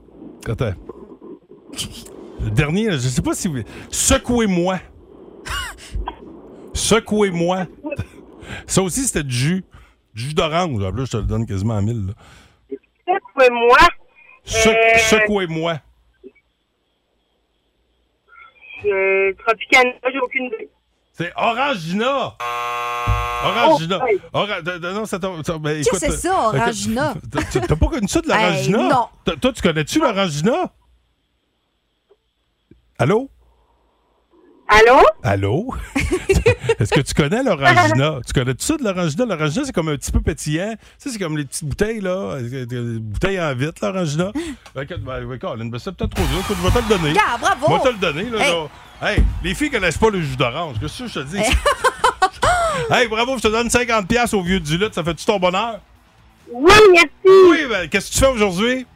attends. 0.47 0.73
Le 2.41 2.49
dernier, 2.51 2.91
je 2.91 2.97
sais 2.97 3.21
pas 3.21 3.33
si 3.33 3.47
vous... 3.47 3.59
Secouez-moi. 3.89 4.79
Secouez-moi. 6.73 7.65
Ça 8.67 8.81
aussi, 8.81 9.01
c'était 9.03 9.23
du 9.23 9.33
jus. 9.35 9.65
Du 10.13 10.23
jus 10.23 10.33
d'orange. 10.33 10.83
En 10.83 10.91
plus, 10.91 11.05
je 11.05 11.11
te 11.11 11.17
le 11.17 11.23
donne 11.23 11.45
quasiment 11.45 11.77
à 11.77 11.81
1000. 11.81 12.07
là. 12.07 12.13
Secouez-moi. 13.07 13.77
Se- 14.43 14.69
Euh, 14.69 14.97
Secouez-moi. 14.97 15.79
Euh, 18.85 19.33
Tropicana, 19.45 19.91
j'ai 20.11 20.19
aucune 20.19 20.45
idée. 20.45 20.69
C'est 21.13 21.31
Orangina. 21.35 22.35
Orangina. 23.45 23.99
Oh, 24.01 24.05
ouais. 24.05 24.17
Ora- 24.33 24.61
de- 24.61 24.77
de- 24.79 24.91
non, 24.91 25.05
ça 25.05 25.19
tombe- 25.19 25.45
ça- 25.45 25.57
ben, 25.57 25.77
Qu'est-ce 25.83 25.89
que 25.91 25.97
c'est 25.97 26.11
ça, 26.11 26.31
euh, 26.33 26.57
Orangina? 26.57 27.13
t'as- 27.67 27.75
pas 27.75 27.87
connu 27.87 28.07
ça 28.07 28.21
de 28.21 28.27
l'Orangina? 28.27 28.79
Hey, 28.79 28.87
non. 28.89 29.07
Toi- 29.25 29.35
Toi, 29.39 29.53
tu 29.53 29.61
connais-tu 29.61 29.99
l'Orangina? 29.99 30.71
Allô? 32.97 33.29
Allô? 34.73 35.03
Allô? 35.21 35.75
Est-ce 36.79 36.91
que 36.91 37.01
tu 37.01 37.13
connais 37.13 37.43
l'Orangina? 37.43 38.19
tu 38.25 38.33
connais-tu 38.33 38.65
ça 38.65 38.75
de 38.75 38.83
l'Orangina? 38.83 39.25
L'Orangina, 39.25 39.65
c'est 39.65 39.71
comme 39.71 39.89
un 39.89 39.97
petit 39.97 40.11
peu 40.11 40.19
pétillant. 40.19 40.71
Tu 40.71 40.87
sais, 40.97 41.09
c'est 41.11 41.19
comme 41.19 41.37
les 41.37 41.45
petites 41.45 41.65
bouteilles, 41.65 42.01
là. 42.01 42.39
Des 42.41 42.99
bouteilles 42.99 43.39
en 43.39 43.53
vitre, 43.53 43.85
l'Orangina. 43.85 44.31
Ben, 44.73 44.81
écoute, 44.81 45.01
ben, 45.01 45.23
ben, 45.25 45.69
ben, 45.69 45.79
c'est 45.79 45.91
peut-être 45.91 46.15
trop 46.15 46.25
dur. 46.25 46.39
Écoute, 46.39 46.57
je 46.59 46.67
vais 46.67 46.81
te 46.81 46.89
le 46.89 46.97
donner. 46.97 47.13
Gars, 47.13 47.37
bravo. 47.39 47.67
Je 47.67 47.73
vais 47.73 47.79
te 47.79 47.89
le 47.89 47.99
donner, 47.99 48.29
là. 48.31 48.43
Hey. 48.43 48.51
là. 48.51 49.09
Hey, 49.09 49.23
les 49.43 49.53
filles 49.53 49.69
connaissent 49.69 49.97
pas 49.97 50.09
le 50.09 50.21
jus 50.21 50.35
d'orange. 50.35 50.77
Qu'est-ce 50.79 51.03
que 51.03 51.09
je 51.09 51.19
te 51.19 51.25
dis? 51.25 51.37
hey, 52.91 53.07
bravo, 53.07 53.37
je 53.37 53.43
te 53.43 53.49
donne 53.49 53.67
50$ 53.67 54.07
piastres 54.07 54.35
au 54.35 54.41
vieux 54.41 54.59
du 54.59 54.77
lutte. 54.79 54.95
Ça 54.95 55.03
fait-tu 55.03 55.23
ton 55.23 55.37
bonheur? 55.37 55.81
Oui, 56.51 56.73
merci. 56.91 57.07
Oui, 57.25 57.59
ben, 57.69 57.87
qu'est-ce 57.89 58.09
que 58.09 58.13
tu 58.13 58.19
fais 58.19 58.31
aujourd'hui? 58.31 58.87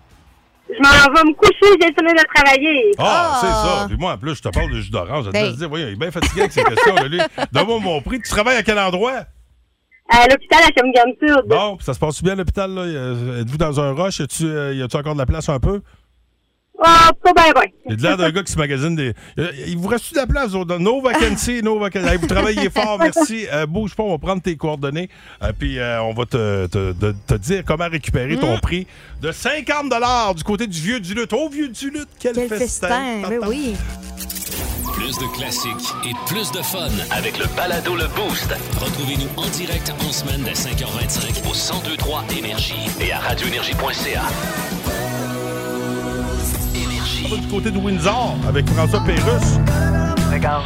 Je 0.70 0.82
m'en 0.82 1.14
vais 1.14 1.24
me 1.24 1.34
coucher, 1.34 1.78
j'ai 1.82 1.88
fini 1.88 2.14
de 2.14 2.34
travailler. 2.36 2.92
Ah, 2.98 3.38
c'est 3.42 3.48
ça. 3.48 3.86
Puis 3.88 3.98
moi, 3.98 4.14
en 4.14 4.18
plus, 4.18 4.36
je 4.36 4.42
te 4.42 4.50
parle 4.50 4.72
de 4.72 4.80
jus 4.82 4.92
d'orange. 4.92 5.26
Je 5.26 5.32
te 5.32 5.56
dire, 5.58 5.70
voyons, 5.70 5.88
il 5.88 5.94
est 5.94 5.96
bien 5.96 6.12
fatigué 6.12 6.42
avec 6.42 6.52
ces 6.52 6.64
questions. 6.64 6.96
lui. 7.06 7.20
Donne-moi 7.52 7.80
mon 7.80 8.02
prix. 8.02 8.20
Tu 8.22 8.30
travailles 8.30 8.58
à 8.58 8.64
quel 8.64 8.78
endroit? 8.80 9.24
À 10.10 10.28
l'hôpital 10.28 10.60
à 10.64 10.68
Chemgam-Sud. 10.68 11.48
Bon, 11.48 11.76
puis 11.78 11.86
ça 11.86 11.94
se 11.94 12.00
passe 12.00 12.22
bien 12.24 12.34
à 12.34 12.36
l'hôpital? 12.36 12.72
Euh, 12.78 13.42
Êtes-vous 13.42 13.58
dans 13.58 13.80
un 13.80 13.94
rush? 13.94 14.20
Y 14.20 14.24
a-tu 14.24 14.46
euh, 14.46 14.74
y 14.74 14.82
a-tu 14.82 14.96
encore 14.98 15.14
de 15.14 15.20
la 15.20 15.26
place 15.26 15.50
un 15.50 15.60
peu? 15.60 15.82
Ah, 16.84 17.12
pas 17.24 17.34
bien, 17.34 17.52
bien. 17.54 17.64
Il 17.86 17.92
y 17.92 17.94
a 17.94 17.96
de 17.98 18.02
l'air 18.04 18.18
d'un 18.18 18.30
gars 18.32 18.44
qui 18.44 18.52
se 18.52 18.58
magasine 18.58 18.96
des. 18.96 19.14
Euh, 19.40 19.52
Il 19.68 19.78
vous 19.78 19.88
reste 19.88 20.12
de 20.14 20.18
la 20.18 20.28
place? 20.28 20.52
No 20.54 21.02
vacancy, 21.02 21.62
no 21.64 21.80
vacancy. 21.80 22.08
Hey, 22.08 22.18
vous 22.18 22.28
travaillez 22.28 22.70
fort, 22.70 23.00
merci. 23.00 23.46
Euh, 23.54 23.66
bouge 23.66 23.96
pas, 23.96 24.04
on 24.04 24.12
va 24.12 24.18
prendre 24.18 24.42
tes 24.42 24.56
coordonnées. 24.58 25.10
euh, 25.42 25.52
puis 25.58 25.80
euh, 25.80 26.02
on 26.04 26.14
va 26.14 26.26
te, 26.26 26.68
te- 26.68 26.92
te- 26.94 27.14
te 27.26 27.34
dire 27.36 27.64
comment 27.66 27.88
récupérer 27.90 28.38
ton 28.38 28.58
prix 28.60 28.86
de 29.22 29.32
50 29.32 30.36
du 30.36 30.44
côté 30.44 30.68
du 30.68 30.80
vieux 30.80 31.00
du 31.00 31.14
lutte. 31.14 31.34
Oh, 31.34 31.50
vieux 31.50 31.70
du 31.70 31.90
lutte, 31.90 32.10
quel, 32.20 32.34
Quel 32.34 32.50
festin! 32.50 32.88
festin, 32.90 33.30
mais 33.30 33.38
oui. 33.48 33.76
Plus 34.94 35.18
de 35.18 35.36
classiques 35.36 35.94
et 36.06 36.14
plus 36.28 36.52
de 36.52 36.62
fun 36.62 36.90
avec 37.12 37.38
le 37.40 37.46
balado 37.56 37.96
Le 37.96 38.08
Boost. 38.16 38.54
Retrouvez-nous 38.80 39.30
en 39.42 39.48
direct 39.50 39.92
en 40.00 40.12
semaine 40.12 40.42
dès 40.44 40.54
5h25 40.54 41.48
au 41.50 41.54
1023 41.84 42.26
Énergie 42.38 42.88
et 43.00 43.12
à 43.12 43.20
radioénergie.ca. 43.20 44.22
On 47.26 47.30
va 47.30 47.38
du 47.38 47.48
côté 47.48 47.72
de 47.72 47.78
Windsor 47.78 48.36
avec 48.48 48.68
François. 48.70 49.00
Regarde, 49.00 50.64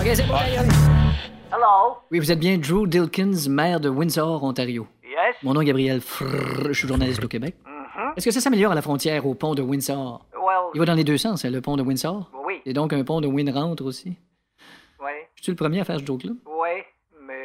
OK, 0.00 0.10
c'est 0.14 0.26
bon. 0.26 0.34
Hello. 0.34 1.96
Oui, 2.10 2.18
vous 2.18 2.30
êtes 2.32 2.38
bien 2.38 2.58
Drew 2.58 2.86
Dilkins, 2.86 3.48
maire 3.48 3.80
de 3.80 3.88
Windsor, 3.88 4.42
Ontario. 4.42 4.86
Yes. 5.04 5.36
Mon 5.42 5.54
nom 5.54 5.60
est 5.60 5.66
Gabriel 5.66 6.00
Frrr, 6.00 6.68
je 6.68 6.72
suis 6.72 6.88
journaliste 6.88 7.22
au 7.24 7.28
Québec. 7.28 7.54
Est-ce 8.16 8.24
que 8.26 8.30
ça 8.32 8.40
s'améliore 8.40 8.72
à 8.72 8.74
la 8.74 8.82
frontière 8.82 9.26
au 9.26 9.34
pont 9.34 9.54
de 9.54 9.62
Windsor? 9.62 10.26
Well, 10.34 10.70
Il 10.74 10.80
va 10.80 10.84
dans 10.86 10.94
les 10.94 11.04
deux 11.04 11.18
sens, 11.18 11.44
hein, 11.44 11.50
le 11.50 11.60
pont 11.60 11.76
de 11.76 11.82
Windsor. 11.82 12.30
Oui. 12.46 12.54
Et 12.66 12.72
donc 12.72 12.92
un 12.92 13.04
pont 13.04 13.20
de 13.20 13.28
Winrentre 13.28 13.84
aussi. 13.84 14.16
ouais, 15.02 15.28
Je 15.36 15.42
suis 15.44 15.52
le 15.52 15.56
premier 15.56 15.80
à 15.80 15.84
faire 15.84 16.00
ce 16.00 16.04
joke-là? 16.04 16.32
mais... 16.32 16.50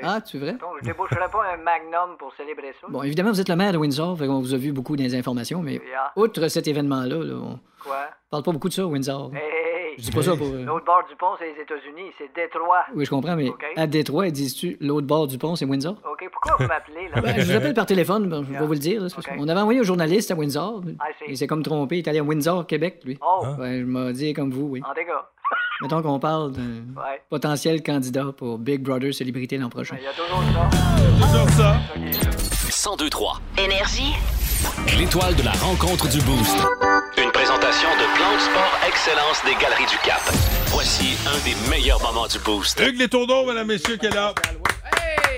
Ah, 0.03 0.21
tu 0.21 0.37
vrai? 0.39 0.53
Donc, 0.53 0.71
je 0.81 0.85
déboucherai 0.85 1.29
pas 1.31 1.43
un 1.53 1.57
magnum 1.57 2.17
pour 2.17 2.33
célébrer 2.35 2.73
ça. 2.81 2.87
Bon, 2.89 3.03
évidemment, 3.03 3.31
vous 3.31 3.41
êtes 3.41 3.49
le 3.49 3.55
maire 3.55 3.71
de 3.73 3.77
Windsor, 3.77 4.17
fait 4.17 4.27
qu'on 4.27 4.39
vous 4.39 4.53
a 4.53 4.57
vu 4.57 4.71
beaucoup 4.71 4.95
les 4.95 5.15
informations, 5.15 5.61
mais 5.61 5.73
Yeah. 5.73 6.11
outre 6.15 6.47
cet 6.47 6.67
événement-là, 6.67 7.23
là, 7.23 7.35
on 7.35 7.59
Quoi? 7.83 7.97
parle 8.29 8.43
pas 8.43 8.51
beaucoup 8.51 8.69
de 8.69 8.73
ça, 8.73 8.85
Windsor. 8.85 9.31
Hey, 9.33 9.41
hey, 9.41 9.95
Je 9.97 10.03
dis 10.03 10.11
pas 10.11 10.21
ça 10.21 10.35
pour, 10.35 10.47
euh, 10.47 10.63
L'autre 10.63 10.85
bord 10.85 11.03
du 11.09 11.15
pont, 11.15 11.31
c'est 11.39 11.53
les 11.53 11.61
États-Unis, 11.61 12.11
c'est 12.17 12.33
Détroit. 12.33 12.85
Oui, 12.95 13.03
je 13.05 13.09
comprends, 13.09 13.35
mais 13.35 13.49
à 13.75 13.85
Détroit, 13.87 14.29
dis-tu 14.29 14.77
l'autre 14.81 15.07
bord 15.07 15.27
du 15.27 15.37
pont, 15.37 15.55
c'est 15.55 15.65
Windsor? 15.65 15.95
OK, 16.09 16.29
pourquoi 16.31 16.55
vous 16.59 16.67
m'appelez, 16.67 17.09
là? 17.09 17.21
Ben, 17.21 17.39
je 17.39 17.45
vous 17.51 17.55
appelle 17.57 17.73
par 17.73 17.85
téléphone, 17.85 18.29
ben, 18.29 18.43
je 18.47 18.57
vais 18.57 18.65
vous 18.65 18.73
le 18.73 18.79
dire. 18.79 19.01
là, 19.01 19.07
qu'on 19.09 19.47
avait 19.47 19.59
envoyé 19.59 19.79
un 19.79 19.83
journaliste 19.83 20.31
à 20.31 20.35
Windsor. 20.35 20.81
Il 21.27 21.37
s'est 21.37 21.47
comme 21.47 21.63
trompé. 21.63 21.97
Il 21.97 21.99
est 21.99 22.07
allé 22.09 22.19
à 22.19 22.23
Windsor, 22.23 22.65
Québec, 22.67 23.01
lui. 23.05 23.17
Oh. 23.21 23.43
Ouais, 23.59 23.79
je 23.79 23.85
m'ai 23.85 24.13
dit 24.13 24.33
comme 24.33 24.51
vous, 24.51 24.67
oui. 24.67 24.81
En 24.89 24.93
dégâts. 24.93 25.09
Mettons 25.81 26.01
qu'on 26.01 26.19
parle 26.19 26.51
d'un 26.51 26.61
Ouais. 27.01 27.21
potentiel 27.29 27.81
candidat 27.81 28.25
pour 28.37 28.57
Big 28.57 28.81
Brother 28.81 29.13
Célébrité 29.13 29.57
l'an 29.57 29.69
prochain. 29.69 29.95
Il 29.99 30.03
y 30.03 30.07
a 30.07 30.11
toujours 30.11 30.43
ça. 30.51 31.25
Toujours 31.25 31.49
ça. 31.51 31.79
1023 31.97 33.39
Énergie. 33.57 34.13
L'étoile 34.97 35.35
de 35.35 35.43
la 35.43 35.51
rencontre 35.53 36.09
du 36.09 36.19
Boost. 36.21 36.57
Une 37.17 37.31
présentation 37.31 37.89
de 37.89 38.15
Plan 38.17 38.33
de 38.35 38.39
Sport 38.39 38.79
Excellence 38.87 39.41
des 39.45 39.53
Galeries 39.61 39.85
du 39.89 39.97
Cap. 40.03 40.19
Voici 40.67 41.15
un 41.27 41.37
des 41.45 41.55
meilleurs 41.69 42.01
moments 42.01 42.27
du 42.27 42.39
Boost. 42.39 42.79
Hugues 42.79 42.99
Les 42.99 43.07
Tourneaux, 43.07 43.45
mesdames, 43.45 43.67
messieurs, 43.67 43.95
qui 43.95 44.07
est 44.07 44.13
là. 44.13 44.33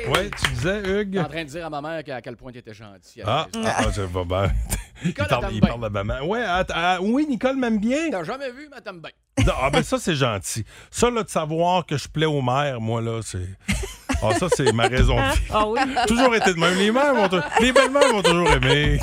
Ouais, 0.10 0.30
tu 0.44 0.52
disais, 0.52 0.82
Hugues? 1.02 1.18
en 1.18 1.26
train 1.26 1.44
de 1.44 1.50
dire 1.50 1.66
à 1.66 1.70
ma 1.70 1.82
mère 1.82 2.04
à 2.16 2.22
quel 2.22 2.36
point 2.36 2.52
tu 2.52 2.60
étais 2.60 2.74
gentil. 2.74 3.22
Ah, 3.26 3.48
ah, 3.66 3.84
c'est 3.94 4.12
pas 4.12 4.24
bien. 4.24 4.52
Il 5.04 5.08
Nicole, 5.10 5.28
parle, 5.28 5.54
il 5.54 5.62
parle 5.62 5.82
de 5.84 5.90
maman. 5.90 6.22
Ouais, 6.26 6.44
att- 6.44 6.72
ah, 6.74 6.98
oui, 7.02 7.26
Nicole 7.28 7.56
m'aime 7.58 7.80
bien. 7.80 8.10
T'as 8.12 8.24
jamais 8.24 8.52
vu, 8.52 8.70
bien. 8.70 9.12
Non, 9.46 9.54
Ah, 9.60 9.70
ben 9.72 9.82
ça, 9.84 9.98
c'est 9.98 10.16
gentil. 10.16 10.64
Ça, 10.92 11.10
là, 11.10 11.24
de 11.24 11.30
savoir 11.30 11.86
que 11.86 11.98
je 11.98 12.08
plais 12.08 12.26
aux 12.28 12.42
mères, 12.42 12.80
moi, 12.80 13.02
là, 13.02 13.22
c'est. 13.24 13.48
Ah, 14.22 14.36
ça, 14.38 14.48
c'est 14.56 14.72
ma 14.72 14.88
raison 14.88 15.16
de 15.16 15.34
vie. 15.36 15.42
Ah 15.52 15.68
oui? 15.68 15.80
Toujours 16.08 16.36
été 16.36 16.54
de 16.54 16.60
même. 16.60 16.78
Les 16.78 16.92
mères 16.92 17.16
m'ont 17.16 17.28
tou- 17.28 17.42
Les 17.60 17.72
belles-mères 17.72 18.14
m'ont 18.14 18.22
toujours 18.22 18.52
aimé. 18.52 19.00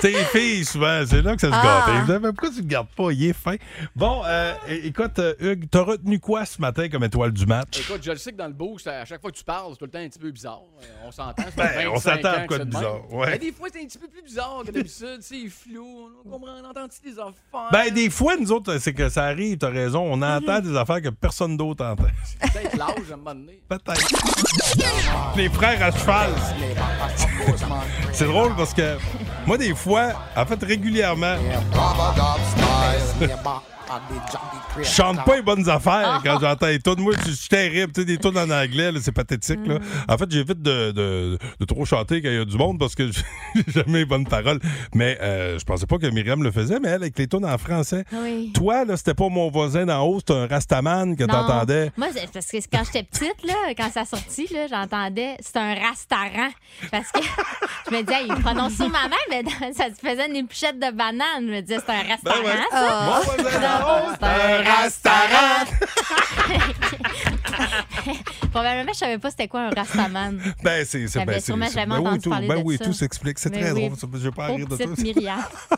sais, 0.00 0.10
les 0.10 0.24
filles, 0.24 0.64
souvent, 0.64 1.02
c'est 1.06 1.22
là 1.22 1.34
que 1.34 1.40
ça 1.40 1.48
se 1.48 1.54
Ah. 1.54 2.04
gâte. 2.06 2.20
Pourquoi 2.22 2.50
tu 2.50 2.60
le 2.62 2.66
gardes 2.66 2.88
pas? 2.96 3.10
Il 3.12 3.24
est 3.26 3.32
fin. 3.32 3.56
Bon, 3.96 4.22
euh, 4.24 4.54
écoute, 4.68 5.18
euh, 5.18 5.34
Hugues, 5.40 5.66
t'as 5.70 5.80
retenu 5.82 6.18
quoi 6.20 6.44
ce 6.44 6.60
matin 6.60 6.88
comme 6.88 7.04
étoile 7.04 7.32
du 7.32 7.46
match? 7.46 7.80
Écoute, 7.80 8.00
je 8.02 8.10
le 8.10 8.16
sais 8.16 8.32
que 8.32 8.36
dans 8.36 8.46
le 8.46 8.52
boost, 8.52 8.86
à 8.86 9.04
chaque 9.04 9.20
fois 9.20 9.30
que 9.30 9.36
tu 9.36 9.44
parles, 9.44 9.68
c'est 9.72 9.78
tout 9.78 9.84
le 9.84 9.90
temps 9.90 9.98
un 9.98 10.08
petit 10.08 10.18
peu 10.18 10.30
bizarre. 10.30 10.60
Euh, 10.82 10.86
On 11.06 11.10
s'entend. 11.10 11.42
Ben, 11.56 11.88
on 11.88 11.94
25 11.94 12.00
s'attend 12.00 12.28
à 12.42 12.46
quoi 12.46 12.58
de 12.58 12.64
bizarre, 12.64 13.12
ouais. 13.12 13.30
Mais 13.30 13.38
des 13.38 13.52
fois, 13.52 13.68
c'est 13.72 13.82
un 13.82 13.86
petit 13.86 13.98
peu 13.98 14.08
plus 14.08 14.22
bizarre 14.22 14.62
que 14.66 14.70
d'habitude. 14.70 15.18
C'est 15.20 15.48
flou. 15.48 16.10
On 16.24 16.30
comprend, 16.30 16.52
on 16.62 16.68
entend-tu 16.68 17.10
des 17.10 17.18
affaires? 17.18 17.68
Ben, 17.72 17.90
des 17.92 18.10
fois, 18.10 18.36
nous 18.36 18.52
autres, 18.52 18.78
c'est 18.78 18.92
que 18.94 19.08
ça 19.08 19.24
arrive, 19.24 19.58
t'as 19.58 19.70
raison. 19.70 20.02
On 20.04 20.20
entend 20.22 20.60
des 20.60 20.76
affaires 20.76 21.02
que 21.02 21.08
personne 21.08 21.56
d'autre 21.56 21.84
entend. 21.84 22.04
Peut-être 22.40 22.76
l'âge 22.76 23.10
à 23.10 23.14
un 23.14 23.16
moment 23.16 23.34
donné. 23.34 23.60
Peut-être. 23.68 25.36
Les 25.36 25.48
frères 25.48 25.82
à 25.82 25.90
cheval. 25.90 26.30
C'est 28.12 28.26
drôle 28.26 28.54
parce 28.56 28.74
que 28.74 28.96
moi, 29.46 29.58
des 29.58 29.71
fois, 29.74 30.12
en 30.36 30.46
fait, 30.46 30.62
régulièrement, 30.62 31.36
je 34.78 34.84
chante 34.84 35.24
pas 35.24 35.36
les 35.36 35.42
bonnes 35.42 35.68
affaires 35.68 36.20
quand 36.24 36.38
j'entends 36.40 36.66
les 36.66 36.80
tunes. 36.80 37.00
Moi, 37.00 37.14
je 37.26 37.32
suis 37.32 37.48
terrible. 37.48 37.92
Tu 37.92 38.00
sais, 38.00 38.04
des 38.04 38.18
tunes 38.18 38.38
en 38.38 38.50
anglais, 38.50 38.92
là, 38.92 38.98
c'est 39.02 39.12
pathétique. 39.12 39.60
Là. 39.66 39.78
En 40.08 40.16
fait, 40.18 40.30
j'évite 40.30 40.62
de, 40.62 40.92
de, 40.92 41.38
de 41.60 41.64
trop 41.64 41.84
chanter 41.84 42.22
quand 42.22 42.28
il 42.28 42.36
y 42.36 42.38
a 42.38 42.44
du 42.44 42.56
monde 42.56 42.78
parce 42.78 42.94
que 42.94 43.10
j'ai 43.54 43.72
jamais 43.72 44.00
les 44.00 44.04
bonnes 44.04 44.26
paroles. 44.26 44.60
Mais 44.94 45.18
euh, 45.20 45.58
je 45.58 45.64
pensais 45.64 45.86
pas 45.86 45.98
que 45.98 46.06
Myriam 46.06 46.42
le 46.42 46.50
faisait, 46.50 46.80
mais 46.80 46.88
elle, 46.88 47.02
avec 47.02 47.18
les 47.18 47.26
tunes 47.26 47.44
en 47.44 47.58
français. 47.58 48.04
Oui. 48.12 48.52
Toi, 48.54 48.84
là, 48.84 48.96
c'était 48.96 49.14
pas 49.14 49.28
mon 49.28 49.50
voisin 49.50 49.86
d'en 49.86 50.02
haut, 50.04 50.18
c'était 50.18 50.34
un 50.34 50.46
Rastaman 50.46 51.16
que 51.16 51.24
t'entendais. 51.24 51.90
Moi, 51.96 52.08
c'est 52.12 52.30
parce 52.30 52.46
que 52.46 52.56
quand 52.70 52.82
j'étais 52.84 53.02
petite, 53.04 53.44
là, 53.44 53.54
quand 53.76 53.90
ça 53.92 54.04
sortit, 54.04 54.48
là, 54.52 54.66
j'entendais 54.68 55.36
c'est 55.40 55.56
un 55.56 55.74
restaurant. 55.74 56.50
Parce 56.90 57.10
que 57.12 57.20
je 57.90 57.96
me 57.96 58.02
disais, 58.02 58.26
il 58.28 58.34
prononce 58.42 58.72
ça 58.74 58.88
ma 58.88 59.08
mère, 59.08 59.18
mais 59.30 59.42
ça 59.72 59.84
se 59.86 60.00
faisait 60.06 60.28
une 60.28 60.36
épluchette 60.36 60.78
de 60.78 60.90
banane. 60.90 61.24
Je 61.40 61.52
me 61.52 61.60
disais, 61.60 61.78
c'est 61.84 61.92
un 61.92 62.02
restaurant, 62.02 62.42
ouais. 62.42 62.56
ça. 62.70 63.04
Mon 63.04 63.20
voisin 63.20 63.60
Probablement, 68.52 68.92
je 68.92 68.98
savais 68.98 69.18
pas 69.18 69.30
c'était 69.30 69.48
quoi 69.48 69.62
un 69.62 69.70
rastaman. 69.70 70.38
Ben, 70.62 70.84
c'est. 70.84 71.06
c'est- 71.08 71.20
J'avais 71.20 71.34
ben, 71.34 71.40
sûrement 71.40 71.68
jamais 71.70 71.94
ben 71.94 72.00
oui, 72.00 72.06
entendu 72.08 72.20
tout, 72.20 72.30
parler 72.30 72.48
de 72.48 72.54
oui, 72.64 72.76
ça. 72.78 72.84
tout 72.84 72.92
s'explique. 72.92 73.38
C'est 73.38 73.50
très 73.50 73.70
drôle. 73.72 73.96
ça. 73.96 74.06
Je 74.12 74.18
vais 74.18 74.30
pas 74.30 74.46
rire 74.46 74.66
de 74.66 74.76
ça. 74.76 74.84
Myriam. 74.98 75.42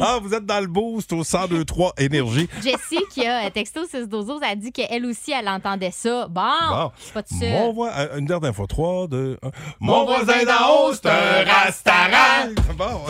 Ah, 0.00 0.18
vous 0.20 0.32
êtes 0.32 0.46
dans 0.46 0.58
le 0.58 0.66
boost 0.66 1.12
au 1.12 1.16
1023 1.16 1.92
Énergie. 1.98 2.48
Jessie, 2.62 2.98
qui 3.12 3.26
a 3.26 3.50
texto 3.50 3.84
6 3.84 4.08
dozos, 4.08 4.40
a 4.42 4.54
dit 4.56 4.72
qu'elle 4.72 5.04
aussi, 5.04 5.32
elle 5.32 5.46
entendait 5.48 5.90
ça. 5.92 6.26
Bon, 6.28 6.40
Bon. 6.70 6.90
je 6.98 7.02
suis 7.04 7.12
pas 7.12 7.22
seule. 7.28 7.50
Mon 7.52 7.72
voi- 7.74 7.90
euh, 7.94 8.18
une 8.18 8.24
dernière 8.24 8.54
fois. 8.54 8.66
3, 8.66 9.06
2, 9.06 9.38
1. 9.42 9.50
Mon 9.78 10.06
voisin 10.06 10.44
d'en 10.44 10.88
haut, 10.88 10.94
c'est 10.94 11.06
un 11.06 11.44
restaurant. 11.44 12.48
Bon. 12.76 13.02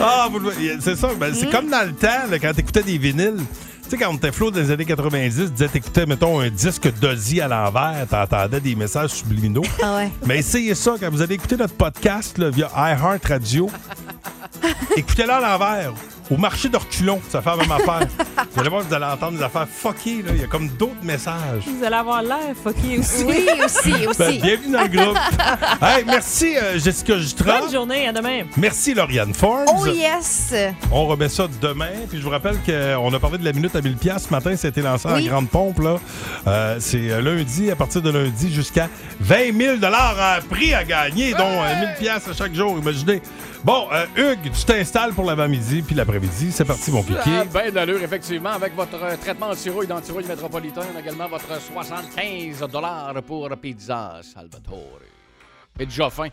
Ah, 0.00 0.28
vous 0.30 0.38
le 0.38 0.50
voyez, 0.50 0.76
c'est 0.80 0.96
ça. 0.96 1.08
Ben, 1.18 1.32
c'est 1.34 1.50
comme 1.50 1.68
dans 1.70 1.86
le 1.86 1.92
temps, 1.92 2.26
là, 2.30 2.38
quand 2.38 2.52
t'écoutais 2.52 2.82
des 2.82 2.98
vinyles. 2.98 3.36
Tu 3.84 3.90
sais, 3.90 3.96
quand 3.98 4.10
on 4.10 4.16
était 4.16 4.32
flot 4.32 4.50
dans 4.50 4.60
les 4.60 4.70
années 4.70 4.86
90, 4.86 5.36
tu 5.36 5.50
disais, 5.50 5.68
t'écoutais, 5.68 6.06
mettons, 6.06 6.40
un 6.40 6.48
disque 6.48 6.90
d'Ozzy 7.00 7.40
à 7.40 7.48
l'envers, 7.48 8.06
t'entendais 8.08 8.60
des 8.60 8.74
messages 8.74 9.10
subliminaux. 9.10 9.64
Ah 9.82 9.96
ouais. 9.96 10.10
Mais 10.26 10.38
essayez 10.38 10.74
ça 10.74 10.94
quand 10.98 11.10
vous 11.10 11.20
allez 11.20 11.34
écouter 11.34 11.56
notre 11.56 11.74
podcast 11.74 12.38
là, 12.38 12.48
via 12.50 12.70
iHeart 12.74 13.24
Radio. 13.26 13.70
Écoutez-le 14.96 15.30
à 15.32 15.40
l'envers. 15.40 15.92
Au 16.30 16.38
marché 16.38 16.70
d'Orculon, 16.70 17.20
ça 17.28 17.42
fait 17.42 17.50
la 17.50 17.56
même 17.56 17.72
affaire. 17.72 18.08
Vous 18.54 18.60
allez 18.60 18.70
voir, 18.70 18.80
vous 18.82 18.94
allez 18.94 19.04
entendre 19.04 19.36
des 19.36 19.42
affaires 19.44 19.68
fuckées. 19.70 20.22
Là. 20.22 20.30
Il 20.34 20.40
y 20.40 20.44
a 20.44 20.46
comme 20.46 20.68
d'autres 20.68 21.02
messages. 21.02 21.64
Vous 21.66 21.84
allez 21.84 21.96
avoir 21.96 22.22
l'air 22.22 22.54
fucké 22.62 22.98
aussi. 22.98 23.24
Oui, 23.24 23.46
aussi, 23.62 23.92
aussi. 24.08 24.18
Ben, 24.18 24.40
bienvenue 24.40 24.72
dans 24.72 24.82
le 24.84 24.88
groupe. 24.88 25.18
hey, 25.82 26.02
merci 26.06 26.56
euh, 26.56 26.78
Jessica 26.78 27.18
Jutra. 27.18 27.60
Bonne 27.60 27.70
journée, 27.72 28.08
à 28.08 28.12
demain. 28.14 28.44
Merci 28.56 28.94
Lauriane 28.94 29.34
Forbes. 29.34 29.68
Oh 29.68 29.86
yes! 29.86 30.54
On 30.90 31.04
remet 31.04 31.28
ça 31.28 31.46
demain. 31.60 31.90
Puis 32.08 32.18
je 32.20 32.24
vous 32.24 32.30
rappelle 32.30 32.56
qu'on 32.64 33.12
a 33.12 33.20
parlé 33.20 33.36
de 33.36 33.44
la 33.44 33.52
minute 33.52 33.76
à 33.76 33.82
1000 33.82 33.96
pièces 33.96 34.24
ce 34.26 34.30
matin. 34.30 34.56
Ça 34.56 34.68
a 34.68 34.70
été 34.70 34.80
lancé 34.80 35.06
Oui. 35.12 35.26
en 35.26 35.30
grande 35.30 35.48
pompe. 35.50 35.80
là. 35.80 35.96
Euh, 36.46 36.76
c'est 36.80 37.10
euh, 37.10 37.20
lundi, 37.20 37.70
à 37.70 37.76
partir 37.76 38.00
de 38.00 38.08
lundi, 38.10 38.50
jusqu'à 38.50 38.88
20 39.20 39.58
000 39.58 39.76
en 39.84 40.48
prix 40.48 40.72
à 40.72 40.84
gagner, 40.84 41.32
dont 41.32 41.44
euh, 41.44 41.80
1000 41.80 41.88
pièces 41.98 42.28
à 42.28 42.32
chaque 42.32 42.54
jour. 42.54 42.78
Imaginez. 42.78 43.20
Bon, 43.64 43.88
euh, 43.92 44.04
Hugues, 44.14 44.52
tu 44.52 44.64
t'installes 44.66 45.14
pour 45.14 45.24
l'avant-midi 45.24 45.80
puis 45.80 45.94
l'après-midi. 45.94 46.52
C'est 46.52 46.66
parti, 46.66 46.92
mon 46.92 47.02
kiki. 47.02 47.16
Ah, 47.26 47.44
ben 47.50 47.70
d'allure, 47.70 48.02
effectivement, 48.02 48.50
avec 48.50 48.76
votre 48.76 49.02
euh, 49.02 49.16
traitement 49.16 49.48
anti-rouille 49.48 49.86
d'anti-rouille 49.86 50.26
métropolitain, 50.26 50.82
également 51.00 51.28
votre 51.28 51.48
75 51.60 52.66
pour 53.26 53.48
Pizza 53.56 54.20
Salvatore. 54.22 55.00
Et 55.80 55.86
déjà 55.86 56.10
faim. 56.10 56.28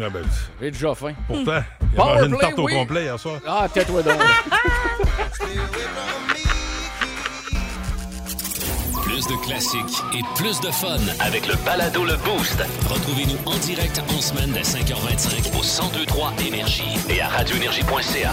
Ah 0.00 0.10
ben, 0.10 0.24
Et 0.60 0.72
déjà 0.72 0.92
faim. 0.96 1.14
pourtant, 1.28 1.62
il 1.94 2.00
a 2.00 2.04
mangé 2.04 2.26
une 2.26 2.38
tarte 2.38 2.58
au 2.58 2.66
complet 2.66 3.04
hier 3.04 3.20
soir. 3.20 3.38
Ah, 3.46 3.68
tais-toi 3.72 4.02
donc. 4.02 4.18
Plus 9.12 9.26
de 9.26 9.36
classiques 9.42 10.02
et 10.14 10.22
plus 10.36 10.58
de 10.60 10.70
fun 10.70 10.96
avec 11.20 11.46
le 11.46 11.54
balado 11.66 12.02
Le 12.02 12.16
Boost. 12.24 12.64
Retrouvez-nous 12.88 13.36
en 13.44 13.58
direct 13.58 14.00
en 14.08 14.20
semaine 14.22 14.52
dès 14.52 14.62
5h25 14.62 15.48
au 15.50 15.62
1023 15.92 16.32
Énergie 16.46 16.96
et 17.10 17.20
à 17.20 17.28
radioénergie.ca. 17.28 18.30